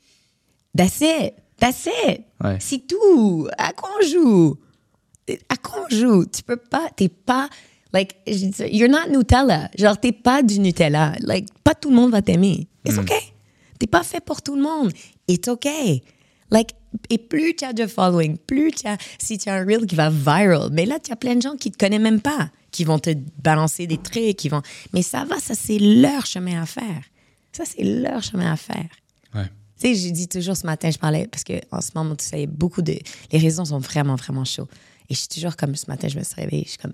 [0.76, 1.36] That's it!
[1.60, 2.24] That's it!
[2.60, 3.48] C'est tout!
[3.58, 4.58] À quoi on joue?
[5.50, 6.26] À quoi on joue?
[6.26, 7.50] Tu peux pas, t'es pas,
[7.94, 9.70] like, you're not Nutella.
[9.78, 11.16] Genre, t'es pas du Nutella.
[11.20, 12.68] Like, pas tout le monde va t'aimer.
[12.86, 13.00] It's mm.
[13.00, 13.34] okay.
[13.78, 14.92] T'es pas fait pour tout le monde.
[15.28, 16.02] It's okay.
[16.52, 16.72] Like,
[17.10, 19.96] et plus tu as de following, plus tu as, si tu as un reel qui
[19.96, 22.84] va viral, mais là, tu as plein de gens qui te connaissent même pas, qui
[22.84, 23.12] vont te
[23.44, 24.62] balancer des trucs, qui vont,
[24.94, 27.04] mais ça va, ça c'est leur chemin à faire.
[27.52, 28.90] Ça, c'est leur chemin à faire.
[29.34, 29.50] Ouais.
[29.80, 32.48] Tu sais, j'ai dit toujours ce matin, je parlais, parce qu'en ce moment, tu sais,
[32.48, 32.98] beaucoup de.
[33.32, 34.68] Les raisons sont vraiment, vraiment chauds.
[35.10, 36.94] Et je suis toujours comme ce matin, je me suis réveillée, je suis comme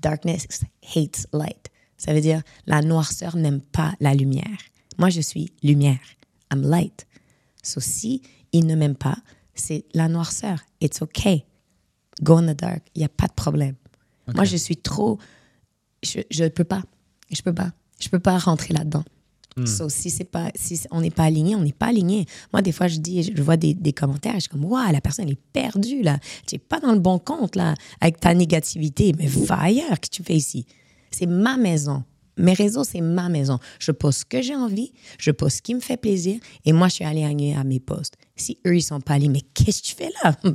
[0.00, 0.46] Darkness
[0.94, 1.70] hates light.
[1.96, 4.58] Ça veut dire la noirceur n'aime pas la lumière.
[4.98, 6.00] Moi, je suis lumière.
[6.52, 7.06] I'm light.
[7.62, 9.16] So, si il ne m'aime pas,
[9.54, 10.60] c'est la noirceur.
[10.80, 11.46] It's okay.
[12.22, 12.82] Go in the dark.
[12.94, 13.76] Il n'y a pas de problème.
[14.34, 15.18] Moi, je suis trop.
[16.02, 16.82] Je ne peux pas.
[17.30, 17.72] Je peux pas.
[17.98, 19.04] Je peux pas rentrer là-dedans.
[19.56, 19.66] Hmm.
[19.66, 22.26] si on n'est pas aligné, on n'est pas aligné.
[22.52, 25.00] Moi, des fois, je dis, je vois des, des commentaires, je suis comme, waouh, la
[25.00, 26.18] personne est perdue là.
[26.46, 29.12] Tu n'es pas dans le bon compte là, avec ta négativité.
[29.16, 30.66] Mais va ailleurs, que tu fais ici.
[31.10, 32.02] C'est ma maison.
[32.36, 33.58] Mes réseaux, c'est ma maison.
[33.78, 36.88] Je poste ce que j'ai envie, je poste ce qui me fait plaisir, et moi,
[36.88, 38.14] je suis alignée à mes posts.
[38.34, 40.36] Si eux, ils sont pas alignés, mais qu'est-ce que tu fais là?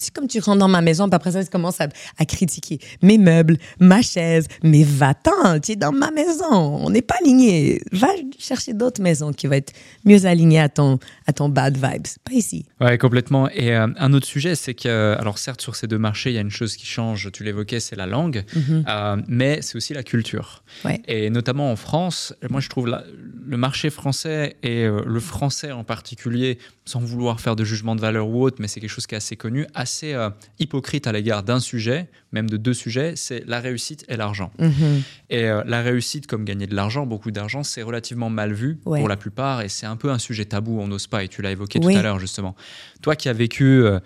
[0.00, 1.88] C'est comme tu rentres dans ma maison, puis après ça, tu commences à,
[2.18, 4.46] à critiquer mes meubles, ma chaise.
[4.62, 6.50] Mais va-t'en, tu es dans ma maison.
[6.50, 7.82] On n'est pas aligné.
[7.92, 9.74] Va chercher d'autres maisons qui vont être
[10.06, 12.06] mieux alignées à ton, à ton bad vibes.
[12.24, 12.64] Pas ici.
[12.80, 13.50] Ouais, complètement.
[13.50, 16.38] Et euh, un autre sujet, c'est que, alors certes, sur ces deux marchés, il y
[16.38, 18.84] a une chose qui change, tu l'évoquais, c'est la langue, mhm.
[18.88, 20.64] euh, mais c'est aussi la culture.
[20.86, 21.02] Ouais.
[21.08, 23.04] Et notamment en France, moi, je trouve la,
[23.46, 26.58] le marché français et euh, le français en particulier,
[26.90, 29.18] sans vouloir faire de jugement de valeur ou autre, mais c'est quelque chose qui est
[29.18, 30.28] assez connu, assez euh,
[30.58, 34.50] hypocrite à l'égard d'un sujet, même de deux sujets, c'est la réussite et l'argent.
[34.58, 35.02] Mhm.
[35.30, 39.08] Et euh, la réussite, comme gagner de l'argent, beaucoup d'argent, c'est relativement mal vu pour
[39.08, 41.52] la plupart et c'est un peu un sujet tabou, on n'ose pas, et tu l'as
[41.52, 42.56] évoqué tout à l'heure justement.
[43.02, 44.00] Toi qui as vécu euh,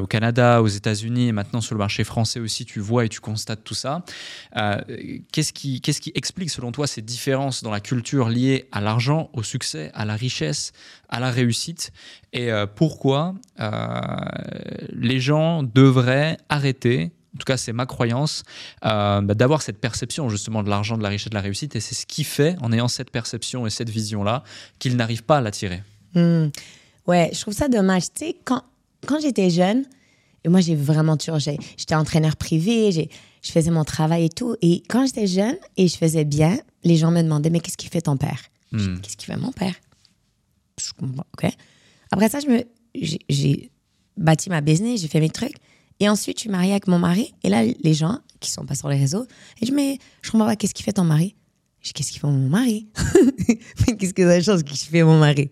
[0.00, 3.20] au Canada, aux États-Unis et maintenant sur le marché français aussi, tu vois et tu
[3.20, 4.04] constates tout ça.
[5.32, 9.30] qu'est-ce, qui, qu'est-ce qui explique selon toi ces différences dans la culture liées à l'argent,
[9.32, 10.72] au succès, à la richesse,
[11.08, 11.92] à la réussite?
[12.32, 13.34] Et pourquoi
[14.90, 18.44] les gens devraient arrêter en tout cas c'est ma croyance,
[18.86, 21.76] euh, bah, d'avoir cette perception justement de l'argent, de la richesse, de la réussite.
[21.76, 24.42] Et c'est ce qui fait, en ayant cette perception et cette vision-là,
[24.78, 25.82] qu'ils n'arrivent pas à l'attirer.
[26.14, 26.46] Hmm.
[27.06, 28.04] Ouais, je trouve ça dommage.
[28.04, 28.62] Tu sais, quand,
[29.06, 29.84] quand j'étais jeune,
[30.44, 32.90] et moi j'ai vraiment toujours, j'étais entraîneur privé,
[33.42, 34.56] je faisais mon travail et tout.
[34.62, 37.88] Et quand j'étais jeune et je faisais bien, les gens me demandaient, mais qu'est-ce qui
[37.88, 38.40] fait ton père?
[38.72, 38.98] Hmm.
[39.00, 39.74] Qu'est-ce qui fait mon père?
[40.80, 41.50] Je comprends, OK.
[42.12, 42.64] Après ça, je me,
[43.28, 43.70] j'ai
[44.16, 45.56] bâti ma business, j'ai fait mes trucs.
[46.00, 47.34] Et ensuite, je suis mariée avec mon mari.
[47.42, 49.26] Et là, les gens qui sont pas sur les réseaux,
[49.60, 51.34] et je me dis, je comprends pas, qu'est-ce qui fait ton mari?
[51.80, 52.88] Je dis, qu'est-ce qui fait mon mari?
[53.98, 55.50] Qu'est-ce que c'est la chose qui fait mon mari?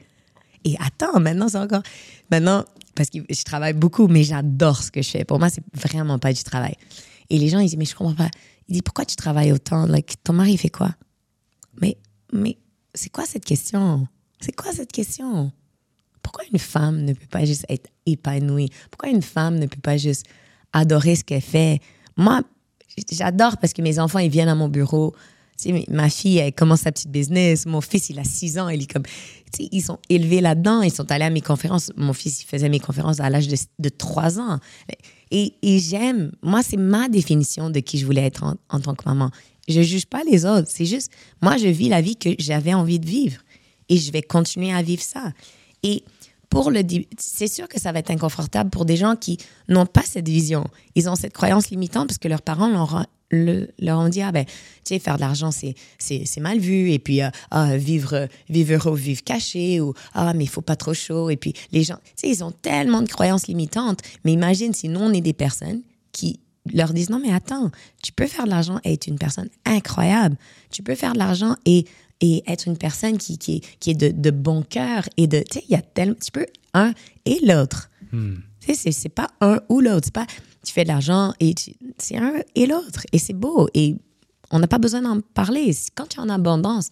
[0.64, 1.82] Et attends, maintenant, c'est encore.
[2.30, 5.24] Maintenant, parce que je travaille beaucoup, mais j'adore ce que je fais.
[5.24, 6.74] Pour moi, c'est vraiment pas du travail.
[7.30, 8.30] Et les gens, ils disent, mais je comprends pas.
[8.68, 9.86] Ils disent, pourquoi tu travailles autant?
[9.86, 10.94] Like, Ton mari fait quoi?
[11.80, 11.96] Mais,
[12.32, 12.58] mais
[12.94, 14.06] c'est quoi cette question?
[14.40, 15.52] C'est quoi cette question?
[16.24, 18.70] Pourquoi une femme ne peut pas juste être épanouie?
[18.90, 20.24] Pourquoi une femme ne peut pas juste
[20.72, 21.80] adorer ce qu'elle fait?
[22.16, 22.42] Moi,
[23.12, 25.14] j'adore parce que mes enfants, ils viennent à mon bureau.
[25.88, 27.66] ma fille, elle commence sa petite business.
[27.66, 28.68] Mon fils, il a 6 ans.
[28.68, 29.04] Il est comme,
[29.58, 30.82] ils sont élevés là-dedans.
[30.82, 31.92] Ils sont allés à mes conférences.
[31.96, 34.58] Mon fils, il faisait mes conférences à l'âge de, de 3 ans.
[35.30, 36.32] Et, j'aime.
[36.42, 39.30] Moi, c'est ma définition de qui je voulais être en, tant que maman.
[39.68, 40.68] Je juge pas les autres.
[40.70, 41.10] C'est juste,
[41.42, 43.40] moi, je vis la vie que j'avais envie de vivre.
[43.88, 45.32] Et je vais continuer à vivre ça.
[45.82, 46.04] Et
[47.18, 49.38] c'est sûr que ça va être inconfortable pour des gens qui
[49.68, 50.64] n'ont pas cette vision.
[50.94, 54.44] Ils ont cette croyance limitante parce que leurs parents leur, leur ont dit ah ben
[54.44, 54.52] tu
[54.84, 56.92] sais faire de l'argent c'est c'est mal vu.
[56.92, 60.76] Et puis euh, ah, vivre vivre heureux vivre caché ou ah mais il faut pas
[60.76, 61.30] trop chaud.
[61.30, 64.00] Et puis les gens tu sais ils ont tellement de croyances limitantes.
[64.24, 65.82] Mais imagine si nous on est des personnes
[66.12, 66.40] qui
[66.72, 67.70] leur disent non mais attends
[68.02, 70.36] tu peux faire de l'argent et être une personne incroyable.
[70.70, 71.86] Tu peux faire de l'argent et
[72.20, 75.38] et être une personne qui, qui, qui est de, de, bon cœur et de.
[75.38, 76.16] Tu sais, il y a tellement.
[76.22, 76.92] Tu peux un
[77.24, 77.90] et l'autre.
[78.12, 78.36] Hmm.
[78.60, 80.06] Tu sais, c'est pas un ou l'autre.
[80.06, 80.26] C'est pas
[80.64, 81.54] tu fais de l'argent et
[81.98, 83.02] c'est un et l'autre.
[83.12, 83.68] Et c'est beau.
[83.74, 83.96] Et
[84.50, 85.72] on n'a pas besoin d'en parler.
[85.94, 86.90] Quand tu es en abondance,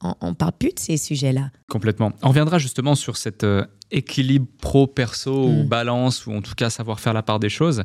[0.00, 1.50] on, ne parle plus de ces sujets-là.
[1.68, 2.12] Complètement.
[2.22, 5.68] On reviendra justement sur cet euh, équilibre pro-perso ou Mm.
[5.68, 7.82] balance, ou en tout cas savoir faire la part des choses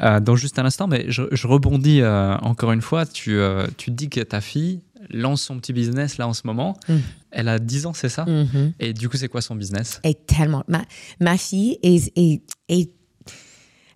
[0.00, 0.88] euh, dans juste un instant.
[0.88, 3.06] Mais je, je rebondis euh, encore une fois.
[3.06, 3.38] Tu,
[3.76, 4.80] tu dis que ta fille
[5.10, 6.76] lance son petit business là en ce moment.
[6.88, 6.96] Mm.
[7.32, 8.24] Elle a 10 ans, c'est ça?
[8.24, 8.72] Mhm.
[8.80, 10.00] Et du coup, c'est quoi son business?
[10.04, 10.64] Est tellement.
[10.68, 10.82] Ma,
[11.20, 12.90] ma fille est, est- est-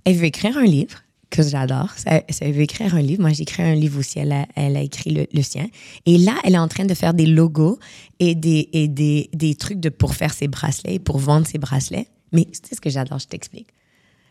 [0.04, 0.98] elle veut écrire un livre
[1.30, 1.90] que j'adore.
[1.96, 3.20] Ça- ça- Elle veut écrire un livre.
[3.20, 4.18] Moi, j'ai écrit un livre aussi.
[4.18, 5.66] Elle a, elle a écrit le, le sien.
[6.06, 7.78] Et là, elle est en train de faire des logos
[8.18, 12.08] et des, et des, des trucs de, pour faire ses bracelets, pour vendre ses bracelets.
[12.32, 13.68] Mais tu sais ce que j'adore, je t'explique.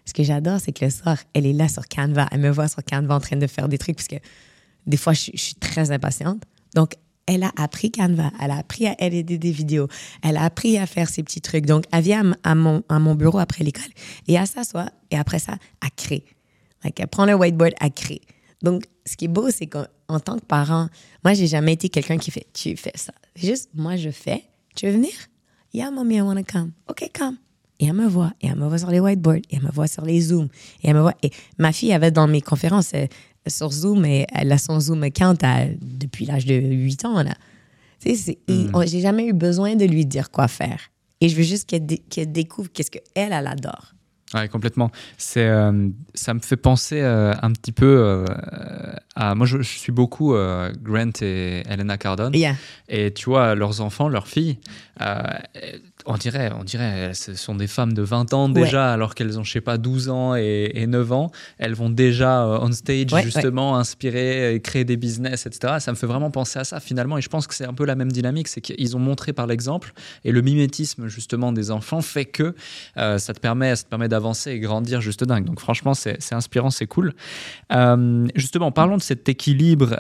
[0.06, 2.28] Ce que j'adore, c'est que le soir, elle est là sur Canva.
[2.32, 4.16] Elle me voit sur Canva en train de faire des trucs parce que
[4.88, 6.44] des fois, je suis très impatiente.
[6.76, 6.96] Donc,
[7.26, 8.32] elle a appris Canva.
[8.42, 9.88] Elle a appris à éditer des vidéos.
[10.24, 11.66] Elle a appris à faire ses petits trucs.
[11.66, 13.92] Donc, elle vient à, à mon, à mon bureau après l'école
[14.28, 16.26] et elle s'assoit et après ça, elle crée.
[16.84, 18.22] Like, elle prend le whiteboard, elle crée.
[18.64, 20.88] Donc, ce qui est beau, c'est qu'en en tant que parent,
[21.24, 23.14] moi, j'ai jamais été quelqu'un qui fait tu fais ça.
[23.36, 24.44] Juste, moi, je fais.
[24.76, 25.12] Tu veux venir?
[25.74, 26.72] Yeah, mommy, I want to come.
[26.88, 27.38] OK, come.
[27.80, 29.88] Et elle me voit, et elle me voit sur les whiteboards, et elle me voit
[29.88, 30.50] sur les Zooms,
[30.82, 31.14] et elle me voit.
[31.22, 31.30] Et
[31.60, 33.06] ma fille avait dans mes conférences euh,
[33.50, 37.22] sur Zoom, et elle a son Zoom account à- depuis l'âge de 8 ans.
[37.24, 37.34] Là.
[38.74, 40.80] On- j'ai jamais eu besoin de lui dire quoi faire.
[41.20, 43.94] Et je veux juste qu'elle dé- qu'elle découvre qu'est-ce qu'elle, elle, adore.
[44.34, 44.92] Ouais, complètement.
[45.18, 48.26] C'est, euh, ça me fait penser euh, un petit peu euh,
[49.16, 49.34] à.
[49.36, 50.34] Moi, je, je suis beaucoup
[50.84, 52.36] Grant et Helena Cardone.
[52.36, 52.56] Yeah.
[52.90, 54.58] Et tu vois, leurs enfants, leurs filles,
[56.10, 59.44] on dirait, on dirait, ce sont des femmes de 20 ans déjà, alors qu'elles ont,
[59.44, 61.32] je sais pas, 12 ans et, et 9 ans.
[61.58, 65.76] Elles vont déjà euh, on stage, Ouais, justement, inspirer et créer des business, etc.
[65.80, 67.18] Ça me fait vraiment penser à ça, finalement.
[67.18, 68.48] Et je pense que c'est un peu la même dynamique.
[68.48, 69.94] C'est qu'ils ont montré par l'exemple.
[70.24, 72.56] Et le mimétisme, justement, des enfants fait que
[72.98, 75.46] euh, ça te permet, ça te permet d'avancer et grandir juste dingue.
[75.46, 77.14] Donc, franchement, c'est inspirant, c'est cool.
[77.74, 80.00] Euh, justement, parlons de cet équilibre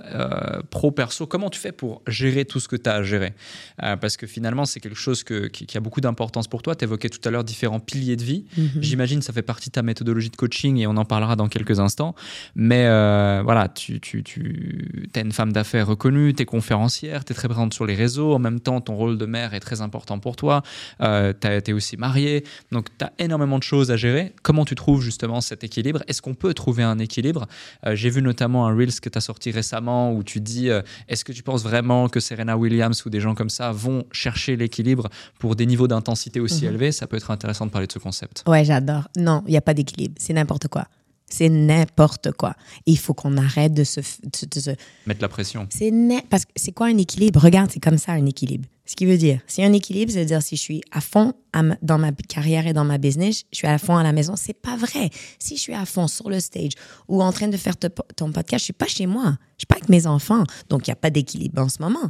[0.69, 1.27] pro-perso.
[1.27, 3.33] Comment tu fais pour gérer tout ce que tu as à gérer?
[3.77, 6.75] Parce que finalement, c'est quelque chose que- qui, qui a beaucoup d'importance pour toi.
[6.75, 8.45] Tu évoquais tout à l'heure différents piliers de vie.
[8.57, 8.69] Mhm.
[8.81, 11.47] J'imagine que ça fait partie de ta méthodologie de coaching et on en parlera dans
[11.47, 12.15] quelques instants.
[12.55, 17.33] Mais euh, voilà, tu, tu, tu es une femme d'affaires reconnue, tu es conférencière, tu
[17.33, 18.33] es très présente sur les réseaux.
[18.33, 20.63] En même temps, ton rôle de mère est très important pour toi.
[21.01, 22.43] Euh, tu es aussi mariée.
[22.71, 24.33] Donc, tu as énormément de choses à gérer.
[24.43, 26.03] Comment tu trouves justement cet équilibre?
[26.07, 27.47] Est-ce qu'on peut trouver un équilibre?
[27.85, 30.81] Euh, J'ai vu notamment un Reels que tu as sorti récemment où tu dis euh,
[31.07, 34.55] est-ce que tu penses vraiment que Serena Williams ou des gens comme ça vont chercher
[34.55, 35.09] l'équilibre
[35.39, 36.69] pour des niveaux d'intensité aussi Mhm.
[36.71, 38.43] élevés Ça peut être intéressant de parler de ce concept.
[38.47, 39.07] Ouais, j'adore.
[39.17, 40.15] Non, il n'y a pas d'équilibre.
[40.19, 40.85] C'est n'importe quoi.
[41.29, 42.53] C'est n'importe quoi.
[42.85, 44.69] Il faut qu'on arrête de se, de- de se,
[45.05, 45.67] Mettre la pression.
[45.69, 45.91] C'est.
[46.29, 47.41] Parce que c'est quoi un équilibre?
[47.43, 48.65] Regarde, c'est comme ça un équilibre.
[48.85, 51.63] Ce qui veut dire, si un équilibre, c'est dire si je suis à fond à
[51.63, 54.35] ma- dans ma carrière et dans ma business, je suis à fond à la maison,
[54.37, 55.09] c'est pas vrai.
[55.37, 56.71] Si je suis à fond sur le stage
[57.09, 59.35] ou en train de faire te- ton podcast, je suis pas chez moi.
[59.57, 60.45] Je suis pas avec mes enfants.
[60.69, 62.09] Donc, il n'y a pas d'équilibre en ce moment.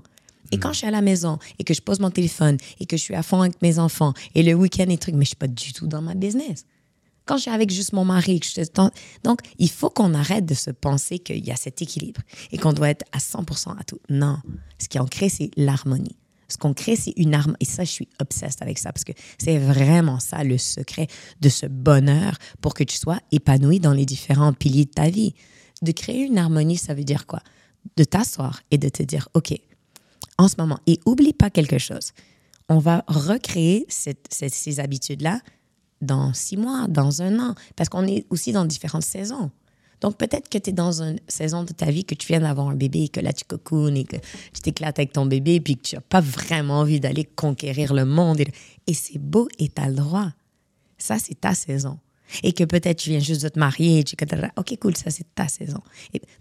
[0.51, 2.97] Et quand je suis à la maison et que je pose mon téléphone et que
[2.97, 5.35] je suis à fond avec mes enfants et le week-end et trucs, mais je suis
[5.35, 6.65] pas du tout dans ma business.
[7.25, 8.89] Quand je suis avec juste mon mari, que je te-
[9.23, 12.21] donc il faut qu'on arrête de se penser qu'il y a cet équilibre
[12.51, 13.99] et qu'on doit être à 100% à tout.
[14.09, 14.37] Non,
[14.81, 16.15] ce qui en crée, c'est l'harmonie.
[16.47, 17.57] Ce qu'on crée, c'est une harmonie.
[17.59, 21.07] Et ça, je suis obsesse avec ça parce que c'est vraiment ça le secret
[21.41, 25.33] de ce bonheur pour que tu sois épanoui dans les différents piliers de ta vie.
[25.81, 27.41] De créer une harmonie, ça veut dire quoi?
[27.97, 29.53] De t'asseoir et de te dire, OK,
[30.37, 32.11] en ce moment, et oublie pas quelque chose.
[32.69, 35.41] On va recréer ces habitudes-là
[36.01, 39.51] dans six mois, dans un an, parce qu'on est aussi dans différentes saisons.
[40.01, 42.67] Donc, peut-être que tu es dans une saison de ta vie que tu viens d'avoir
[42.67, 44.17] un bébé et que là, tu cocoones et que
[44.53, 47.93] tu t'éclates avec ton bébé et puis que tu n'as pas vraiment envie d'aller conquérir
[47.93, 48.41] le monde.
[48.85, 50.31] Et, c'est beau et tu as le droit.
[50.99, 51.99] Ça, c'est ta saison.
[52.43, 54.15] Et que peut-être tu viens juste de te marier et tu
[54.57, 55.81] OK, cool, ça, c'est ta saison.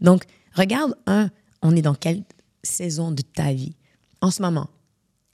[0.01, 0.25] Donc,
[0.55, 1.31] regarde, un,
[1.63, 2.25] on est dans quelle
[2.63, 3.75] saison de ta vie?
[4.21, 4.69] En ce moment?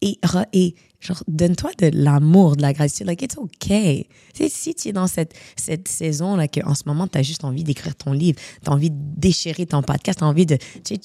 [0.05, 3.07] Et, re- et genre, donne-toi de l'amour, de la gratitude.
[3.07, 4.09] Like, it's okay.
[4.49, 7.95] Si tu es dans cette, cette saison-là, qu'en ce moment, tu as juste envie d'écrire
[7.95, 10.59] ton livre, tu as envie de déchirer ton podcast, tu as envie de.
[10.83, 10.99] Tu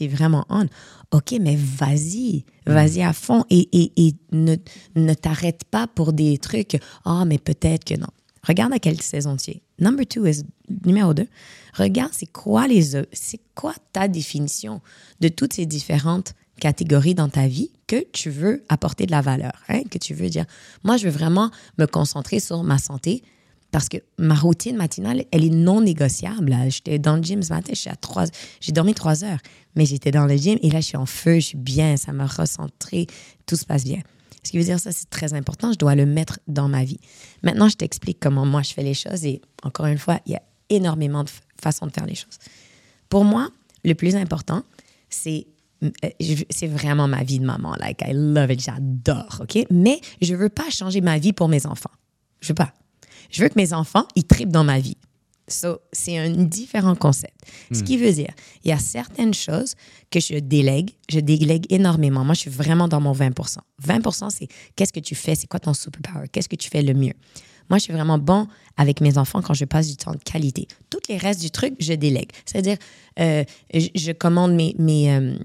[0.00, 0.66] es, vraiment on.
[1.12, 2.44] OK, mais vas-y.
[2.66, 4.56] Vas-y à fond et, et, et ne,
[4.96, 6.76] ne t'arrête pas pour des trucs.
[7.04, 8.08] Ah, mais peut-être que non.
[8.42, 9.62] Regarde à quelle saison tu es.
[9.78, 10.42] Number two is
[10.84, 11.28] numéro deux.
[11.74, 12.82] Regarde, c'est quoi les,
[13.12, 14.80] c'est quoi ta définition
[15.20, 16.34] de toutes ces différentes
[16.64, 20.30] catégories dans ta vie que tu veux apporter de la valeur, hein, que tu veux
[20.30, 20.46] dire,
[20.82, 23.22] moi, je veux vraiment me concentrer sur ma santé
[23.70, 26.56] parce que ma routine matinale, elle est non négociable.
[26.70, 29.40] J'étais dans le gym ce matin, j'ai dormi trois heures,
[29.76, 32.12] mais j'étais dans le gym et là, je suis en feu, je suis bien, ça
[32.12, 33.08] m'a recentré,
[33.44, 34.00] tout se passe bien.
[34.42, 37.00] Ce qui veut dire ça, c'est très important, je dois le mettre dans ma vie.
[37.42, 40.36] Maintenant, je t'explique comment moi, je fais les choses et encore une fois, il y
[40.36, 41.30] a énormément de
[41.60, 42.38] façons de faire les choses.
[43.10, 43.50] Pour moi,
[43.84, 44.62] le plus important,
[45.10, 45.46] c'est
[46.50, 47.74] c'est vraiment ma vie de maman.
[47.78, 49.66] Like, I love it, j'adore, OK?
[49.70, 51.90] Mais je veux pas changer ma vie pour mes enfants.
[52.40, 52.72] Je veux pas.
[53.30, 54.96] Je veux que mes enfants, ils tripent dans ma vie.
[55.46, 57.34] So, c'est un différent concept.
[57.70, 58.32] Ce qui veut dire,
[58.64, 59.74] il y a certaines choses
[60.10, 60.90] que je délègue.
[61.10, 62.24] Je délègue énormément.
[62.24, 65.60] Moi, je suis vraiment dans mon 20% 20 c'est qu'est-ce que tu fais, c'est quoi
[65.60, 67.12] ton superpower, qu'est-ce que tu fais le mieux?
[67.68, 68.46] Moi, je suis vraiment bon
[68.76, 70.66] avec mes enfants quand je passe du temps de qualité.
[70.88, 72.30] Tous les restes du truc, je délègue.
[72.46, 72.76] C'est-à-dire,
[73.20, 75.36] euh, je, je commande mes, mes, euh,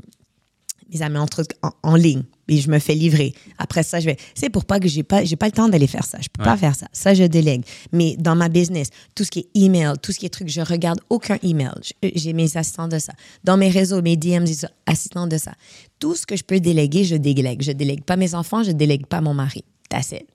[0.93, 3.33] mes amis entre en, en ligne et je me fais livrer.
[3.57, 4.17] Après ça, je vais.
[4.33, 6.17] C'est pour pas que j'ai pas j'ai pas le temps d'aller faire ça.
[6.21, 6.87] Je peux pas faire ça.
[6.93, 7.63] Ça je délègue.
[7.91, 10.61] Mais dans ma business, tout ce qui est email, tout ce qui est truc, je
[10.61, 11.71] regarde aucun email.
[11.83, 13.13] Je- J'ai mes assistants de ça.
[13.43, 14.17] Dans mes réseaux, mes
[14.53, 15.53] ça, assistants de ça.
[15.99, 17.61] Tout ce que je peux déléguer, je délègue.
[17.61, 19.63] Je délègue pas mes enfants, je délègue pas mon mari.
[19.89, 20.25] That's it.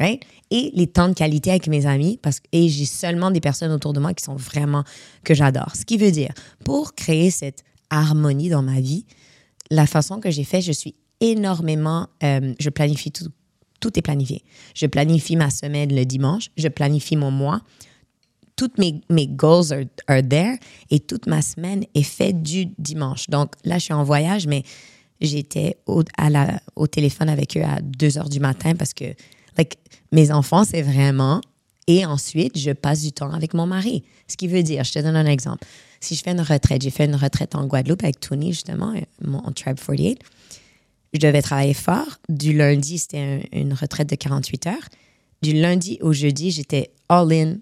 [0.00, 0.22] Right?
[0.50, 3.70] Et les temps de qualité avec mes amis, parce que et j'ai seulement des personnes
[3.70, 4.82] autour de moi qui sont vraiment
[5.22, 5.70] que j'adore.
[5.76, 6.32] Ce qui veut dire,
[6.64, 9.06] pour créer cette harmonie dans ma vie,
[9.70, 13.28] la façon que j'ai fait, je suis énormément, euh, je planifie tout.
[13.80, 14.42] Tout est planifié.
[14.74, 17.60] Je planifie ma semaine le dimanche, je planifie mon mois.
[18.56, 20.56] Toutes mes, mes goals are, are there
[20.90, 23.28] et toute ma semaine est faite du dimanche.
[23.28, 24.62] Donc là, je suis en voyage, mais
[25.20, 26.02] j'étais au,
[26.76, 29.14] au téléphone avec eux à 2 heures du matin parce que
[30.12, 31.40] mes enfants, c'est vraiment.
[31.86, 34.04] Et ensuite, je passe du temps avec mon mari.
[34.26, 35.66] Ce qui veut dire, je te donne un exemple.
[36.04, 39.40] Si je fais une retraite, j'ai fait une retraite en Guadeloupe avec Tony, justement, mon
[39.52, 40.18] Tribe 48
[41.14, 42.18] je devais travailler fort.
[42.28, 43.18] Du lundi, c'était
[43.52, 44.88] un- une retraite de 48 heures.
[45.42, 47.56] Du lundi au jeudi, j'étais all in.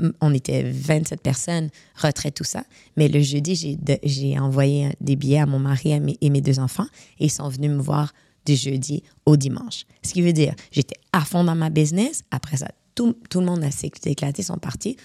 [0.00, 2.64] M- On était 27 personnes, retraite, tout ça.
[2.96, 6.86] Mais le jeudi, j'ai envoyé des billets à mon mari et mes, mes deux enfants
[7.20, 8.14] et ils sont venus me voir
[8.46, 9.84] du jeudi au dimanche.
[10.02, 12.22] Ce qui veut dire, j'étais à fond dans ma business.
[12.30, 14.96] Après ça, tout, tout le monde a s'est éclaté, sont partis.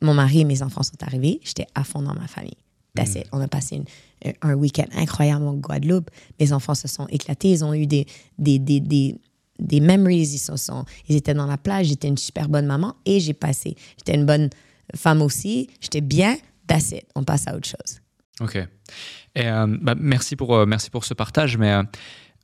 [0.00, 1.40] Mon mari et mes enfants sont arrivés.
[1.42, 2.56] J'étais à fond dans ma famille.
[2.94, 3.26] That's it.
[3.32, 6.10] On a passé une- un week-end incroyable en Guadeloupe.
[6.40, 7.50] Mes enfants se sont éclatés.
[7.50, 8.06] Ils ont eu des,
[8.38, 9.14] des, des, des,
[9.58, 10.22] des memories.
[10.22, 11.86] Ils, se sont, ils étaient dans la plage.
[11.86, 13.76] J'étais une super bonne maman et j'ai passé.
[13.98, 14.50] J'étais une bonne
[14.96, 15.68] femme aussi.
[15.80, 16.36] J'étais bien.
[16.66, 17.04] That's it.
[17.14, 18.00] On passe à autre chose.
[18.40, 18.56] Ok.
[18.56, 21.82] Et, euh, bah, merci, pour, euh, merci pour ce partage, mais euh,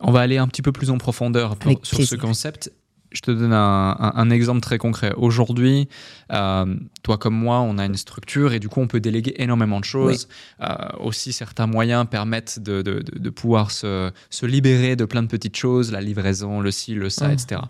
[0.01, 2.73] on va aller un petit peu plus en profondeur pour- sur ce concept.
[3.13, 5.13] Je te donne un, un- un exemple très concret.
[5.17, 5.89] Aujourd'hui,
[6.33, 9.79] euh, toi comme moi, on a une structure et du coup, on peut déléguer énormément
[9.79, 10.27] de choses.
[10.61, 15.23] Euh, aussi, certains moyens permettent de, de- de- de pouvoir se, se libérer de plein
[15.23, 17.33] de petites choses, la livraison, le ci, le ça, Mhm.
[17.35, 17.61] etc.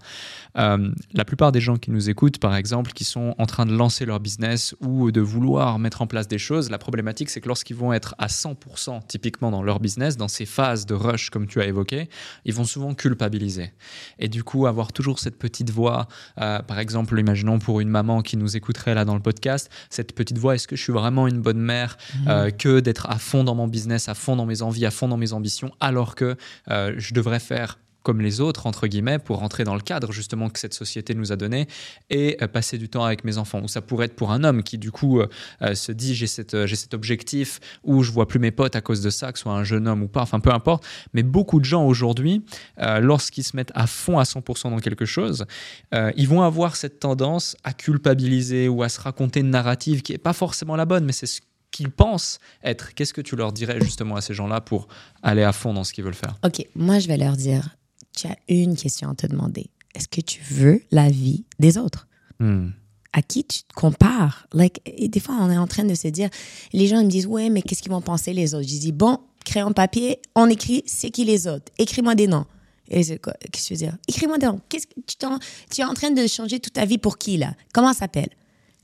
[0.57, 3.73] Euh, la plupart des gens qui nous écoutent, par exemple, qui sont en train de
[3.75, 7.49] lancer leur business ou de vouloir mettre en place des choses, la problématique, c'est que
[7.49, 11.49] lorsqu'ils vont être à 100% typiquement dans leur business, dans ces phases de rush comme
[11.49, 12.09] tu as évoqué,
[12.45, 13.73] ils vont souvent culpabiliser.
[14.21, 16.07] Et du coup, avoir toujours cette petite voix,
[16.41, 20.15] euh, par exemple, imaginons pour une maman qui nous écouterait là dans le podcast, cette
[20.15, 21.99] petite voix, est-ce que je suis vraiment une bonne mère
[22.29, 25.09] euh, que d'être à fond dans mon business, à fond dans mes envies, à fond
[25.09, 26.37] dans mes ambitions, alors que
[26.71, 30.51] euh, je devrais faire comme les autres, entre guillemets, pour rentrer dans le cadre justement
[30.51, 31.67] que cette société nous a donné
[32.11, 33.61] et euh, passer du temps avec mes enfants.
[33.63, 35.27] Ou ça pourrait être pour un homme qui du coup euh,
[35.63, 39.01] euh, se dit j'ai cette, cet objectif où je vois plus mes potes à cause
[39.01, 40.85] de ça, que ce soit un jeune homme ou pas, enfin peu importe.
[41.15, 42.45] Mais beaucoup de gens aujourd'hui,
[42.79, 45.47] lorsqu'ils se mettent à fond à 100% dans quelque chose,
[45.93, 50.19] ils vont avoir cette tendance à culpabiliser ou à se raconter une narrative qui est
[50.19, 51.41] pas forcément la bonne, mais c'est ce
[51.75, 52.95] qu'ils pensent être.
[52.95, 54.87] Qu'est-ce que tu leur dirais justement à ces gens-là pour
[55.23, 56.37] aller à fond dans ce qu'ils veulent faire?
[56.45, 57.77] OK, moi, je vais leur dire,
[58.17, 59.67] tu as une question à te demander.
[59.95, 62.09] Est-ce que tu veux la vie des autres?
[62.41, 62.71] Hmm.
[63.13, 64.49] à qui tu te compares?
[64.53, 66.29] Like, et des fois, on est en train de se dire,
[66.73, 68.69] les gens ils me disent, ouais, mais qu'est-ce qu'ils vont penser les autres?
[68.69, 71.71] Je dis, bon, crayon papier, on écrit, c'est qui les autres?
[71.79, 72.45] Écris-moi des noms.
[72.89, 73.35] Et c'est quoi?
[73.53, 73.97] Qu'est-ce que tu veux dire?
[74.09, 74.61] Écris-moi des noms.
[74.69, 75.39] Qu'est-ce que tu, t'en-
[75.71, 77.55] tu es en train de changer toute ta vie pour qui, là?
[77.73, 78.31] Comment ça s'appelle?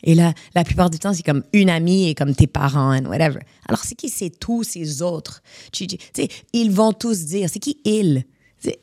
[0.04, 3.06] Et là, la plupart du temps, c'est comme une amie et comme tes parents and
[3.06, 3.40] whatever.
[3.68, 5.42] Alors, c'est qui c'est tous ces autres?
[5.72, 8.24] Tu tu sais, ils vont tous dire, c'est qui ils?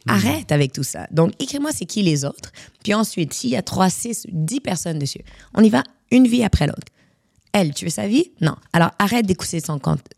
[0.07, 1.07] Arrête avec tout ça.
[1.11, 2.51] Donc, écris-moi c'est qui les autres.
[2.83, 5.21] Puis ensuite, s'il y a 3, 6, 10 personnes dessus,
[5.53, 6.87] on y va une vie après l'autre.
[7.53, 8.31] Elle, tu veux sa vie?
[8.41, 8.55] Non.
[8.73, 9.59] Alors, arrête d'écouter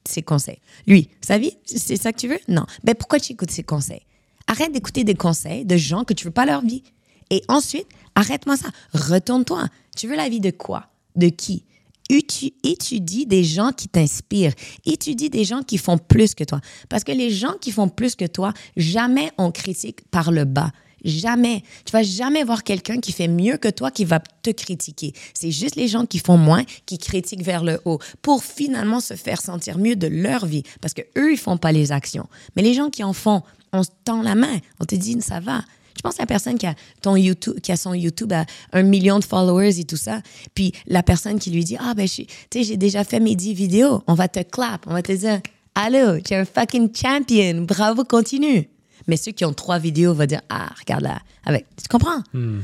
[0.06, 0.60] ses conseils.
[0.88, 1.58] Lui, sa vie?
[1.66, 2.40] C'est ça que tu veux?
[2.48, 2.66] Non.
[2.84, 4.02] Ben, pourquoi tu écoutes ses conseils?
[4.48, 6.84] Arrête d'écouter des conseils de gens que tu veux pas leur vie.
[7.30, 8.70] Et ensuite, arrête-moi ça.
[8.94, 9.68] Retourne-toi.
[9.96, 10.88] Tu veux la vie de quoi?
[11.16, 11.64] De qui?
[12.10, 14.54] Étudie des gens qui t'inspirent.
[14.86, 16.60] Étudie des gens qui font plus que toi.
[16.90, 20.72] Parce que les gens qui font plus que toi, jamais on critique par le bas.
[21.06, 21.64] Jamais.
[21.86, 25.14] Tu vas jamais voir quelqu'un qui fait mieux que toi qui va te critiquer.
[25.34, 29.14] C'est juste les gens qui font moins qui critiquent vers le haut pour finalement se
[29.14, 32.28] faire sentir mieux de leur vie parce que eux ils font pas les actions.
[32.56, 35.40] Mais les gens qui en font, on se tend la main, on te dit ça
[35.40, 35.64] va.
[36.00, 38.84] Je pense à la personne qui a, ton YouTube, qui a son YouTube à un
[38.84, 40.22] million de followers et tout ça.
[40.56, 43.54] Puis la personne qui lui dit Ah, ben, tu sais, j'ai déjà fait mes 10
[43.54, 44.02] vidéos.
[44.08, 44.86] On va te clap.
[44.88, 45.42] On va te dire
[45.76, 47.64] Allô, tu es un fucking champion.
[47.64, 48.70] Bravo, continue.
[49.08, 51.20] Mais ceux qui ont trois vidéos vont dire Ah, regarde là.
[51.44, 51.66] Avec.
[51.76, 52.22] Tu comprends?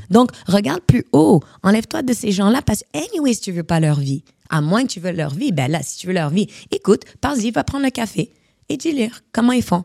[0.09, 1.41] Donc, regarde plus haut.
[1.61, 4.23] Enlève-toi de ces gens-là parce que, anyways, tu veux pas leur vie.
[4.49, 7.01] À moins que tu veux leur vie, ben là, si tu veux leur vie, écoute,
[7.19, 8.31] pars-y, va prendre le café
[8.69, 9.83] et dis-leur comment ils font.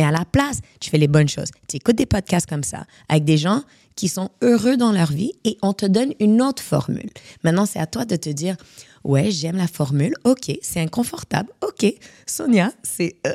[0.00, 1.50] Mais à la place, tu fais les bonnes choses.
[1.68, 3.64] Tu écoutes des podcasts comme ça avec des gens
[3.96, 7.10] qui sont heureux dans leur vie et on te donne une autre formule.
[7.44, 8.56] Maintenant, c'est à toi de te dire
[9.04, 10.14] Ouais, j'aime la formule.
[10.24, 11.50] OK, c'est inconfortable.
[11.60, 11.84] OK,
[12.24, 13.16] Sonia, c'est.
[13.26, 13.34] euh,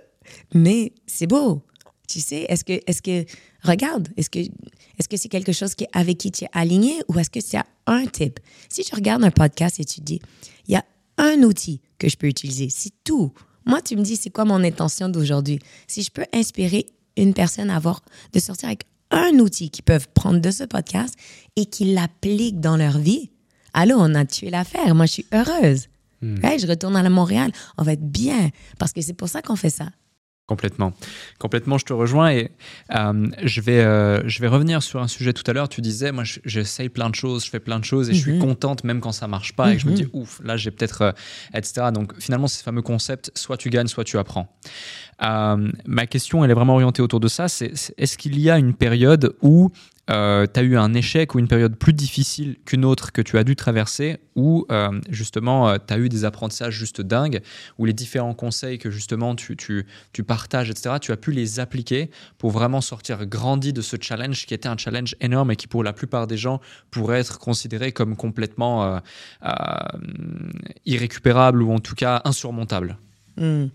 [0.55, 1.61] mais c'est beau.
[2.09, 3.25] Tu sais, est-ce que, est-ce que,
[3.61, 7.19] regarde, est-ce que, est-ce que c'est quelque chose qui, avec qui tu es aligné ou
[7.19, 8.39] est-ce que c'est un type?
[8.69, 10.19] Si tu regardes un podcast et tu dis,
[10.67, 10.85] il y a
[11.19, 13.31] un outil que je peux utiliser, c'est tout.
[13.65, 15.59] Moi, tu me dis, c'est quoi mon intention d'aujourd'hui?
[15.87, 16.85] Si je peux inspirer
[17.17, 18.01] une personne à avoir,
[18.33, 21.15] de sortir avec un outil qu'ils peuvent prendre de ce podcast
[21.55, 23.29] et qu'ils l'appliquent dans leur vie,
[23.73, 24.93] allô, on a tué l'affaire.
[24.95, 25.87] Moi, je suis heureuse.
[26.21, 27.51] Ouais, je retourne à Montréal.
[27.77, 29.89] On va être bien parce que c'est pour ça qu'on fait ça.
[30.47, 30.93] Complètement.
[31.39, 32.51] Complètement, je te rejoins et
[32.93, 35.67] euh, je, vais, euh, je vais revenir sur un sujet tout à l'heure.
[35.69, 38.22] Tu disais, moi, je- j'essaye plein de choses, je fais plein de choses et je
[38.22, 40.69] suis contente même quand ça marche pas et que je me dis, ouf, là, j'ai
[40.69, 41.11] peut-être, euh,
[41.55, 41.88] etc.
[41.91, 44.47] Donc, finalement, c'est ce fameux concept, soit tu gagnes, soit tu apprends.
[45.19, 47.47] Ma question, elle est vraiment orientée autour de ça.
[47.47, 49.72] C'est- est-ce qu'il y a une période où
[50.07, 53.44] tu as eu un échec ou une période plus difficile qu'une autre que tu as
[53.44, 57.41] dû traverser, où euh, justement tu as eu des apprentissages juste dingues,
[57.77, 61.60] où les différents conseils que justement tu, tu, tu partages, etc., tu as pu les
[61.60, 65.68] appliquer pour vraiment sortir grandi de ce challenge qui était un challenge énorme et qui
[65.68, 66.60] pour la plupart des gens
[66.91, 68.99] pourrait être considéré comme complètement euh,
[69.45, 69.49] euh,
[70.86, 72.98] irrécupérable ou en tout cas insurmontable?
[73.38, 73.68] Hmm.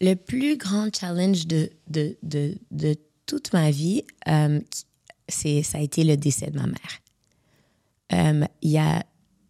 [0.00, 2.94] Le plus grand challenge de, de, de, de
[3.26, 4.60] toute ma vie, euh,
[5.28, 7.00] ça a été le décès de ma mère.
[8.12, 9.04] Euh, il y a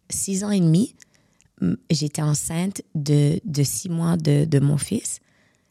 [0.09, 0.95] six ans et demi,
[1.89, 5.19] j'étais enceinte de, six mois de, mon fils.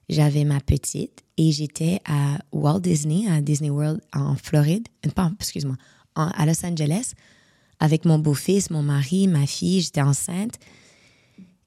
[0.09, 5.31] J'avais ma petite et j'étais à Walt Disney, à Disney World en Floride, euh, pas,
[5.39, 5.77] excuse-moi,
[6.15, 7.13] à Los Angeles,
[7.79, 9.83] avec mon beau-fils, mon mari, ma fille.
[9.83, 10.55] J'étais enceinte.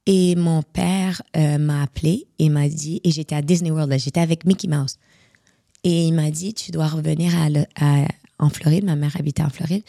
[0.08, 4.44] Et mon père m'a appelé et m'a dit, et j'étais à Disney World, j'étais avec
[4.44, 4.98] Mickey Mouse.
[5.84, 7.34] Et il m'a dit, tu dois revenir
[8.38, 9.84] en Floride, ma mère habitait en Floride,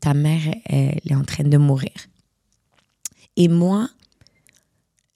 [0.00, 1.92] ta mère, elle est en train de mourir.
[3.36, 3.88] Et moi,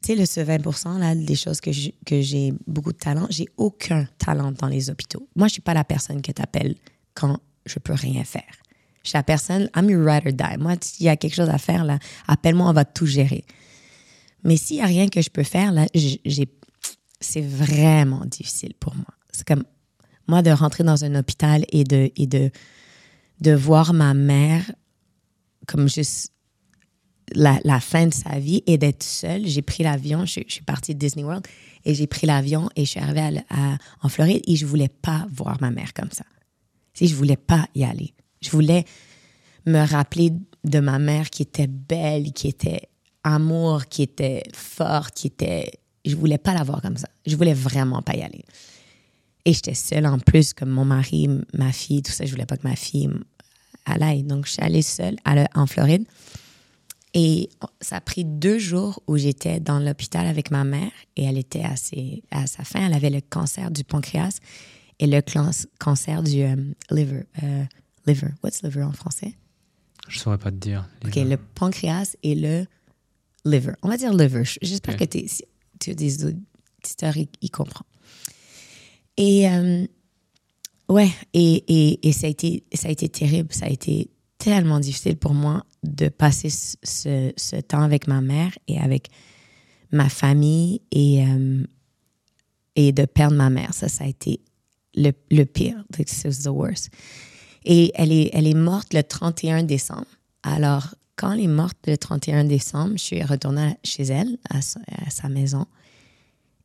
[0.02, 4.06] tu sais, le ce 20% là, des choses que j'ai beaucoup de talent, j'ai aucun
[4.18, 5.28] talent dans les hôpitaux.
[5.36, 6.76] Moi, je suis pas la personne que tu appelles
[7.14, 8.44] quand je peux rien faire.
[9.02, 10.58] Je suis la personne, I'm your ride or die.
[10.58, 13.44] Moi, s'il y a quelque chose à faire, là, appelle-moi, on va tout gérer.
[14.44, 15.86] Mais s'il n'y a rien que je peux faire, là,
[17.20, 19.06] c'est vraiment difficile pour moi.
[19.32, 19.64] C'est comme
[20.26, 22.50] moi de rentrer dans un hôpital et de, et de,
[23.40, 24.70] de voir ma mère
[25.66, 26.32] comme juste
[27.34, 29.46] la, la fin de sa vie et d'être seule.
[29.46, 31.46] J'ai pris l'avion, je, suis partie de Disney World
[31.84, 35.26] et j'ai pris l'avion et je suis arrivée à- en Floride et je voulais pas
[35.32, 36.24] voir ma mère comme ça.
[36.94, 38.14] Si je voulais pas y aller.
[38.40, 38.84] Je voulais
[39.66, 40.32] me rappeler
[40.64, 42.88] de ma mère qui était belle, qui était
[43.24, 45.72] amour, qui était forte, qui était...
[46.04, 47.08] Je voulais pas la voir comme ça.
[47.26, 48.44] Je voulais vraiment pas y aller.
[49.46, 52.26] Et j'étais seule en plus, comme mon mari, ma fille, tout ça.
[52.26, 53.08] Je voulais pas que ma fille
[53.86, 54.24] aille.
[54.24, 56.04] Donc, je suis allée seule à en Floride.
[57.14, 57.48] Et
[57.80, 61.62] ça a pris deux jours où j'étais dans l'hôpital avec ma mère et elle était
[61.64, 62.84] à, ses- à sa fin.
[62.86, 64.38] Elle avait le cancer du pancréas
[64.98, 65.22] et le
[65.78, 66.56] cancer du euh,
[66.90, 67.22] liver.
[67.42, 67.64] euh,
[68.06, 68.28] liver.
[68.42, 69.34] What's liver en français?
[70.08, 70.88] Je saurais pas te dire.
[71.06, 72.66] OK, le pancréas et le
[73.44, 73.72] liver.
[73.82, 74.42] On va dire liver.
[74.60, 77.82] J'espère que tu as des auditeurs, ils comprennent.
[79.16, 79.86] Et euh,
[80.88, 83.52] ouais, et, et, et ça, a été, ça a été terrible.
[83.52, 88.52] Ça a été tellement difficile pour moi de passer ce, ce- temps avec ma mère
[88.68, 89.08] et avec
[89.92, 91.64] ma famille et, euh,
[92.74, 93.72] et de perdre ma mère.
[93.72, 94.40] Ça, ça a été
[94.94, 95.82] le, le pire.
[95.92, 96.90] The worst.
[97.64, 100.06] Et elle est, elle est morte le 31 décembre.
[100.42, 105.28] Alors, quand elle est morte le 31 décembre, je suis retournée chez elle, à sa
[105.28, 105.66] maison.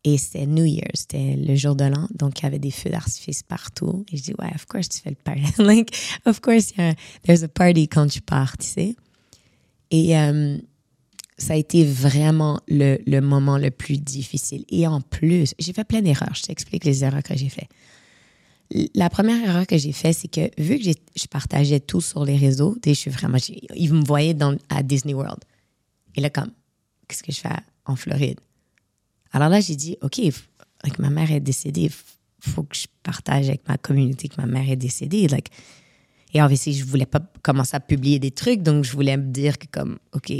[0.03, 2.07] Et c'était New Year's, c'était le jour de l'an.
[2.15, 4.03] Donc, il y avait des feux d'artifice partout.
[4.11, 5.43] Et je dis, ouais, of course, tu fais le party.
[5.59, 5.95] like,
[6.25, 8.95] of course, il y a un- there's a party quand tu pars, tu sais.
[9.91, 10.57] Et euh,
[11.37, 14.65] ça a été vraiment le, moment le plus difficile.
[14.69, 16.33] Et en plus, j'ai fait plein d'erreurs.
[16.33, 17.69] Je t'explique les erreurs que j'ai faites.
[18.95, 22.37] La première erreur que j'ai faite, c'est que vu que je partageais tout sur les
[22.37, 23.37] réseaux, je suis vraiment.
[23.75, 25.39] Ils me voyaient dans, à Disney World.
[26.15, 26.51] Et là, comme,
[27.07, 27.49] qu'est-ce que je fais
[27.85, 28.39] en Floride?
[29.31, 30.21] Alors là, j'ai dit, OK,
[30.99, 31.89] ma mère est décédée.
[32.39, 35.27] Faut que je partage avec ma communauté que ma mère est décédée.
[36.33, 39.31] Et en fait, je voulais pas commencer à publier des trucs, donc je voulais me
[39.31, 40.31] dire que, comme, OK.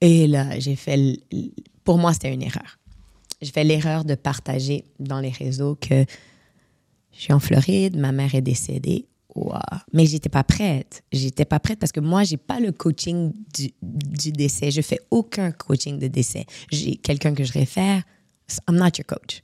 [0.00, 1.18] Et là, j'ai fait.
[1.84, 2.78] Pour moi, c'était une erreur.
[3.40, 6.04] je fais l'erreur de partager dans les réseaux que
[7.12, 9.06] je suis en Floride, ma mère est décédée.
[9.36, 9.58] Wow.
[9.92, 11.02] Mais j'étais pas prête.
[11.12, 14.70] J'étais pas prête parce que moi, j'ai pas le coaching du, décès.
[14.70, 16.46] Je fais aucun coaching de décès.
[16.72, 18.02] J'ai quelqu'un que je réfère.
[18.68, 19.42] I'm not your coach.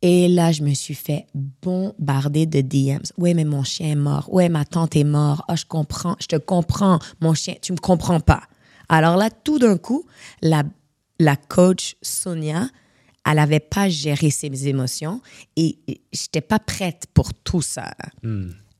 [0.00, 3.02] Et là, je me suis fait bombarder de DMs.
[3.16, 4.32] Ouais, mais mon chien est mort.
[4.32, 5.42] Ouais, ma tante est morte.
[5.48, 6.14] Ah, je comprends.
[6.20, 7.00] Je te comprends.
[7.20, 8.44] Mon chien, tu me comprends pas.
[8.88, 10.06] Alors là, tout d'un coup,
[10.40, 10.62] la,
[11.18, 12.68] la coach Sonia,
[13.26, 15.20] elle n'avait pas géré ses émotions
[15.56, 15.78] et
[16.12, 17.92] je n'étais pas prête pour tout ça.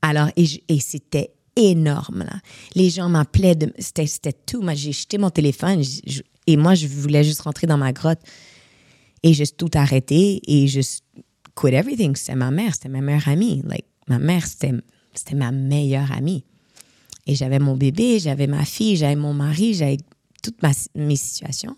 [0.01, 2.19] Alors, et, c'était énorme.
[2.19, 2.39] Là.
[2.75, 4.63] Les gens m'appelaient, c'était tout.
[4.73, 8.19] J'ai jeté mon téléphone je- et moi, je voulais juste rentrer dans ma grotte
[9.23, 11.03] et juste tout arrêter et juste
[11.55, 12.15] quit everything.
[12.15, 13.61] C'était ma mère, c'était ma meilleure amie.
[13.65, 16.43] Like, ma mère, c'était ma meilleure amie.
[17.27, 19.97] Et j'avais mon bébé, j'avais ma fille, j'avais mon mari, j'avais
[20.41, 20.59] toutes
[20.95, 21.75] mes situations.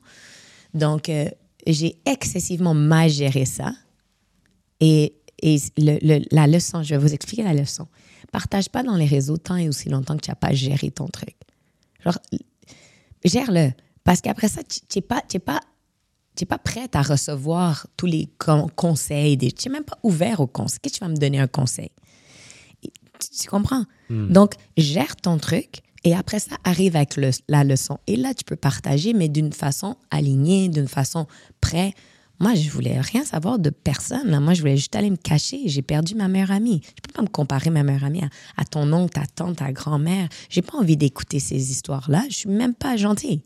[0.73, 1.25] Donc, euh,
[1.67, 3.73] j'ai excessivement mal géré ça.
[4.79, 5.57] Et, et
[6.31, 7.87] la leçon, je vais vous expliquer la leçon.
[8.31, 11.07] Partage pas dans les réseaux tant et aussi longtemps que tu n'as pas géré ton
[11.07, 11.35] truc.
[12.03, 12.17] Genre,
[13.23, 13.71] gère-le.
[14.03, 15.59] Parce qu'après ça, tu n'es pas, es pas,
[16.39, 19.37] es pas prête à recevoir tous les con- conseils.
[19.37, 20.79] Tu n'es même pas ouvert aux conseils.
[20.81, 21.91] Qu'est-ce que tu vas me donner un conseil?
[22.81, 22.89] Tu,
[23.41, 23.85] tu comprends?
[24.09, 27.99] Donc, gère ton truc et après ça, arrive avec le- la leçon.
[28.07, 31.27] Et là, tu peux partager, mais d'une façon alignée, d'une façon
[31.59, 31.93] prêt.
[32.41, 34.39] Moi, je voulais rien savoir de personne.
[34.39, 35.61] Moi, je voulais juste aller me cacher.
[35.67, 36.81] J'ai perdu ma meilleure amie.
[36.83, 39.71] Je peux pas me comparer ma meilleure amie à, à ton oncle, ta tante, ta
[39.71, 40.27] grand-mère.
[40.49, 42.23] J'ai pas envie d'écouter ces histoires-là.
[42.29, 43.41] Je suis même pas gentille.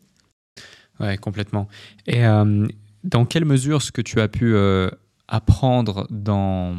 [1.01, 1.67] Ouais, complètement.
[2.07, 2.65] Et euh,
[3.03, 4.89] dans quelle mesure ce que tu as pu euh,
[5.27, 6.75] apprendre dans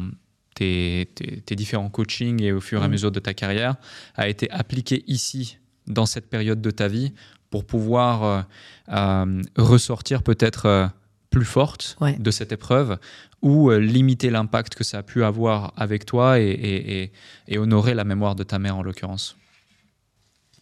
[0.55, 2.91] tes, tes- tes différents coachings et au fur et à Mm.
[2.91, 3.75] mesure de ta carrière
[4.15, 7.13] a été appliqué ici, dans cette période de ta vie,
[7.51, 8.45] pour pouvoir
[8.89, 10.89] euh, ressortir peut-être
[11.37, 12.15] plus forte Ouais.
[12.17, 12.97] de cette épreuve
[13.41, 17.11] ou euh, limiter l'impact que ça a pu avoir avec toi et, et- et-
[17.47, 19.37] et honorer la mémoire de ta mère en l'occurrence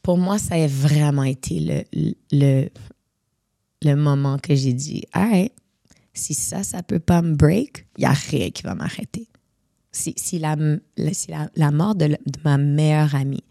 [0.03, 1.83] Pour moi, ça a vraiment été le,
[2.31, 2.69] le,
[3.83, 5.53] le moment que j'ai dit, all right,
[6.13, 9.27] si ça, ça peut pas me break, il n'y a rien qui va m'arrêter.
[9.91, 10.55] Si, si, la,
[10.97, 13.43] la- si la, la mort de ma meilleure amie,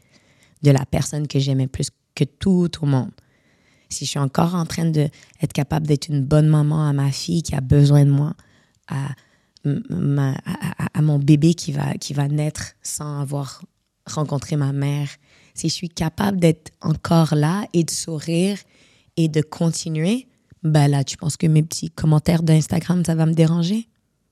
[0.62, 3.10] de la personne que j'aimais plus que tout au monde,
[3.94, 7.42] si je suis encore en train d'être capable d'être une bonne maman à ma fille
[7.42, 8.34] qui a besoin de moi,
[8.88, 9.08] à,
[11.00, 13.62] mon bébé qui va, qui va naître sans avoir
[14.06, 15.08] rencontré ma mère,
[15.54, 18.58] si je suis capable d'être encore là et de sourire
[19.16, 20.26] et de continuer,
[20.62, 23.88] ben là, tu penses que mes petits commentaires d'Instagram, ça va me déranger?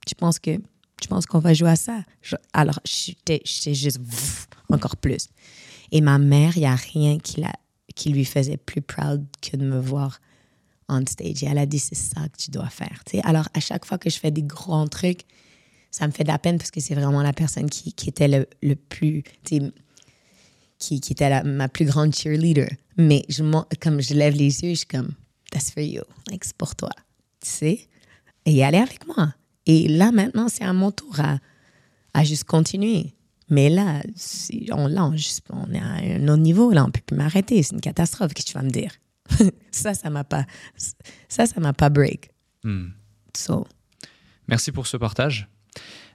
[0.06, 0.58] Tu penses que
[1.00, 2.02] tu penses qu'on va jouer à ça?
[2.20, 4.00] Je- alors, juste
[4.68, 5.28] encore plus.
[5.92, 7.52] Et ma mère, il n'y a rien qui, la,
[7.94, 10.20] qui lui faisait plus proud que de me voir
[10.88, 11.42] on stage.
[11.42, 13.02] Et elle a dit, c'est ça que tu dois faire.
[13.06, 13.22] tu sais.
[13.24, 15.22] Alors, à chaque fois que je fais des grands trucs,
[15.90, 18.28] ça me fait de la peine parce que c'est vraiment la personne qui, qui était
[18.28, 19.60] le, le plus, qui,
[20.78, 22.68] qui était ma plus grande cheerleader.
[22.96, 23.42] Mais je,
[23.80, 25.12] comme je lève les yeux, je suis comme,
[25.50, 26.02] that's for you.
[26.30, 26.90] Like, c'est pour toi.
[27.40, 27.88] Tu sais?
[28.44, 29.34] Et elle est avec moi.
[29.66, 31.38] Et là, maintenant, c'est à mon tour à,
[32.14, 33.14] à juste continuer.
[33.52, 34.02] Mais là,
[34.72, 36.72] on, là on, juste- on est à un autre niveau.
[36.72, 37.62] Là, on peut plus m'arrêter.
[37.62, 38.32] C'est une catastrophe.
[38.32, 38.92] Qu'est-ce que tu vas me dire?
[39.70, 40.46] ça, ça m'a pas,
[41.28, 42.30] ça, ça m'a pas break.
[42.64, 42.88] Hmm.
[43.36, 43.66] So,
[44.48, 45.48] Merci pour ce partage.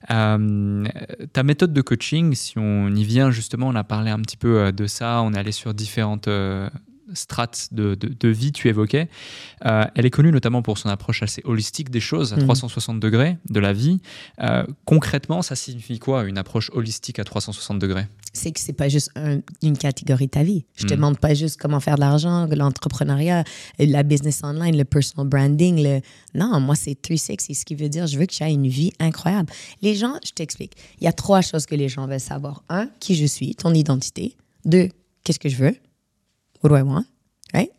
[0.09, 0.85] Euh,
[1.34, 4.59] ta méthode de coaching, si on y vient justement, on a parlé un petit peu
[4.59, 6.69] euh, de ça, on est allé sur différentes euh,
[7.13, 9.09] strates de, de- de vie, tu évoquais.
[9.65, 12.43] Euh, elle est connue notamment pour son approche assez holistique des choses, à Mhm.
[12.43, 13.99] 360 degrés de la vie.
[14.41, 18.05] Euh, concrètement, ça signifie quoi une approche holistique à 360 degrés?
[18.34, 20.65] C'est que c'est pas juste un- une catégorie de ta vie.
[20.75, 20.97] Je te Mm.
[20.97, 23.43] demande pas juste comment faire de l'argent, l'entrepreneuriat,
[23.79, 25.81] la business online, le personal branding.
[25.84, 26.01] Le...
[26.35, 28.91] Non, moi, c'est 360, ce qui veut dire je veux que tu aies une vie
[28.99, 29.51] incroyable.
[29.81, 32.63] Les gens, je t'explique, il y a trois choses que les gens veulent savoir.
[32.69, 34.35] Un, qui je suis, ton identité.
[34.65, 34.89] Deux,
[35.23, 35.75] qu'est-ce que je veux?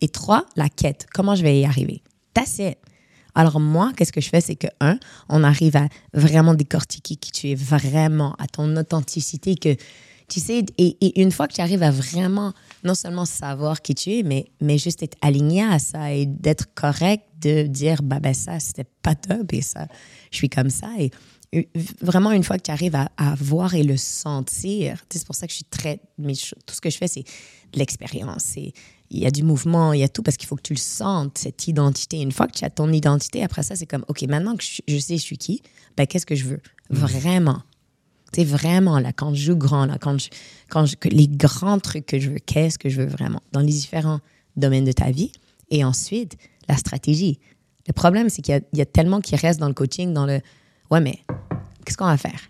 [0.01, 1.07] Et trois, la quête.
[1.13, 2.03] Comment je vais y arriver?
[2.35, 2.79] That's it.
[3.35, 4.99] Alors moi, qu'est-ce que je fais, c'est que, un,
[5.29, 9.77] on arrive à vraiment décortiquer qui tu es vraiment, à ton authenticité, que
[10.29, 12.53] tu sais, et, une fois que tu arrives à vraiment,
[12.85, 16.75] non seulement savoir qui tu es, mais, mais juste être aligné à ça et d'être
[16.75, 19.87] correct, de dire, bah ben ça, c'était pas top et ça,
[20.31, 20.89] je suis comme ça.
[22.03, 25.47] Vraiment, une fois que tu arrives à, à voir et le sentir, c'est pour ça
[25.47, 27.23] que je suis très, mais je- tout ce que je fais, c'est
[27.73, 28.55] de l'expérience.
[28.57, 28.73] Il
[29.19, 31.39] y a du mouvement, il y a tout parce qu'il faut que tu le sentes,
[31.39, 32.21] cette identité.
[32.21, 34.83] Une fois que tu as ton identité, après ça, c'est comme, OK, maintenant que je,
[34.87, 35.63] je sais je suis qui,
[35.97, 36.61] ben, qu'est-ce que je veux?
[36.91, 37.63] Vraiment.
[38.35, 40.29] C'est vraiment là, quand je joue grand, là, quand je,
[40.69, 43.43] quand je, que les grands trucs que je veux, qu'est-ce que je veux vraiment?
[43.53, 44.21] Dans les différents
[44.57, 45.33] domaines de ta vie.
[45.71, 46.37] Et ensuite,
[46.69, 47.39] la stratégie.
[47.87, 50.43] Le problème, c'est qu'il y y, a tellement qui restent dans le coaching, dans le
[50.91, 51.21] ouais, mais
[51.85, 52.41] qu'est-ce qu'on va faire?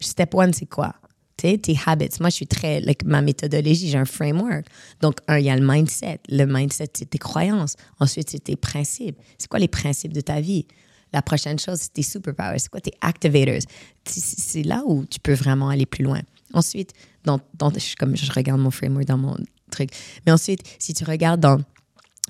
[0.00, 0.94] Step one, c'est quoi?
[1.36, 2.08] Tu sais, tes habits.
[2.20, 2.80] Moi, je suis très.
[2.80, 4.66] like, ma méthodologie, j'ai un framework.
[5.00, 6.20] Donc, un, il y a le mindset.
[6.28, 7.76] Le mindset, c'est tes croyances.
[8.00, 9.18] Ensuite, c'est tes principes.
[9.38, 10.66] C'est quoi les principes de ta vie?
[11.12, 12.58] La prochaine chose, c'est tes superpowers.
[12.58, 13.60] C'est quoi tes activators?
[14.06, 16.20] C'est- là où tu peux vraiment aller plus loin.
[16.54, 16.92] Ensuite,
[17.24, 19.36] dans, dans, je, comme je regarde mon framework dans mon
[19.70, 19.90] truc.
[20.24, 21.58] Mais ensuite, si tu regardes dans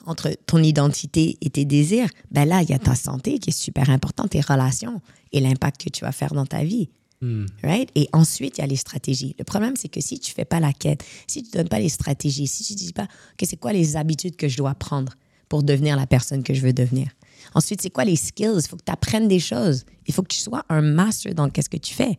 [0.06, 3.58] entre ton identité et tes désirs, ben là, il y a ta santé qui est
[3.58, 5.00] super importante, tes relations
[5.32, 6.88] et l'impact que tu vas faire dans ta vie.
[7.62, 7.90] Right?
[7.96, 9.34] Et ensuite, il y a les stratégies.
[9.38, 11.88] Le problème, c'est que si tu fais pas la quête, si tu donnes pas les
[11.88, 15.14] stratégies, si tu dis pas que c'est quoi les habitudes que je dois prendre
[15.48, 17.08] pour devenir la personne que je veux devenir?
[17.54, 18.58] Ensuite, c'est quoi les skills?
[18.58, 19.84] Il faut que tu apprennes des choses.
[20.06, 22.18] Il faut que tu sois un master dans qu'est-ce que tu fais.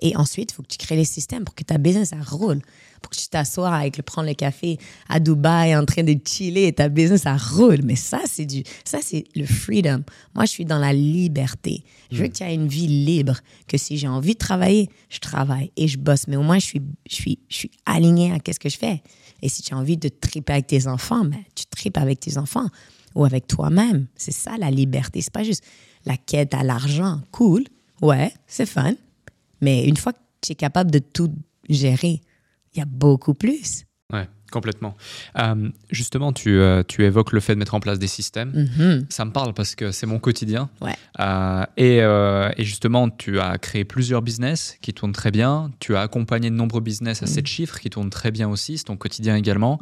[0.00, 2.60] Et ensuite, il faut que tu crées les systèmes pour que ta business, ça roule.
[3.04, 4.78] Pour que tu t'assoies avec le prendre le café
[5.10, 7.82] à Dubaï en train de chiller et ta business, ça roule.
[7.84, 10.02] Mais ça, c'est du, ça, c'est le freedom.
[10.34, 11.84] Moi, je suis dans la liberté.
[12.10, 15.18] Je veux que tu aies une vie libre, que si j'ai envie de travailler, je
[15.18, 16.28] travaille et je bosse.
[16.28, 19.02] Mais au moins, je suis, je suis, je suis alignée à qu'est-ce que je fais.
[19.42, 22.38] Et si tu as envie de triper avec tes enfants, ben, tu tripes avec tes
[22.38, 22.68] enfants
[23.14, 24.06] ou avec toi-même.
[24.16, 25.20] C'est ça, la liberté.
[25.20, 25.62] C'est pas juste
[26.06, 27.20] la quête à l'argent.
[27.32, 27.64] Cool.
[28.00, 28.94] Ouais, c'est fun.
[29.60, 31.30] Mais une fois que tu es capable de tout
[31.68, 32.20] gérer,
[32.74, 33.84] il y a beaucoup plus.
[34.12, 34.96] Ouais, complètement.
[35.38, 38.68] Euh, justement, tu, euh, tu évoques le fait de mettre en place des systèmes.
[38.76, 39.06] Mhm.
[39.08, 40.68] Ça me parle parce que c'est mon quotidien.
[40.80, 40.94] Ouais.
[41.20, 41.98] Euh, et,
[42.60, 45.70] et justement, tu as créé plusieurs business qui tournent très bien.
[45.80, 48.78] Tu as accompagné de nombreux business à 7 chiffres qui tournent très bien aussi.
[48.78, 49.80] C'est ton quotidien également.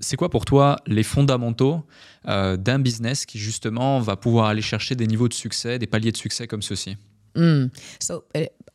[0.00, 1.86] C'est quoi pour toi les fondamentaux
[2.26, 6.16] d'un business qui justement va pouvoir aller chercher des niveaux de succès, des paliers de
[6.16, 6.96] succès comme ceci
[7.36, 7.66] Mm.
[8.00, 8.24] So,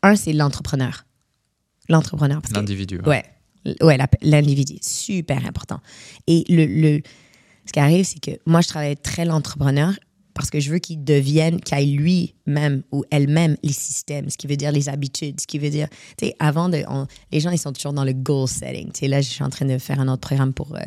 [0.01, 1.05] un, c'est l'entrepreneur.
[1.89, 2.41] L'entrepreneur.
[2.53, 2.99] L'individu.
[3.05, 3.23] ouais.
[3.81, 5.79] Ouais, l'individu, super important.
[6.27, 7.01] Et le, le,
[7.65, 9.91] ce qui arrive, c'est que moi, je travaille très l'entrepreneur
[10.35, 14.45] parce que je veux qu'il devienne, qu'il ait lui-même ou elle-même les systèmes, ce qui
[14.45, 17.49] veut dire les habitudes, ce qui veut dire, tu sais, avant de, on- les gens,
[17.49, 18.91] ils sont toujours dans le goal setting.
[18.91, 20.79] Tu sais, là, je suis en train de faire un autre programme pour, euh,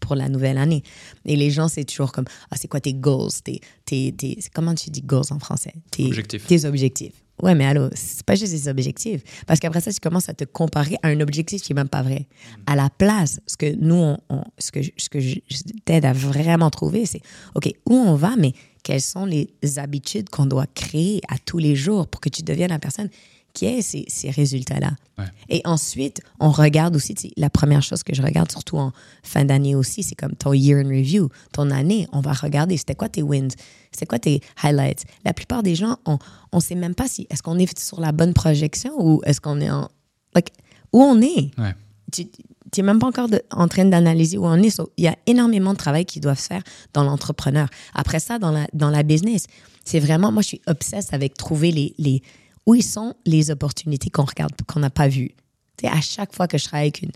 [0.00, 0.82] pour la nouvelle année.
[1.26, 3.30] Et les gens, c'est toujours comme, ah, c'est quoi tes goals?
[3.44, 5.74] Tes, tes, tes- comment tu dis goals en français?
[5.90, 6.46] Tes Objectifs.
[6.46, 7.21] Tes objectifs.
[7.42, 9.22] Ouais, mais allô, c'est pas juste des objectifs.
[9.46, 12.02] Parce qu'après ça, tu commences à te comparer à un objectif qui est même pas
[12.02, 12.26] vrai.
[12.66, 15.58] À la place, ce que nous, on, on- ce que, je- ce que je, je
[15.84, 17.20] t'aide à vraiment trouver, c'est,
[17.56, 18.52] OK, où on va, mais
[18.84, 22.70] quelles sont les habitudes qu'on doit créer à tous les jours pour que tu deviennes
[22.70, 23.08] la personne
[23.60, 24.92] ait ces, ces résultats-là.
[25.18, 25.24] Ouais.
[25.48, 28.92] Et ensuite, on regarde aussi, la première chose que je regarde, surtout en
[29.22, 32.06] fin d'année aussi, c'est comme ton year in review, ton année.
[32.12, 33.48] On va regarder, c'était quoi tes wins,
[33.92, 35.04] c'était quoi tes highlights?
[35.24, 36.18] La plupart des gens, on
[36.54, 39.60] ne sait même pas si est-ce qu'on est sur la bonne projection ou est-ce qu'on
[39.60, 39.88] est en.
[40.34, 40.48] Like,
[40.92, 41.50] où on est?
[41.58, 41.74] Ouais.
[42.10, 42.26] Tu
[42.78, 44.70] n'es même pas encore de- en train d'analyser où on est.
[44.70, 46.62] So, Il y a énormément de travail qui doivent se faire
[46.94, 47.68] dans l'entrepreneur.
[47.94, 49.44] Après ça, dans la, dans la business,
[49.84, 52.22] c'est vraiment, moi, je suis obsesse avec trouver les, les,
[52.66, 55.30] où sont les opportunités qu'on regarde, qu'on n'a pas vues.
[55.76, 57.10] Tu sais, à chaque fois que je travaille avec une,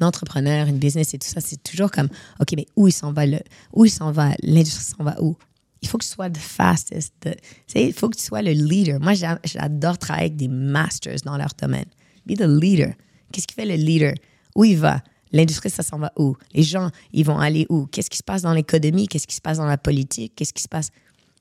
[0.00, 2.08] entrepreneur, une business et tout ça, c'est toujours comme,
[2.40, 3.38] OK, mais où il s'en va, le,
[3.72, 5.36] où il s'en va, l'industrie s'en va où?
[5.82, 7.12] Il faut que tu sois the fastest.
[7.20, 7.36] the-
[7.74, 8.98] il faut que tu sois le leader.
[9.00, 11.84] Moi, j'a- j'adore travailler avec des masters dans leur domaine.
[12.26, 12.92] Be the leader.
[13.32, 14.14] Qu'est-ce qui fait le leader?
[14.54, 15.02] Où il va?
[15.32, 16.34] L'industrie, ça s'en va où?
[16.54, 17.86] Les gens, ils vont aller où?
[17.86, 19.06] Qu'est-ce qui se passe dans l'économie?
[19.06, 20.32] Qu'est-ce qui se passe dans la politique?
[20.34, 20.90] Qu'est-ce qui se passe?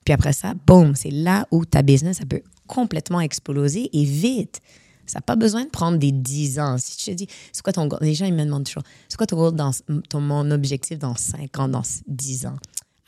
[0.03, 4.61] Puis après ça, boum, c'est là où ta business, ça peut complètement exploser et vite.
[5.05, 6.77] Ça n'a pas besoin de prendre des 10 ans.
[6.77, 7.87] Si tu te dis, c'est quoi ton?
[8.01, 9.71] Les gens, ils me demandent toujours, c'est quoi ton dans,
[10.09, 12.57] ton, mon objectif dans 5 ans, dans 10 ans?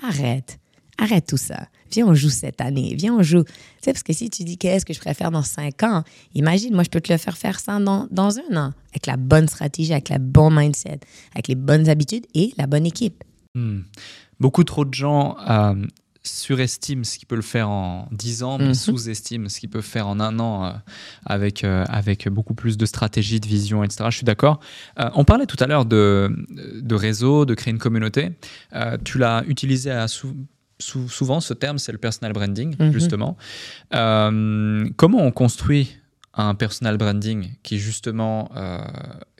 [0.03, 0.59] Arrête.
[0.99, 1.67] Arrête tout ça.
[1.91, 2.95] Viens, on joue cette année.
[2.95, 3.43] Viens, on joue.
[3.43, 3.51] Tu
[3.83, 6.03] sais, parce que si tu dis qu'est-ce que je préfère dans 5 ans,
[6.33, 8.73] imagine, moi, je peux te le faire faire ça dans, dans un an.
[8.91, 10.99] Avec la bonne stratégie, avec le bon mindset,
[11.33, 13.23] avec les bonnes habitudes et la bonne équipe.
[13.53, 13.81] Hmm.
[14.39, 15.75] Beaucoup trop de gens euh,
[16.27, 18.73] surestiment ce qu'ils peuvent faire en 10 ans, mais Mhm.
[18.73, 20.71] sous-estiment ce qu'ils peuvent faire en un an euh,
[21.25, 24.05] avec, euh, avec beaucoup plus de stratégie, de vision, etc.
[24.09, 24.59] Je suis d'accord.
[24.99, 26.29] Euh, on parlait tout à l'heure de,
[26.81, 28.31] de réseau, de créer une communauté.
[29.03, 30.35] Tu l'as utilisé à sou-
[30.79, 32.91] sou- souvent, ce terme, c'est le personal branding, Mhm.
[32.93, 33.37] justement.
[33.91, 35.97] Comment on construit
[36.33, 38.51] un personal branding qui, justement,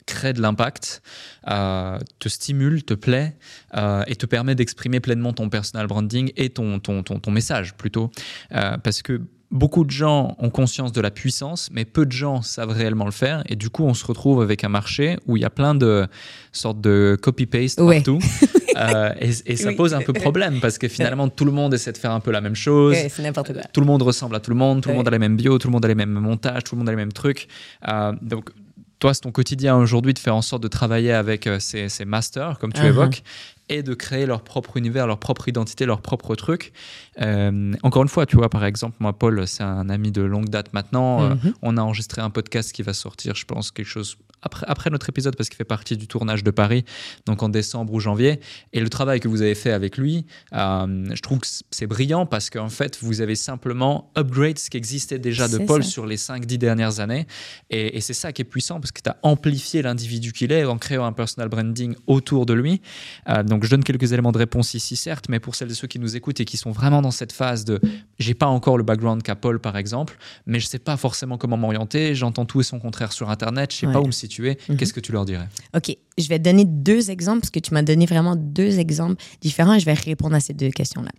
[0.08, 1.02] crée de l'impact,
[1.48, 3.36] euh, te stimule, te plaît
[3.76, 7.74] euh, et te permet d'exprimer pleinement ton personal branding et ton, ton, ton, ton message
[7.74, 8.10] plutôt.
[8.54, 9.20] Euh, parce que
[9.50, 13.10] beaucoup de gens ont conscience de la puissance, mais peu de gens savent réellement le
[13.12, 13.42] faire.
[13.48, 16.06] Et du coup, on se retrouve avec un marché où il y a plein de
[16.52, 17.96] sortes de copy-paste Ouais.
[17.96, 18.18] partout.
[18.76, 19.74] Euh, et, et ça Oui.
[19.74, 22.30] pose un peu problème parce que finalement, tout le monde essaie de faire un peu
[22.30, 22.92] la même chose.
[22.94, 23.62] Ouais, c'est n'importe quoi.
[23.72, 25.58] Tout le monde ressemble à tout le monde, tout le monde a les mêmes bios,
[25.58, 27.48] tout le monde a les mêmes montages, tout le monde a les mêmes trucs.
[27.88, 28.50] Euh, donc,
[28.98, 32.04] toi, c'est ton quotidien aujourd'hui de faire en sorte de travailler avec euh, ces, ces
[32.04, 32.86] masters, comme tu Uh-huh.
[32.88, 33.22] évoques.
[33.70, 36.72] et de créer leur propre univers, leur propre identité, leur propre truc.
[37.20, 40.48] Euh, encore une fois, tu vois, par exemple, moi, Paul, c'est un ami de longue
[40.48, 41.22] date maintenant.
[41.22, 41.52] Euh, Mhm.
[41.60, 45.08] on a enregistré un podcast qui va sortir, je pense, quelque chose après, après notre
[45.08, 46.84] épisode parce qu'il fait partie du tournage de Paris,
[47.26, 48.40] donc en décembre ou janvier.
[48.72, 52.26] Et le travail que vous avez fait avec lui, euh, je trouve que c'est brillant
[52.26, 55.90] parce qu'en fait, vous avez simplement upgrade ce qui existait déjà de Paul ça.
[55.90, 57.26] sur les 5-10 dernières années.
[57.70, 60.64] Et, et c'est ça qui est puissant parce que tu as amplifié l'individu qu'il est
[60.64, 62.80] en créant un personal branding autour de lui.
[63.28, 65.88] Euh, donc, je donne quelques éléments de réponse ici, certes, mais pour celles et ceux
[65.88, 67.80] qui nous écoutent et qui sont vraiment dans cette phase de
[68.18, 70.16] j'ai pas encore le background qu'a Paul, par exemple,
[70.46, 73.78] mais je sais pas forcément comment m'orienter, j'entends tout et son contraire sur Internet, je
[73.78, 73.92] sais Ouais.
[73.92, 74.27] pas où me situer,
[74.68, 74.76] Mhm.
[74.76, 75.48] qu'est-ce que tu leur dirais?
[75.74, 79.22] OK, je vais te donner deux exemples parce que tu m'as donné vraiment deux exemples
[79.40, 81.10] différents et je vais répondre à ces deux questions-là.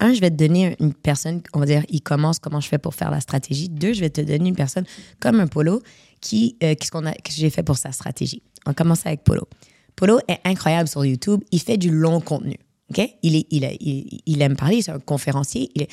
[0.00, 2.78] Un, je vais te donner une personne, on va dire, il commence comment je fais
[2.78, 3.68] pour faire la stratégie.
[3.68, 4.84] Deux, je vais te donner une personne
[5.20, 5.82] comme un Polo
[6.20, 8.42] qui, euh, qu'est-ce qu'on a, que j'ai fait pour sa stratégie.
[8.66, 9.48] On commence avec Polo.
[9.96, 11.40] Polo est incroyable sur YouTube.
[11.52, 12.56] Il fait du long contenu.
[12.90, 13.00] OK?
[13.22, 15.70] Il, est, il, a- il, il aime parler, c'est un conférencier.
[15.74, 15.88] Il est-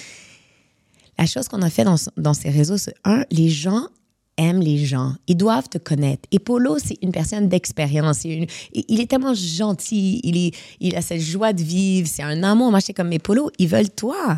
[1.18, 3.88] La chose qu'on a fait dans, dans ces réseaux, c'est un, les gens
[4.38, 5.14] aiment les gens.
[5.28, 6.24] Ils doivent te connaître.
[6.32, 8.26] Et Polo, c'est une personne d'expérience.
[8.26, 10.20] Il est tellement gentil.
[10.24, 12.08] Il, est, il a cette joie de vivre.
[12.12, 12.72] C'est un amour.
[12.72, 14.38] Moi, comme, mais Polo, ils veulent toi.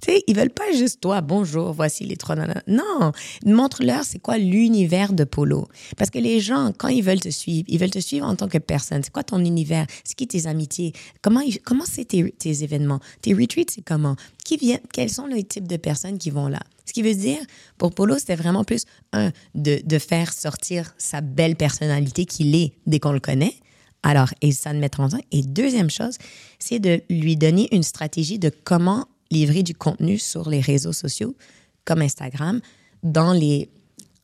[0.00, 2.62] Tu sais, ils veulent pas juste toi, bonjour, voici les trois nanas.
[2.66, 3.12] Non,
[3.44, 5.68] montre-leur c'est quoi l'univers de Polo.
[5.96, 8.48] Parce que les gens, quand ils veulent te suivre, ils veulent te suivre en tant
[8.48, 9.02] que personne.
[9.02, 9.86] C'est quoi ton univers?
[10.04, 10.92] C'est qui tes amitiés?
[11.22, 13.00] Comment comment c'est tes, tes événements?
[13.20, 14.16] Tes retreats, c'est comment?
[14.44, 14.80] Qui viennent?
[14.92, 16.60] Quels sont les types de personnes qui vont là?
[16.86, 17.38] Ce qui veut dire,
[17.78, 22.72] pour Polo, c'était vraiment plus, un, de, de faire sortir sa belle personnalité qu'il est
[22.86, 23.54] dès qu'on le connaît.
[24.02, 25.20] Alors, et ça de mettre en temps.
[25.30, 26.16] Et deuxième chose,
[26.58, 31.36] c'est de lui donner une stratégie de comment livrer du contenu sur les réseaux sociaux,
[31.84, 32.60] comme Instagram,
[33.02, 33.68] dans les,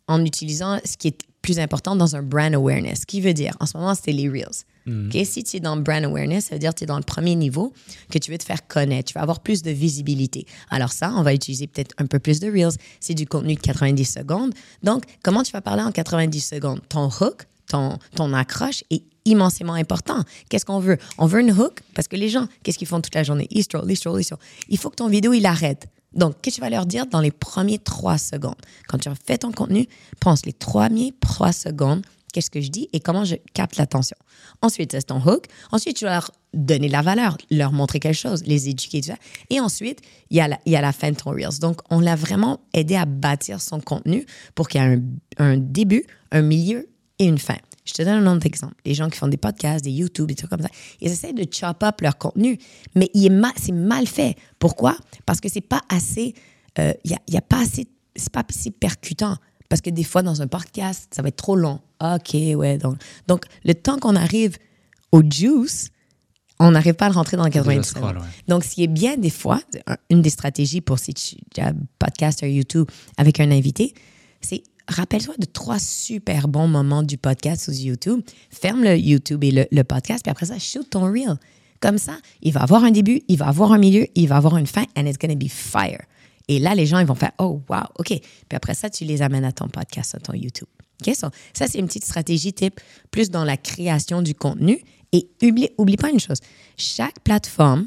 [0.09, 3.01] en utilisant ce qui est plus important dans un brand awareness.
[3.03, 4.65] Ce qui veut dire, en ce moment, c'était les Reels.
[4.89, 5.17] OK?
[5.25, 7.35] Si tu es dans brand awareness, ça veut dire que tu es dans le premier
[7.35, 7.73] niveau,
[8.11, 10.47] que tu veux te faire connaître, tu vas avoir plus de visibilité.
[10.71, 12.77] Alors ça, on va utiliser peut-être un peu plus de Reels.
[13.01, 14.53] C'est du contenu de 90 secondes.
[14.83, 16.81] Donc, comment tu vas parler en 90 secondes?
[16.89, 20.23] Ton hook, ton, ton accroche est immensément important.
[20.49, 20.99] Qu'est-ce qu'on veut?
[21.19, 23.49] On veut une hook parce que les gens, qu'est-ce qu'ils font toute la journée?
[23.51, 24.39] Ils stroll, ils stroll, ils stroll.
[24.69, 25.87] Il faut que ton vidéo, il arrête.
[26.13, 28.55] Donc, qu'est-ce que tu vas leur dire dans les premiers trois secondes?
[28.89, 29.87] Quand tu as fait ton contenu,
[30.21, 34.17] pense les premiers trois secondes, qu'est-ce que je dis et comment je capte l'attention.
[34.63, 35.47] Ensuite, c'est ton hook.
[35.73, 39.09] Ensuite, tu vas leur donner de la valeur, leur montrer quelque chose, les éduquer, tout
[39.09, 39.17] ça.
[39.51, 41.59] Et ensuite, il y a la, il y a la fin de ton Reels.
[41.61, 44.25] Donc, on l'a vraiment aidé à bâtir son contenu
[44.55, 45.03] pour qu'il y ait un,
[45.39, 46.89] un début, un milieu
[47.19, 47.57] et une fin.
[47.85, 48.75] Je te donne un autre exemple.
[48.85, 50.69] Les gens qui font des podcasts, des YouTube, des trucs comme ça,
[51.01, 52.59] ils essaient de chop up leur contenu,
[52.97, 53.11] mais
[53.57, 54.35] c'est mal fait.
[54.59, 54.97] Pourquoi?
[55.25, 56.35] Parce que c'est pas assez,
[56.81, 57.87] euh, il y, a, il y a pas assez,
[58.17, 59.37] c'est pas assez percutant.
[59.69, 61.81] Parce que des fois, dans un podcast, ça va être trop long.
[62.03, 62.79] OK, ouais.
[62.79, 62.97] Donc,
[63.29, 64.57] donc le temps qu'on arrive
[65.13, 65.91] au juice,
[66.59, 68.23] on n'arrive pas à le rentrer dans le 90 Déjà scroll, secondes.
[68.23, 68.29] ouais.
[68.49, 71.61] Donc, ce qui est bien des fois, un- une des stratégies pour si tu tu
[71.61, 73.93] as un podcast sur YouTube avec un invité,
[74.41, 78.21] c'est rappelle-toi de trois super bons moments du podcast sur YouTube.
[78.51, 81.37] Ferme le YouTube et le, podcast, puis après ça, shoot ton reel.
[81.81, 84.57] Comme ça, il va avoir un début, il va avoir un milieu, il va avoir
[84.57, 86.03] une fin, and it's to be fire.
[86.49, 88.09] Et là, les gens, ils vont faire Oh, wow, OK.
[88.09, 88.23] Puis
[88.53, 90.69] après ça, tu les amènes à ton podcast, à ton YouTube.
[91.01, 91.15] OK?
[91.15, 92.81] So, ça, c'est une petite stratégie type
[93.11, 94.81] plus dans la création du contenu.
[95.13, 96.39] Et oublie, oublie pas une chose
[96.77, 97.87] chaque plateforme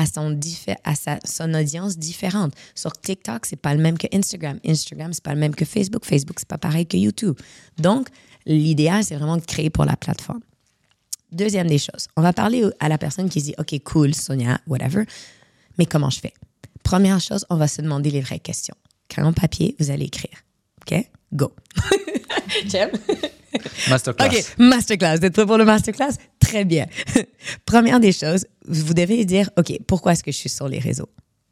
[0.00, 0.38] a son,
[0.84, 2.52] a sa- son audience différente.
[2.74, 4.58] Sur TikTok, c'est pas le même que Instagram.
[4.66, 6.04] Instagram, c'est pas le même que Facebook.
[6.04, 7.38] Facebook, c'est pas pareil que YouTube.
[7.78, 8.08] Donc,
[8.46, 10.40] l'idéal, c'est vraiment de créer pour la plateforme.
[11.32, 15.04] Deuxième des choses, on va parler à la personne qui dit OK, cool, Sonia, whatever,
[15.78, 16.34] mais comment je fais?
[16.82, 18.74] Première chose, on va se demander les vraies questions.
[19.08, 20.42] Crayon papier, vous allez écrire.
[20.80, 21.08] OK?
[21.32, 21.52] Go.
[22.66, 22.90] J'aime.
[23.88, 24.26] Masterclass.
[24.28, 25.16] OK, masterclass.
[25.18, 26.12] Vous êtes prêts pour le masterclass?
[26.38, 26.86] Très bien.
[27.66, 31.08] Première des choses, vous devez dire, OK, pourquoi est-ce que je suis sur les réseaux?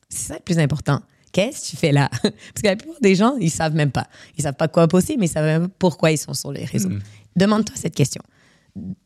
[0.09, 1.01] C'est ça le plus important.
[1.33, 2.09] Qu'est-ce que tu fais là?
[2.23, 4.07] Parce que la plupart des gens, ils savent même pas.
[4.37, 6.65] Ils savent pas quoi poster, mais ils savent même pas pourquoi ils sont sur les
[6.65, 6.89] réseaux.
[7.37, 8.23] Demande-toi cette question.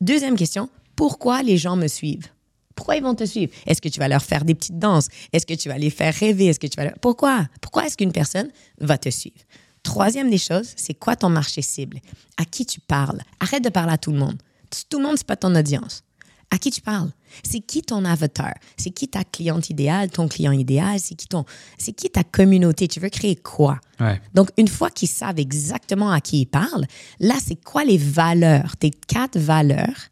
[0.00, 2.28] Deuxième question, pourquoi les gens me suivent?
[2.74, 3.52] Pourquoi ils vont te suivre?
[3.66, 5.08] Est-ce que tu vas leur faire des petites danses?
[5.32, 6.46] Est-ce que tu vas les faire rêver?
[6.46, 7.46] Est-ce que tu vas leur- Pourquoi?
[7.60, 8.50] Pourquoi est-ce qu'une personne
[8.80, 9.36] va te suivre?
[9.82, 12.00] Troisième des choses, c'est quoi ton marché cible?
[12.36, 13.20] À qui tu parles?
[13.40, 14.40] Arrête de parler à tout le monde.
[14.88, 16.02] Tout le monde, c'est pas ton audience.
[16.50, 17.10] À qui tu parles?
[17.42, 18.54] C'est qui ton avatar?
[18.76, 21.00] C'est qui ta cliente idéale, ton client idéal?
[21.00, 21.44] C'est qui ton,
[21.78, 22.88] c'est qui ta communauté?
[22.88, 23.80] Tu veux créer quoi?
[23.98, 24.20] Ouais.
[24.34, 26.86] Donc, une fois qu'ils savent exactement à qui ils parlent,
[27.20, 30.08] là, c'est quoi les valeurs, tes quatre valeurs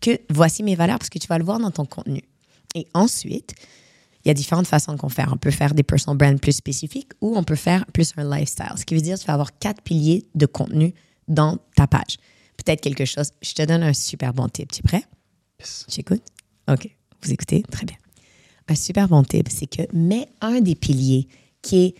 [0.00, 2.22] que voici mes valeurs parce que tu vas le voir dans ton contenu.
[2.74, 3.54] Et ensuite,
[4.24, 5.24] il y a différentes façons qu'on fait.
[5.30, 8.72] On peut faire des personal brands plus spécifiques ou on peut faire plus un lifestyle.
[8.76, 10.94] Ce qui veut dire que tu vas avoir quatre piliers de contenu
[11.28, 12.18] dans ta page.
[12.56, 13.30] Peut-être quelque chose.
[13.40, 14.70] Je te donne un super bon tip.
[14.70, 15.04] Tu es prêt?
[15.58, 15.86] Yes.
[15.88, 16.22] Tu écoutes?
[16.68, 16.88] OK.
[17.22, 17.62] Vous écoutez?
[17.62, 17.96] Très bien.
[18.68, 21.26] Un super bon tip, c'est que mets un des piliers
[21.62, 21.94] qui est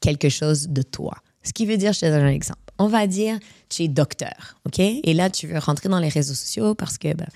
[0.00, 1.14] quelque chose de toi.
[1.42, 2.60] Ce qui veut dire, je te donne un exemple.
[2.78, 3.38] On va dire,
[3.68, 4.78] tu es docteur, OK?
[4.78, 7.14] Et là, tu veux rentrer dans les réseaux sociaux parce que...
[7.14, 7.26] ben,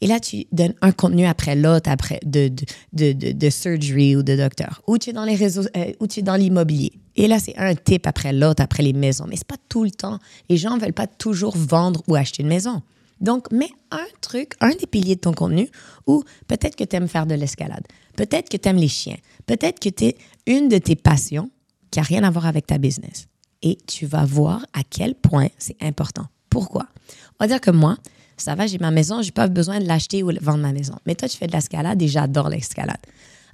[0.00, 2.50] et là, tu donnes un contenu après l'autre, après de,
[2.92, 4.82] de, surgery ou de docteur.
[4.86, 6.92] Ou tu es dans les réseaux, euh, ou tu es dans l'immobilier.
[7.16, 9.26] Et là, c'est un type après l'autre, après les maisons.
[9.28, 10.18] Mais c'est pas tout le temps.
[10.48, 12.82] Les gens veulent pas toujours vendre ou acheter une maison.
[13.20, 15.68] Donc, mets un truc, un des piliers de ton contenu,
[16.06, 17.86] ou peut-être que tu aimes faire de l'escalade.
[18.16, 19.18] Peut-être que tu aimes les chiens.
[19.44, 20.16] Peut-être que tu es
[20.46, 21.50] une de tes passions
[21.90, 23.26] qui a rien à voir avec ta business.
[23.62, 26.24] Et tu vas voir à quel point c'est important.
[26.48, 26.86] Pourquoi?
[27.38, 27.98] On va dire que moi,
[28.42, 30.94] ça va, j'ai ma maison, j'ai pas besoin de l'acheter ou de vendre ma maison.
[31.06, 33.00] Mais toi, tu fais de l'escalade et j'adore l'escalade.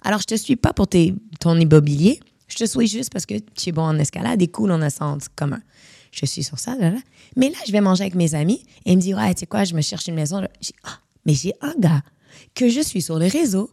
[0.03, 3.35] Alors, je te suis pas pour tes, ton immobilier, je te suis juste parce que
[3.35, 5.61] tu es bon en escalade et cool, on a en commun.
[6.13, 6.99] Je suis sur ça, là, là.
[7.37, 9.47] Mais là, je vais manger avec mes amis et il me dit, ouais, tu sais
[9.47, 10.41] quoi, je me cherche une maison.
[10.61, 12.03] Dis, ah, mais j'ai un gars
[12.55, 13.71] que je suis sur les réseaux.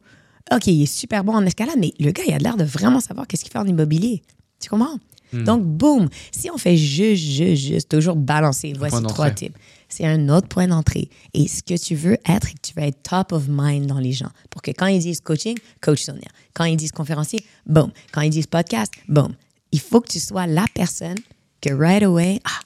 [0.52, 3.00] OK, il est super bon en escalade, mais le gars, il a l'air de vraiment
[3.00, 4.24] savoir qu'est-ce qu'il fait en immobilier.
[4.60, 4.98] Tu comprends?
[5.34, 9.58] Donc, boum, si on fait juste, juste, juste, toujours balancer, voici trois types.
[9.96, 11.08] C'est un autre point d'entrée.
[11.36, 14.00] Et ce que tu veux être, c'est que tu veux être top of mind dans
[14.00, 14.32] les gens.
[14.50, 16.30] Pour que quand ils disent coaching, coach Sonia.
[16.56, 17.92] Quand ils disent conférencier, boum.
[18.12, 19.36] Quand ils disent podcast, boum.
[19.72, 21.18] Il faut que tu sois la personne
[21.62, 22.60] que right away, ah,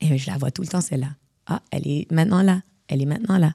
[0.00, 1.10] et je la vois tout le temps, celle-là.
[1.46, 2.62] Ah, elle est maintenant là.
[2.88, 3.52] Elle est maintenant là.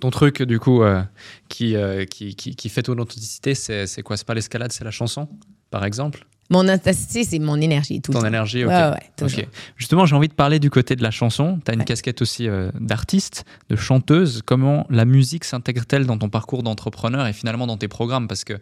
[0.00, 1.04] Ton truc, du coup, euh,
[1.48, 4.16] qui, euh, qui, qui, qui fait ton authenticité, c'est quoi?
[4.16, 5.28] C'est pas l'escalade, c'est la chanson,
[5.70, 6.26] par exemple?
[6.50, 8.26] Mon authenticité, c'est mon énergie tout le Ton temps.
[8.28, 8.70] énergie, ok.
[8.70, 9.48] Ouais, ouais.
[9.76, 11.60] Justement, j'ai envie de parler du côté de la chanson.
[11.64, 11.84] Tu as une Ouais.
[11.86, 14.42] casquette aussi euh, d'artiste, de chanteuse.
[14.44, 18.26] Comment la musique s'intègre-t-elle dans ton parcours d'entrepreneur et finalement dans tes programmes?
[18.28, 18.54] Parce que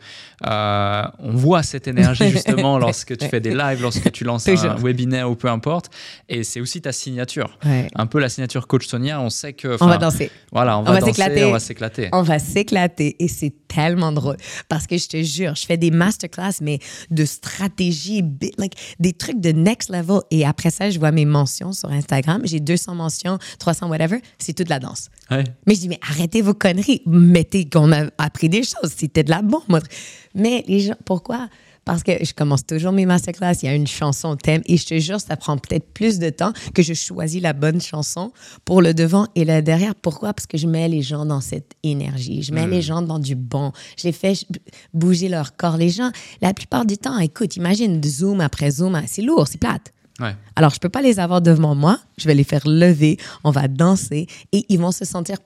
[0.46, 4.76] euh, on voit cette énergie justement lorsque tu fais des lives, lorsque tu lances un
[4.76, 5.90] webinaire ou peu importe.
[6.28, 7.58] Et c'est aussi ta signature.
[7.94, 9.20] Un peu la signature coach Sonia.
[9.20, 9.76] On sait que.
[9.82, 10.30] On va danser.
[10.52, 11.44] Voilà, on, On va, s'éclater.
[11.44, 12.08] on va s'éclater.
[12.12, 14.36] On va s'éclater et c'est tellement drôle
[14.68, 16.78] parce que je te jure, je fais des masterclass mais
[17.10, 17.77] de stratégie,
[18.58, 22.42] like, des trucs de next level et après ça, je vois mes mentions sur Instagram,
[22.44, 25.08] j'ai 200 mentions, 300 whatever, c'est toute la danse.
[25.30, 25.44] Ouais.
[25.66, 29.30] Mais je dis mais arrêtez vos conneries, mettez qu'on a appris des choses, c'était de
[29.30, 29.80] la bombe.
[30.34, 31.48] Mais les gens pourquoi
[31.88, 34.84] parce que je commence toujours mes masterclass, il y a une chanson thème et je
[34.84, 38.30] te jure, ça prend peut-être plus de temps que je choisis la bonne chanson
[38.66, 39.94] pour le devant et le derrière.
[39.94, 40.34] Pourquoi?
[40.34, 43.34] Parce que je mets les gens dans cette énergie, je mets les gens dans du
[43.34, 44.34] bon, je les fais
[44.92, 45.78] bouger leur corps.
[45.78, 46.10] Les gens,
[46.42, 49.94] la plupart du temps, écoute, imagine zoom après zoom, c'est lourd, c'est plate.
[50.20, 50.36] Ouais.
[50.56, 51.98] Alors, je peux pas les avoir devant moi.
[52.18, 53.16] Je vais les faire lever.
[53.44, 55.38] On va danser et ils vont se sentir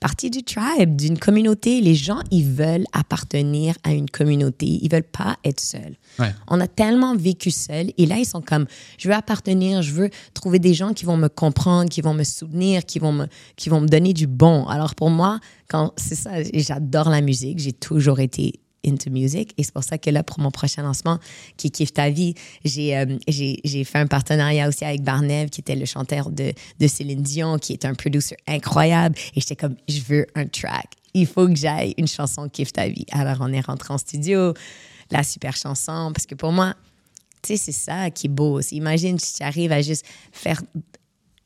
[0.00, 1.80] partie du tribe, d'une communauté.
[1.80, 4.66] Les gens, ils veulent appartenir à une communauté.
[4.82, 5.96] Ils veulent pas être seuls.
[6.18, 6.34] Ouais.
[6.48, 8.66] On a tellement vécu seuls et là, ils sont comme,
[8.98, 12.24] je veux appartenir, je veux trouver des gens qui vont me comprendre, qui vont me
[12.24, 14.66] soutenir, qui vont me, qui vont me donner du bon.
[14.66, 17.58] Alors, pour moi, quand c'est ça, j'adore la musique.
[17.58, 19.52] J'ai toujours été into music.
[19.58, 21.18] Et c'est pour ça que là pour mon prochain lancement
[21.56, 22.34] qui kiffe ta vie
[22.64, 26.52] j'ai euh, j'ai j'ai fait un partenariat aussi avec Barnev qui était le chanteur de
[26.78, 29.16] de Céline Dion qui est un producer incroyable.
[29.34, 30.92] Et j'étais comme je veux un track.
[31.14, 33.06] Il faut que j'aille une chanson kiffe ta vie.
[33.12, 34.54] Alors on est rentré en studio
[35.10, 36.74] la super chanson parce que pour moi
[37.42, 40.62] tu sais c'est ça qui est beau imagine si tu arrives à juste faire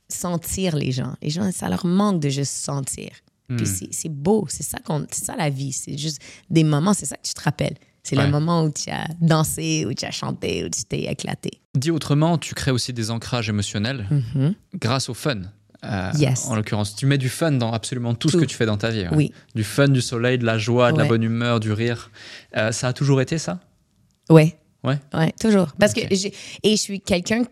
[0.09, 1.15] sentir les gens.
[1.23, 3.11] Les gens ça leur manque de juste sentir
[3.49, 4.79] puis c'est- c'est beau, c'est ça,
[5.11, 5.73] c'est ça la vie.
[5.73, 7.77] C'est juste des moments, c'est ça que tu te rappelles.
[8.03, 8.25] C'est Ouais.
[8.27, 11.61] le moment où tu as dansé, où tu as chanté, où tu t'es éclaté.
[11.75, 14.07] Dit autrement, tu crées aussi des ancrages émotionnels
[14.75, 15.41] grâce au fun.
[15.85, 16.13] Euh.
[16.19, 16.47] Yes.
[16.47, 18.91] En l'occurrence, tu mets du fun dans absolument tout, ce que tu fais dans ta
[18.91, 19.03] vie.
[19.03, 19.09] ouais.
[19.15, 19.33] Oui.
[19.55, 22.11] Du fun, du soleil, de la joie, de la bonne humeur, du rire.
[22.57, 23.61] Euh, ça a toujours été ça?
[24.31, 24.57] Ouais.
[24.83, 24.99] Ouais.
[25.13, 25.69] Ouais, toujours.
[25.79, 27.43] Parce que et je suis quelqu'un,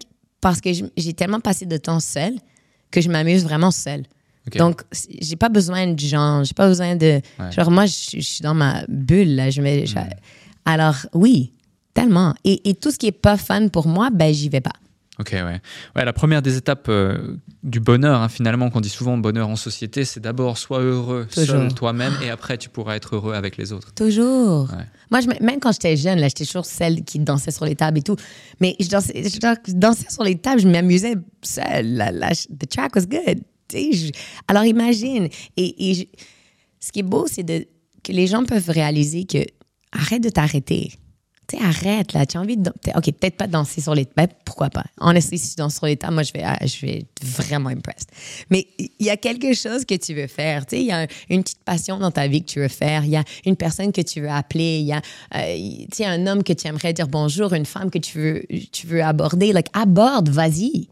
[0.41, 2.35] parce que j'ai tellement passé de temps seule
[2.91, 4.05] que je m'amuse vraiment seule.
[4.59, 4.83] Donc,
[5.21, 7.21] j'ai pas besoin de gens, j'ai pas besoin de.
[7.39, 7.53] Ouais.
[7.53, 9.51] Genre, moi, je, je suis dans ma bulle, là.
[9.51, 10.09] Je je- Hmm.
[10.65, 11.53] Alors, oui,
[11.95, 12.35] tellement.
[12.45, 14.73] Et, et tout ce qui est pas fun pour moi, ben, j'y vais pas.
[15.21, 15.61] Ok, ouais.
[15.95, 19.57] Ouais, la première des étapes euh, du bonheur, hein, finalement, qu'on dit souvent bonheur en
[19.57, 21.47] société, c'est d'abord sois heureux Toujours.
[21.47, 23.93] seul toi-même et après tu pourras être heureux avec les autres.
[23.95, 24.71] Toujours.
[24.73, 24.87] Ouais.
[25.11, 27.77] Moi, je, me- même quand j'étais jeune, là, j'étais toujours celle qui dansait sur les
[27.77, 28.17] tables et tout.
[28.61, 31.95] Mais je dansais, je dan- dansais sur les tables, je m'amusais seule.
[31.95, 33.41] La, la- the track was good.
[34.49, 35.29] Alors imagine.
[35.57, 36.09] Et,
[36.81, 39.39] ce qui est beau, c'est que les gens peuvent réaliser que
[39.93, 40.93] arrête de t'arrêter.
[41.49, 42.25] Tu arrête, là.
[42.25, 42.71] Tu as envie de.
[42.71, 44.33] OK, peut-être pas danser sur les tables.
[44.45, 44.85] pourquoi pas?
[45.01, 47.69] Honestly, si tu danses sur les tables, moi, je vais, ah, je vais être vraiment
[47.69, 48.09] impressed.
[48.51, 50.67] Mais il y a quelque chose que tu veux faire.
[50.67, 53.05] Tu il y a un- une petite passion dans ta vie que tu veux faire.
[53.05, 54.79] Il y a une personne que tu veux appeler.
[54.81, 55.03] Il y a,
[55.37, 58.43] euh, un homme que tu aimerais dire bonjour, une femme que tu veux,
[58.73, 59.53] tu veux aborder.
[59.53, 60.89] Like, aborde, vas-y.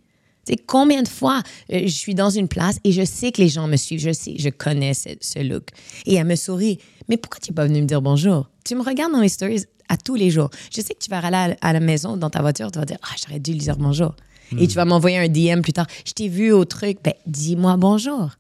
[0.47, 1.43] Tu sais, combien de fois
[1.73, 4.13] euh, je suis dans une place et je sais que les gens me suivent, je
[4.13, 5.69] sais, je connais ce, ce look.
[6.07, 6.79] Et elle me sourit.
[7.09, 8.49] Mais pourquoi tu n'es pas venu me dire bonjour?
[8.65, 10.51] Tu me regardes dans mes stories à tous les jours.
[10.75, 12.85] Je sais que tu vas aller à, à la maison, dans ta voiture, tu vas
[12.85, 14.15] dire, ah, j'aurais dû lui dire bonjour.
[14.59, 15.87] Et tu vas m'envoyer un DM plus tard.
[16.05, 16.99] Je t'ai vu au truc.
[17.05, 18.31] Ben, dis-moi bonjour.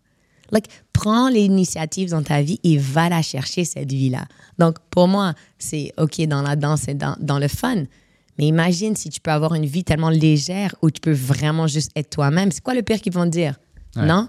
[0.50, 4.24] Like, prends l'initiative dans ta vie et va la chercher, cette vie-là.
[4.58, 7.84] Donc, pour moi, c'est OK dans la danse et dans, dans le fun.
[8.38, 11.90] Mais imagine si tu peux avoir une vie tellement légère où tu peux vraiment juste
[11.96, 12.50] être toi-même.
[12.52, 13.56] C'est quoi le pire qu'ils vont te dire?
[13.96, 14.06] Ouais.
[14.06, 14.28] Non?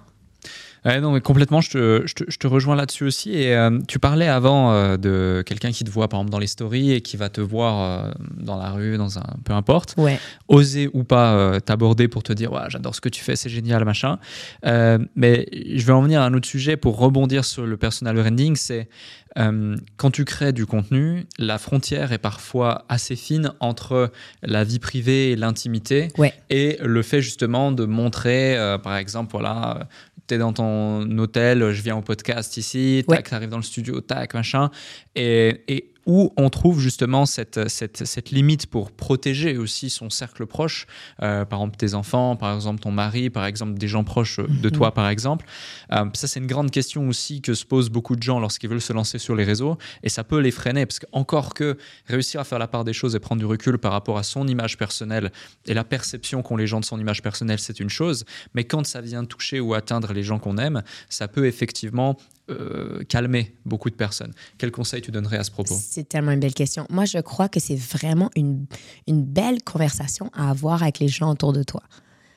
[0.83, 3.33] Ouais, non, mais complètement, je te, je te, je te rejoins là-dessus aussi.
[3.33, 6.47] Et euh, tu parlais avant euh, de quelqu'un qui te voit, par exemple, dans les
[6.47, 9.23] stories et qui va te voir euh, dans la rue, dans un.
[9.45, 9.93] peu importe.
[9.97, 10.19] Ouais.
[10.47, 13.85] Oser ou pas t'aborder pour te dire, ouais, j'adore ce que tu fais, c'est génial,
[13.85, 14.17] machin.
[14.63, 18.55] Mais je vais en venir à un autre sujet pour rebondir sur le personal branding.
[18.55, 18.89] C'est
[19.37, 24.11] euh, quand tu crées du contenu, la frontière est parfois assez fine entre
[24.43, 26.33] la vie privée et l'intimité Ouais.
[26.49, 29.87] et le fait justement de montrer, euh, par exemple, voilà,
[30.27, 33.17] tu es dans ton hôtel, je viens au podcast ici, Ouais.
[33.17, 34.69] tac, tu arrives dans le studio, tac, machin,
[35.15, 40.45] et, et où on trouve justement cette, cette, cette limite pour protéger aussi son cercle
[40.45, 40.87] proche,
[41.21, 44.69] euh, par exemple tes enfants, par exemple ton mari, par exemple des gens proches de
[44.69, 44.71] Mhm.
[44.71, 45.45] toi, par exemple.
[45.91, 48.81] Euh, ça, c'est une grande question aussi que se posent beaucoup de gens lorsqu'ils veulent
[48.81, 52.41] se lancer sur les réseaux, et ça peut les freiner, parce que encore que réussir
[52.41, 54.77] à faire la part des choses et prendre du recul par rapport à son image
[54.77, 55.31] personnelle
[55.67, 58.25] et la perception qu'ont les gens de son image personnelle, c'est une chose,
[58.55, 62.17] mais quand ça vient toucher ou atteindre les gens qu'on aime, ça peut effectivement
[62.51, 64.33] euh, calmer beaucoup de personnes.
[64.57, 65.75] Quel conseil tu donnerais à ce propos?
[65.79, 66.85] C'est tellement une belle question.
[66.89, 68.65] Moi, je crois que c'est vraiment une,
[69.07, 71.81] une belle conversation à avoir avec les gens autour de toi.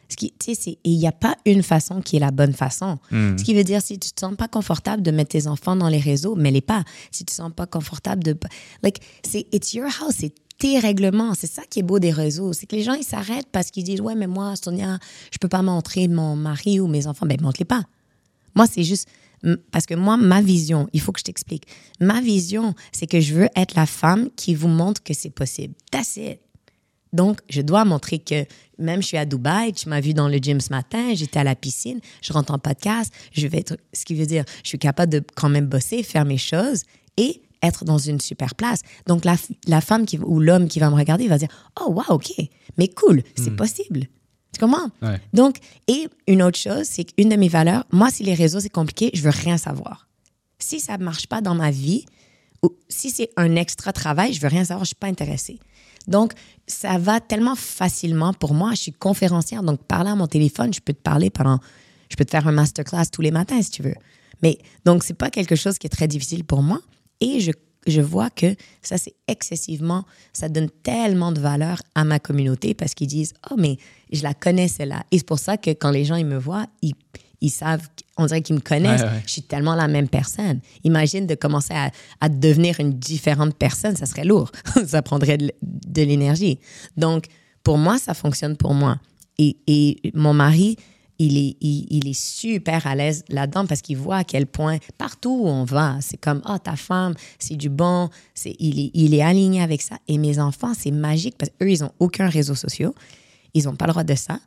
[0.08, 2.30] Ce qui, tu sais, c'est- et il n'y a pas une façon qui est la
[2.30, 2.98] bonne façon.
[3.10, 3.36] Hmm.
[3.38, 5.88] Ce qui veut dire, si tu te sens pas confortable de mettre tes enfants dans
[5.88, 6.84] les réseaux, mets-les pas.
[7.10, 8.36] Si tu te sens pas confortable de...
[8.82, 11.32] Like, c'est it's your house, c'est tes règlements.
[11.34, 12.52] C'est ça qui est beau des réseaux.
[12.52, 14.98] C'est que les gens, ils s'arrêtent parce qu'ils disent, ouais, mais moi, Sonia,
[15.32, 17.26] je peux pas montrer mon mari ou mes enfants.
[17.26, 17.82] Ben, montre-les pas.
[18.54, 19.08] Moi, c'est juste
[19.70, 21.66] parce que moi, ma vision, il faut que je t'explique.
[22.00, 25.74] Ma vision, c'est que je veux être la femme qui vous montre que c'est possible.
[25.90, 26.40] That's it.
[27.12, 28.44] Donc, je dois montrer que
[28.78, 31.44] même je suis à Dubaï, tu m'as vu dans le gym ce matin, j'étais à
[31.44, 34.80] la piscine, je rentre en podcast, je vais être, ce qui veut dire, je suis
[34.80, 36.82] capable de quand même bosser, faire mes choses
[37.16, 38.80] et être dans une super place.
[39.06, 39.36] Donc, la,
[39.68, 41.48] la femme qui, ou l'homme qui va me regarder, va dire,
[41.80, 42.32] oh, wow, OK,
[42.78, 44.08] mais cool, c'est possible.
[44.54, 44.88] Tu comprends?
[45.02, 45.20] Ouais.
[45.32, 45.56] Donc,
[45.88, 49.10] et une autre chose, c'est qu'une de mes valeurs, moi, si les réseaux, c'est compliqué,
[49.12, 50.08] je veux rien savoir.
[50.58, 52.06] Si ça ne marche pas dans ma vie,
[52.62, 55.58] ou si c'est un extra travail, je veux rien savoir, je suis pas intéressée.
[56.06, 56.32] Donc,
[56.66, 58.70] ça va tellement facilement pour moi.
[58.72, 61.58] Je suis conférencière, donc parler à mon téléphone, je peux te parler pendant,
[62.08, 63.94] je peux te faire un masterclass tous les matins si tu veux.
[64.42, 66.80] Mais donc, c'est pas quelque chose qui est très difficile pour moi.
[67.20, 67.52] Et je,
[67.86, 72.94] je vois que ça, c'est excessivement, ça donne tellement de valeur à ma communauté parce
[72.94, 73.76] qu'ils disent, oh, mais
[74.12, 75.04] je la connais celle-là.
[75.10, 76.94] Et c'est pour ça que quand les gens, ils me voient, ils,
[77.40, 77.86] ils savent,
[78.16, 79.02] on dirait qu'ils me connaissent.
[79.02, 79.22] Ouais, ouais.
[79.26, 80.60] Je suis tellement la même personne.
[80.84, 81.90] Imagine de commencer à,
[82.20, 84.50] à devenir une différente personne, ça serait lourd.
[84.86, 86.58] ça prendrait de, de l'énergie.
[86.96, 87.26] Donc,
[87.62, 88.98] pour moi, ça fonctionne pour moi.
[89.38, 90.76] Et, et mon mari,
[91.18, 95.64] il est, super à l'aise là-dedans parce qu'il voit à quel point, partout où on
[95.64, 98.08] va, c'est comme, oh, ta femme, c'est du bon,
[98.44, 99.96] il, est, aligné avec ça.
[100.08, 102.92] Et mes enfants, c'est magique parce qu'eux, ils n'ont aucun réseau social.
[103.54, 104.38] Ils n'ont pas le droit de ça.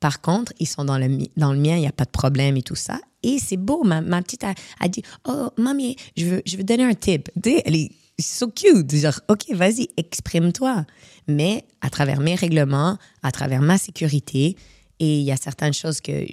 [0.00, 2.56] Par contre, ils sont dans le, dans le mien, il n'y a pas de problème
[2.56, 3.00] et tout ça.
[3.22, 3.82] Et c'est beau.
[3.84, 7.30] Ma, petite a, dit Oh, mamie, je veux, je veux donner un tip.
[7.44, 7.90] Elle est
[8.20, 8.94] so cute.
[8.94, 10.84] Genre, OK, vas-y, exprime-toi.
[11.26, 14.56] Mais à travers mes règlements, à travers ma sécurité,
[15.00, 16.24] et il y a certaines choses que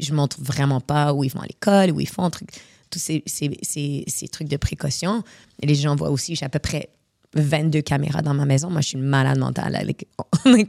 [0.00, 2.50] je montre vraiment pas où ils vont à l'école, où ils font truc,
[2.90, 5.22] tous ces, trucs de précaution.
[5.62, 6.90] Les gens voient aussi, j'ai à peu près
[7.34, 8.70] 22 caméras dans ma maison.
[8.70, 9.84] Moi, je suis une malade mentale.
[10.46, 10.66] Il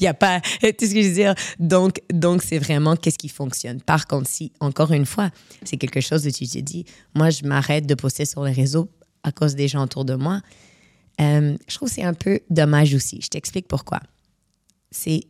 [0.00, 0.40] n'y a pas.
[0.40, 1.34] Tu ce que je veux dire?
[1.58, 3.80] Donc, donc c'est vraiment qu'est-ce qui fonctionne.
[3.80, 5.30] Par contre, si, encore une fois,
[5.64, 6.84] c'est quelque chose que tu te dis,
[7.14, 8.88] moi, je m'arrête de poster sur les réseaux
[9.22, 10.40] à cause des gens autour de moi.
[11.20, 13.20] Euh, je trouve que c'est un peu dommage aussi.
[13.22, 14.00] Je t'explique pourquoi.
[14.90, 15.22] C'est.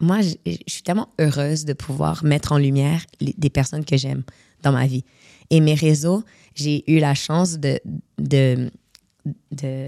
[0.00, 3.96] Moi, je, je suis tellement heureuse de pouvoir mettre en lumière les- des personnes que
[3.96, 4.22] j'aime
[4.62, 5.04] dans ma vie.
[5.50, 6.22] Et mes réseaux,
[6.54, 7.80] j'ai eu la chance de,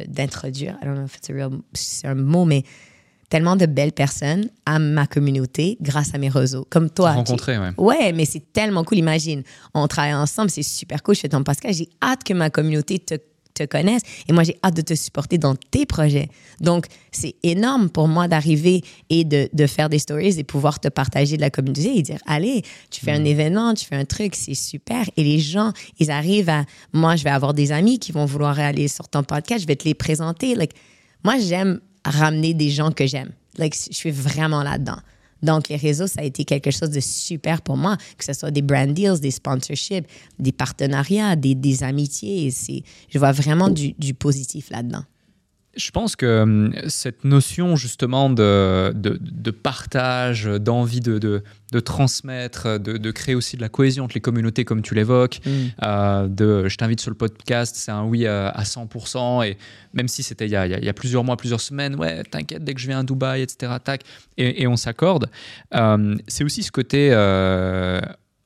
[0.06, 2.62] d'introduire, I don't know if it's a real, c'est un mot, mais
[3.28, 6.66] tellement de belles personnes à ma communauté grâce à mes réseaux.
[6.68, 7.12] Comme toi.
[7.12, 7.70] Rencontrer, ouais.
[7.78, 8.98] Ouais, mais c'est tellement cool.
[8.98, 9.42] Imagine,
[9.72, 11.14] on travaille ensemble, c'est super cool.
[11.14, 11.78] Je fais ton podcast.
[11.78, 13.14] J'ai hâte que ma communauté te,
[13.54, 16.28] te connaisse et moi, j'ai hâte de te supporter dans tes projets.
[16.60, 20.88] Donc, c'est énorme pour moi d'arriver et de, de faire des stories et pouvoir te
[20.88, 24.34] partager de la communauté et dire Allez, tu fais un événement, tu fais un truc,
[24.34, 25.04] c'est super.
[25.16, 26.64] Et les gens, ils arrivent à.
[26.92, 29.76] Moi, je vais avoir des amis qui vont vouloir aller sur ton podcast, je vais
[29.76, 30.54] te les présenter.
[30.54, 30.72] Like,
[31.24, 33.30] moi, j'aime ramener des gens que j'aime.
[33.58, 34.96] Like, je suis vraiment là-dedans.
[35.42, 38.50] Donc, les réseaux, ça a été quelque chose de super pour moi, que ce soit
[38.50, 40.06] des brand deals, des sponsorships,
[40.38, 42.52] des partenariats, des, amitiés.
[43.08, 45.04] Je vois vraiment du positif là-dedans.
[45.74, 52.78] Je pense que hum, cette notion justement de, de, de partage, d'envie de, de, transmettre,
[52.78, 55.50] de, créer aussi de la cohésion entre les communautés comme tu l'évoques, Mm.
[55.82, 59.56] euh, de je t'invite sur le podcast, c'est un oui à, à 100%, et
[59.94, 62.74] même si c'était il, y a- il y plusieurs mois, plusieurs semaines, ouais, t'inquiète, dès
[62.74, 64.02] que je viens à Dubaï, etc., tac,
[64.36, 65.30] et, et on s'accorde,
[65.74, 68.00] euh, c'est aussi ce côté euh,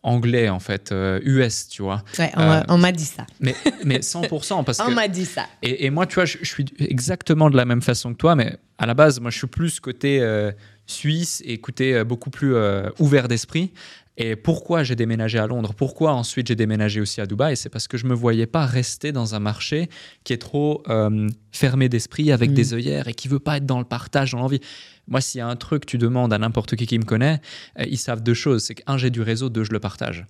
[0.06, 3.26] anglais en fait, euh, US, tu vois, Ouais, on m'a- Euh, on m'a dit ça.
[3.40, 3.54] mais,
[3.84, 4.92] mais 100% parce On que...
[4.94, 5.46] m'a dit ça.
[5.62, 8.34] Et, et moi, tu vois, je, je suis exactement de la même façon que toi,
[8.36, 10.52] mais à la base, moi, je suis plus côté euh,
[10.86, 13.72] suisse et côté euh, beaucoup plus euh, ouvert d'esprit.
[14.18, 15.74] Et pourquoi j'ai déménagé à Londres?
[15.76, 17.54] Pourquoi ensuite j'ai déménagé aussi à Dubaï?
[17.54, 19.90] C'est parce que je me voyais pas rester dans un marché
[20.24, 23.78] qui est trop euh, fermé d'esprit, avec des œillères et qui veut pas être dans
[23.78, 24.60] le partage, dans l'envie.
[25.06, 27.40] Moi, s'il y a un truc, tu demandes à n'importe qui qui me connaît,
[27.78, 28.64] euh, ils savent deux choses.
[28.64, 30.24] C'est qu'un, j'ai du réseau, deux, je le partage.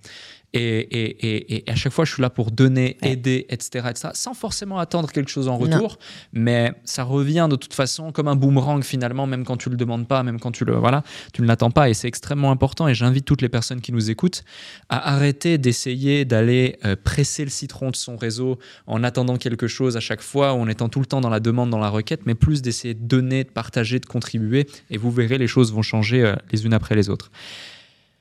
[0.53, 3.11] Et, et, et, et à chaque fois, je suis là pour donner, Ouais.
[3.13, 5.97] aider, etc., etc., sans forcément attendre quelque chose en retour.
[6.31, 10.07] Mais ça revient de toute façon comme un boomerang finalement, même quand tu le demandes
[10.07, 11.03] pas, même quand tu le voilà,
[11.33, 11.89] tu ne l'attends pas.
[11.89, 12.87] Et c'est extrêmement important.
[12.87, 14.43] Et j'invite toutes les personnes qui nous écoutent
[14.89, 19.97] à arrêter d'essayer d'aller euh, presser le citron de son réseau en attendant quelque chose
[19.97, 22.21] à chaque fois, ou en étant tout le temps dans la demande, dans la requête,
[22.25, 24.67] mais plus d'essayer de donner, de partager, de contribuer.
[24.89, 27.31] Et vous verrez, les choses vont changer euh, les unes après les autres.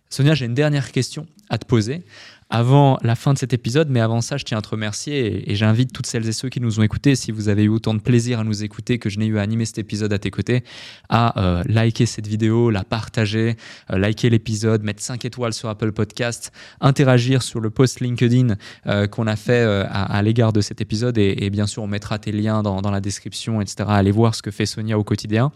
[0.08, 2.02] Sonia, j'ai une dernière question à te poser
[2.48, 5.54] avant la fin de cet épisode, mais avant ça, je tiens à te remercier et,
[5.56, 7.98] j'invite toutes celles et ceux qui nous ont écoutés, si vous avez eu autant de
[7.98, 10.62] plaisir à nous écouter que je n'ai eu à animer cet épisode à tes côtés,
[11.08, 13.56] à euh, liker cette vidéo, la partager,
[13.90, 18.56] euh, liker l'épisode, mettre 5 étoiles sur Apple Podcast, interagir sur le post LinkedIn
[18.86, 22.32] euh, qu'on a fait à, l'égard de cet épisode et, bien sûr, on mettra tes
[22.32, 23.84] liens dans la description, etc.
[23.88, 25.52] Allez voir ce que fait Sonia au quotidien.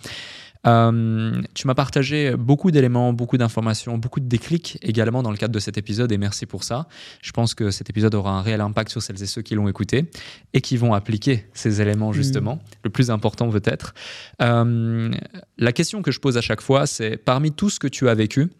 [0.66, 5.55] Euh, tu m'as partagé beaucoup d'éléments, beaucoup d'informations, beaucoup de déclics également dans le cadre
[5.55, 6.87] de cet épisode et merci pour ça.
[7.23, 9.69] Je pense que cet épisode aura un réel impact sur celles et ceux qui l'ont
[9.69, 10.11] écouté
[10.53, 12.61] et qui vont appliquer ces éléments justement.
[12.85, 13.95] Le plus important peut-être.
[14.43, 15.11] Euh,
[15.57, 18.15] la question que je pose à chaque fois, c'est parmi tout ce que tu as
[18.15, 18.51] vécu,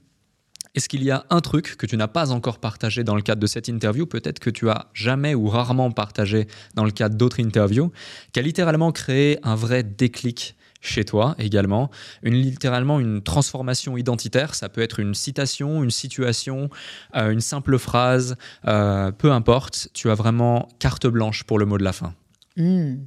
[0.74, 3.40] est-ce qu'il y a un truc que tu n'as pas encore partagé dans le cadre
[3.40, 7.40] de cette interview, peut-être que tu as jamais ou rarement partagé dans le cadre d'autres
[7.40, 7.90] interviews,
[8.32, 11.90] qui a littéralement créé un vrai déclic chez toi également,
[12.23, 14.55] littéralement une transformation identitaire.
[14.55, 16.70] Ça peut être une citation, une situation,
[17.16, 18.36] euh, une simple phrase,
[18.66, 19.89] euh, peu importe.
[19.93, 22.15] Tu as vraiment carte blanche pour le mot de la fin.
[22.57, 23.05] Hmm.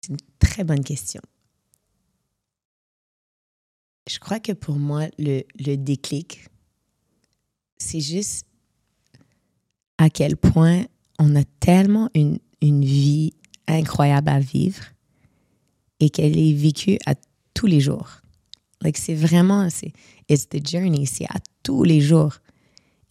[0.00, 1.20] C'est une très bonne question.
[4.08, 5.42] Je crois que pour moi, le,
[5.76, 6.48] déclic,
[7.78, 8.46] c'est juste
[9.98, 10.84] à quel point
[11.20, 13.32] on a tellement une vie
[13.68, 14.91] incroyable à vivre
[16.02, 17.14] et qu'elle est vécue à
[17.54, 18.08] tous les jours.
[18.82, 19.92] Like, c'est vraiment, c'est
[20.28, 22.38] it's the journey, c'est à tous les jours.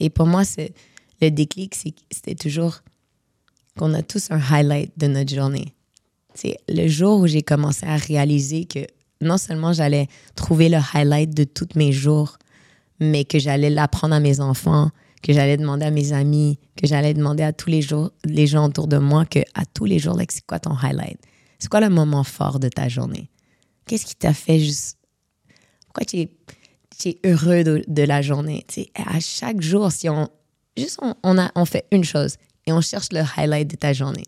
[0.01, 0.73] Et pour moi, c'est
[1.21, 2.81] le déclic, c'était toujours
[3.79, 5.73] qu'on a tous un highlight de notre journée.
[6.33, 8.79] C'est le jour où j'ai commencé à réaliser que
[9.21, 12.37] non seulement j'allais trouver le highlight de tous mes jours,
[12.99, 14.89] mais que j'allais l'apprendre à mes enfants,
[15.23, 18.65] que j'allais demander à mes amis, que j'allais demander à tous les jours, les gens
[18.65, 21.19] autour de moi, que à tous les jours, like, c'est quoi ton highlight?
[21.61, 23.29] C'est quoi le moment fort de ta journée?
[23.85, 24.97] Qu'est-ce qui t'a fait juste...
[25.85, 28.65] Pourquoi tu es, heureux de, la journée?
[28.67, 30.27] Tu sais, à chaque jour, si on...
[30.75, 34.25] Juste, on, a, on fait une chose et on cherche le highlight de ta journée.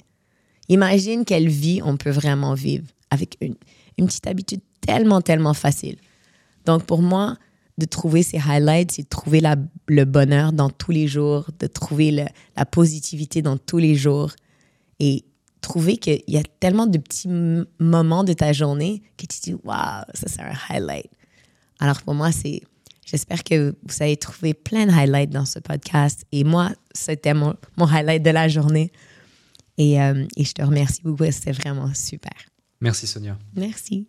[0.70, 3.56] Imagine quelle vie on peut vraiment vivre avec une,
[3.98, 5.98] petite habitude tellement, tellement facile.
[6.66, 7.38] Donc, pour moi,
[7.80, 9.42] de trouver ces highlights, c'est de trouver
[9.88, 12.12] le bonheur dans tous les jours, de trouver
[12.56, 14.34] la positivité dans tous les jours
[15.00, 15.26] et
[15.64, 17.30] trouver qu'il y a tellement de petits
[17.80, 21.10] moments de ta journée que tu dis, waouh, ça c'est un highlight.
[21.80, 22.62] Alors, pour moi, c'est.
[23.06, 26.24] J'espère que vous avez trouvé plein de highlights dans ce podcast.
[26.32, 28.92] Et moi, c'était mon, mon highlight de la journée.
[29.78, 31.26] Et, euh, et je te remercie beaucoup.
[31.30, 32.34] C'était vraiment super.
[32.80, 33.38] Merci Sonia.
[33.56, 34.08] Merci.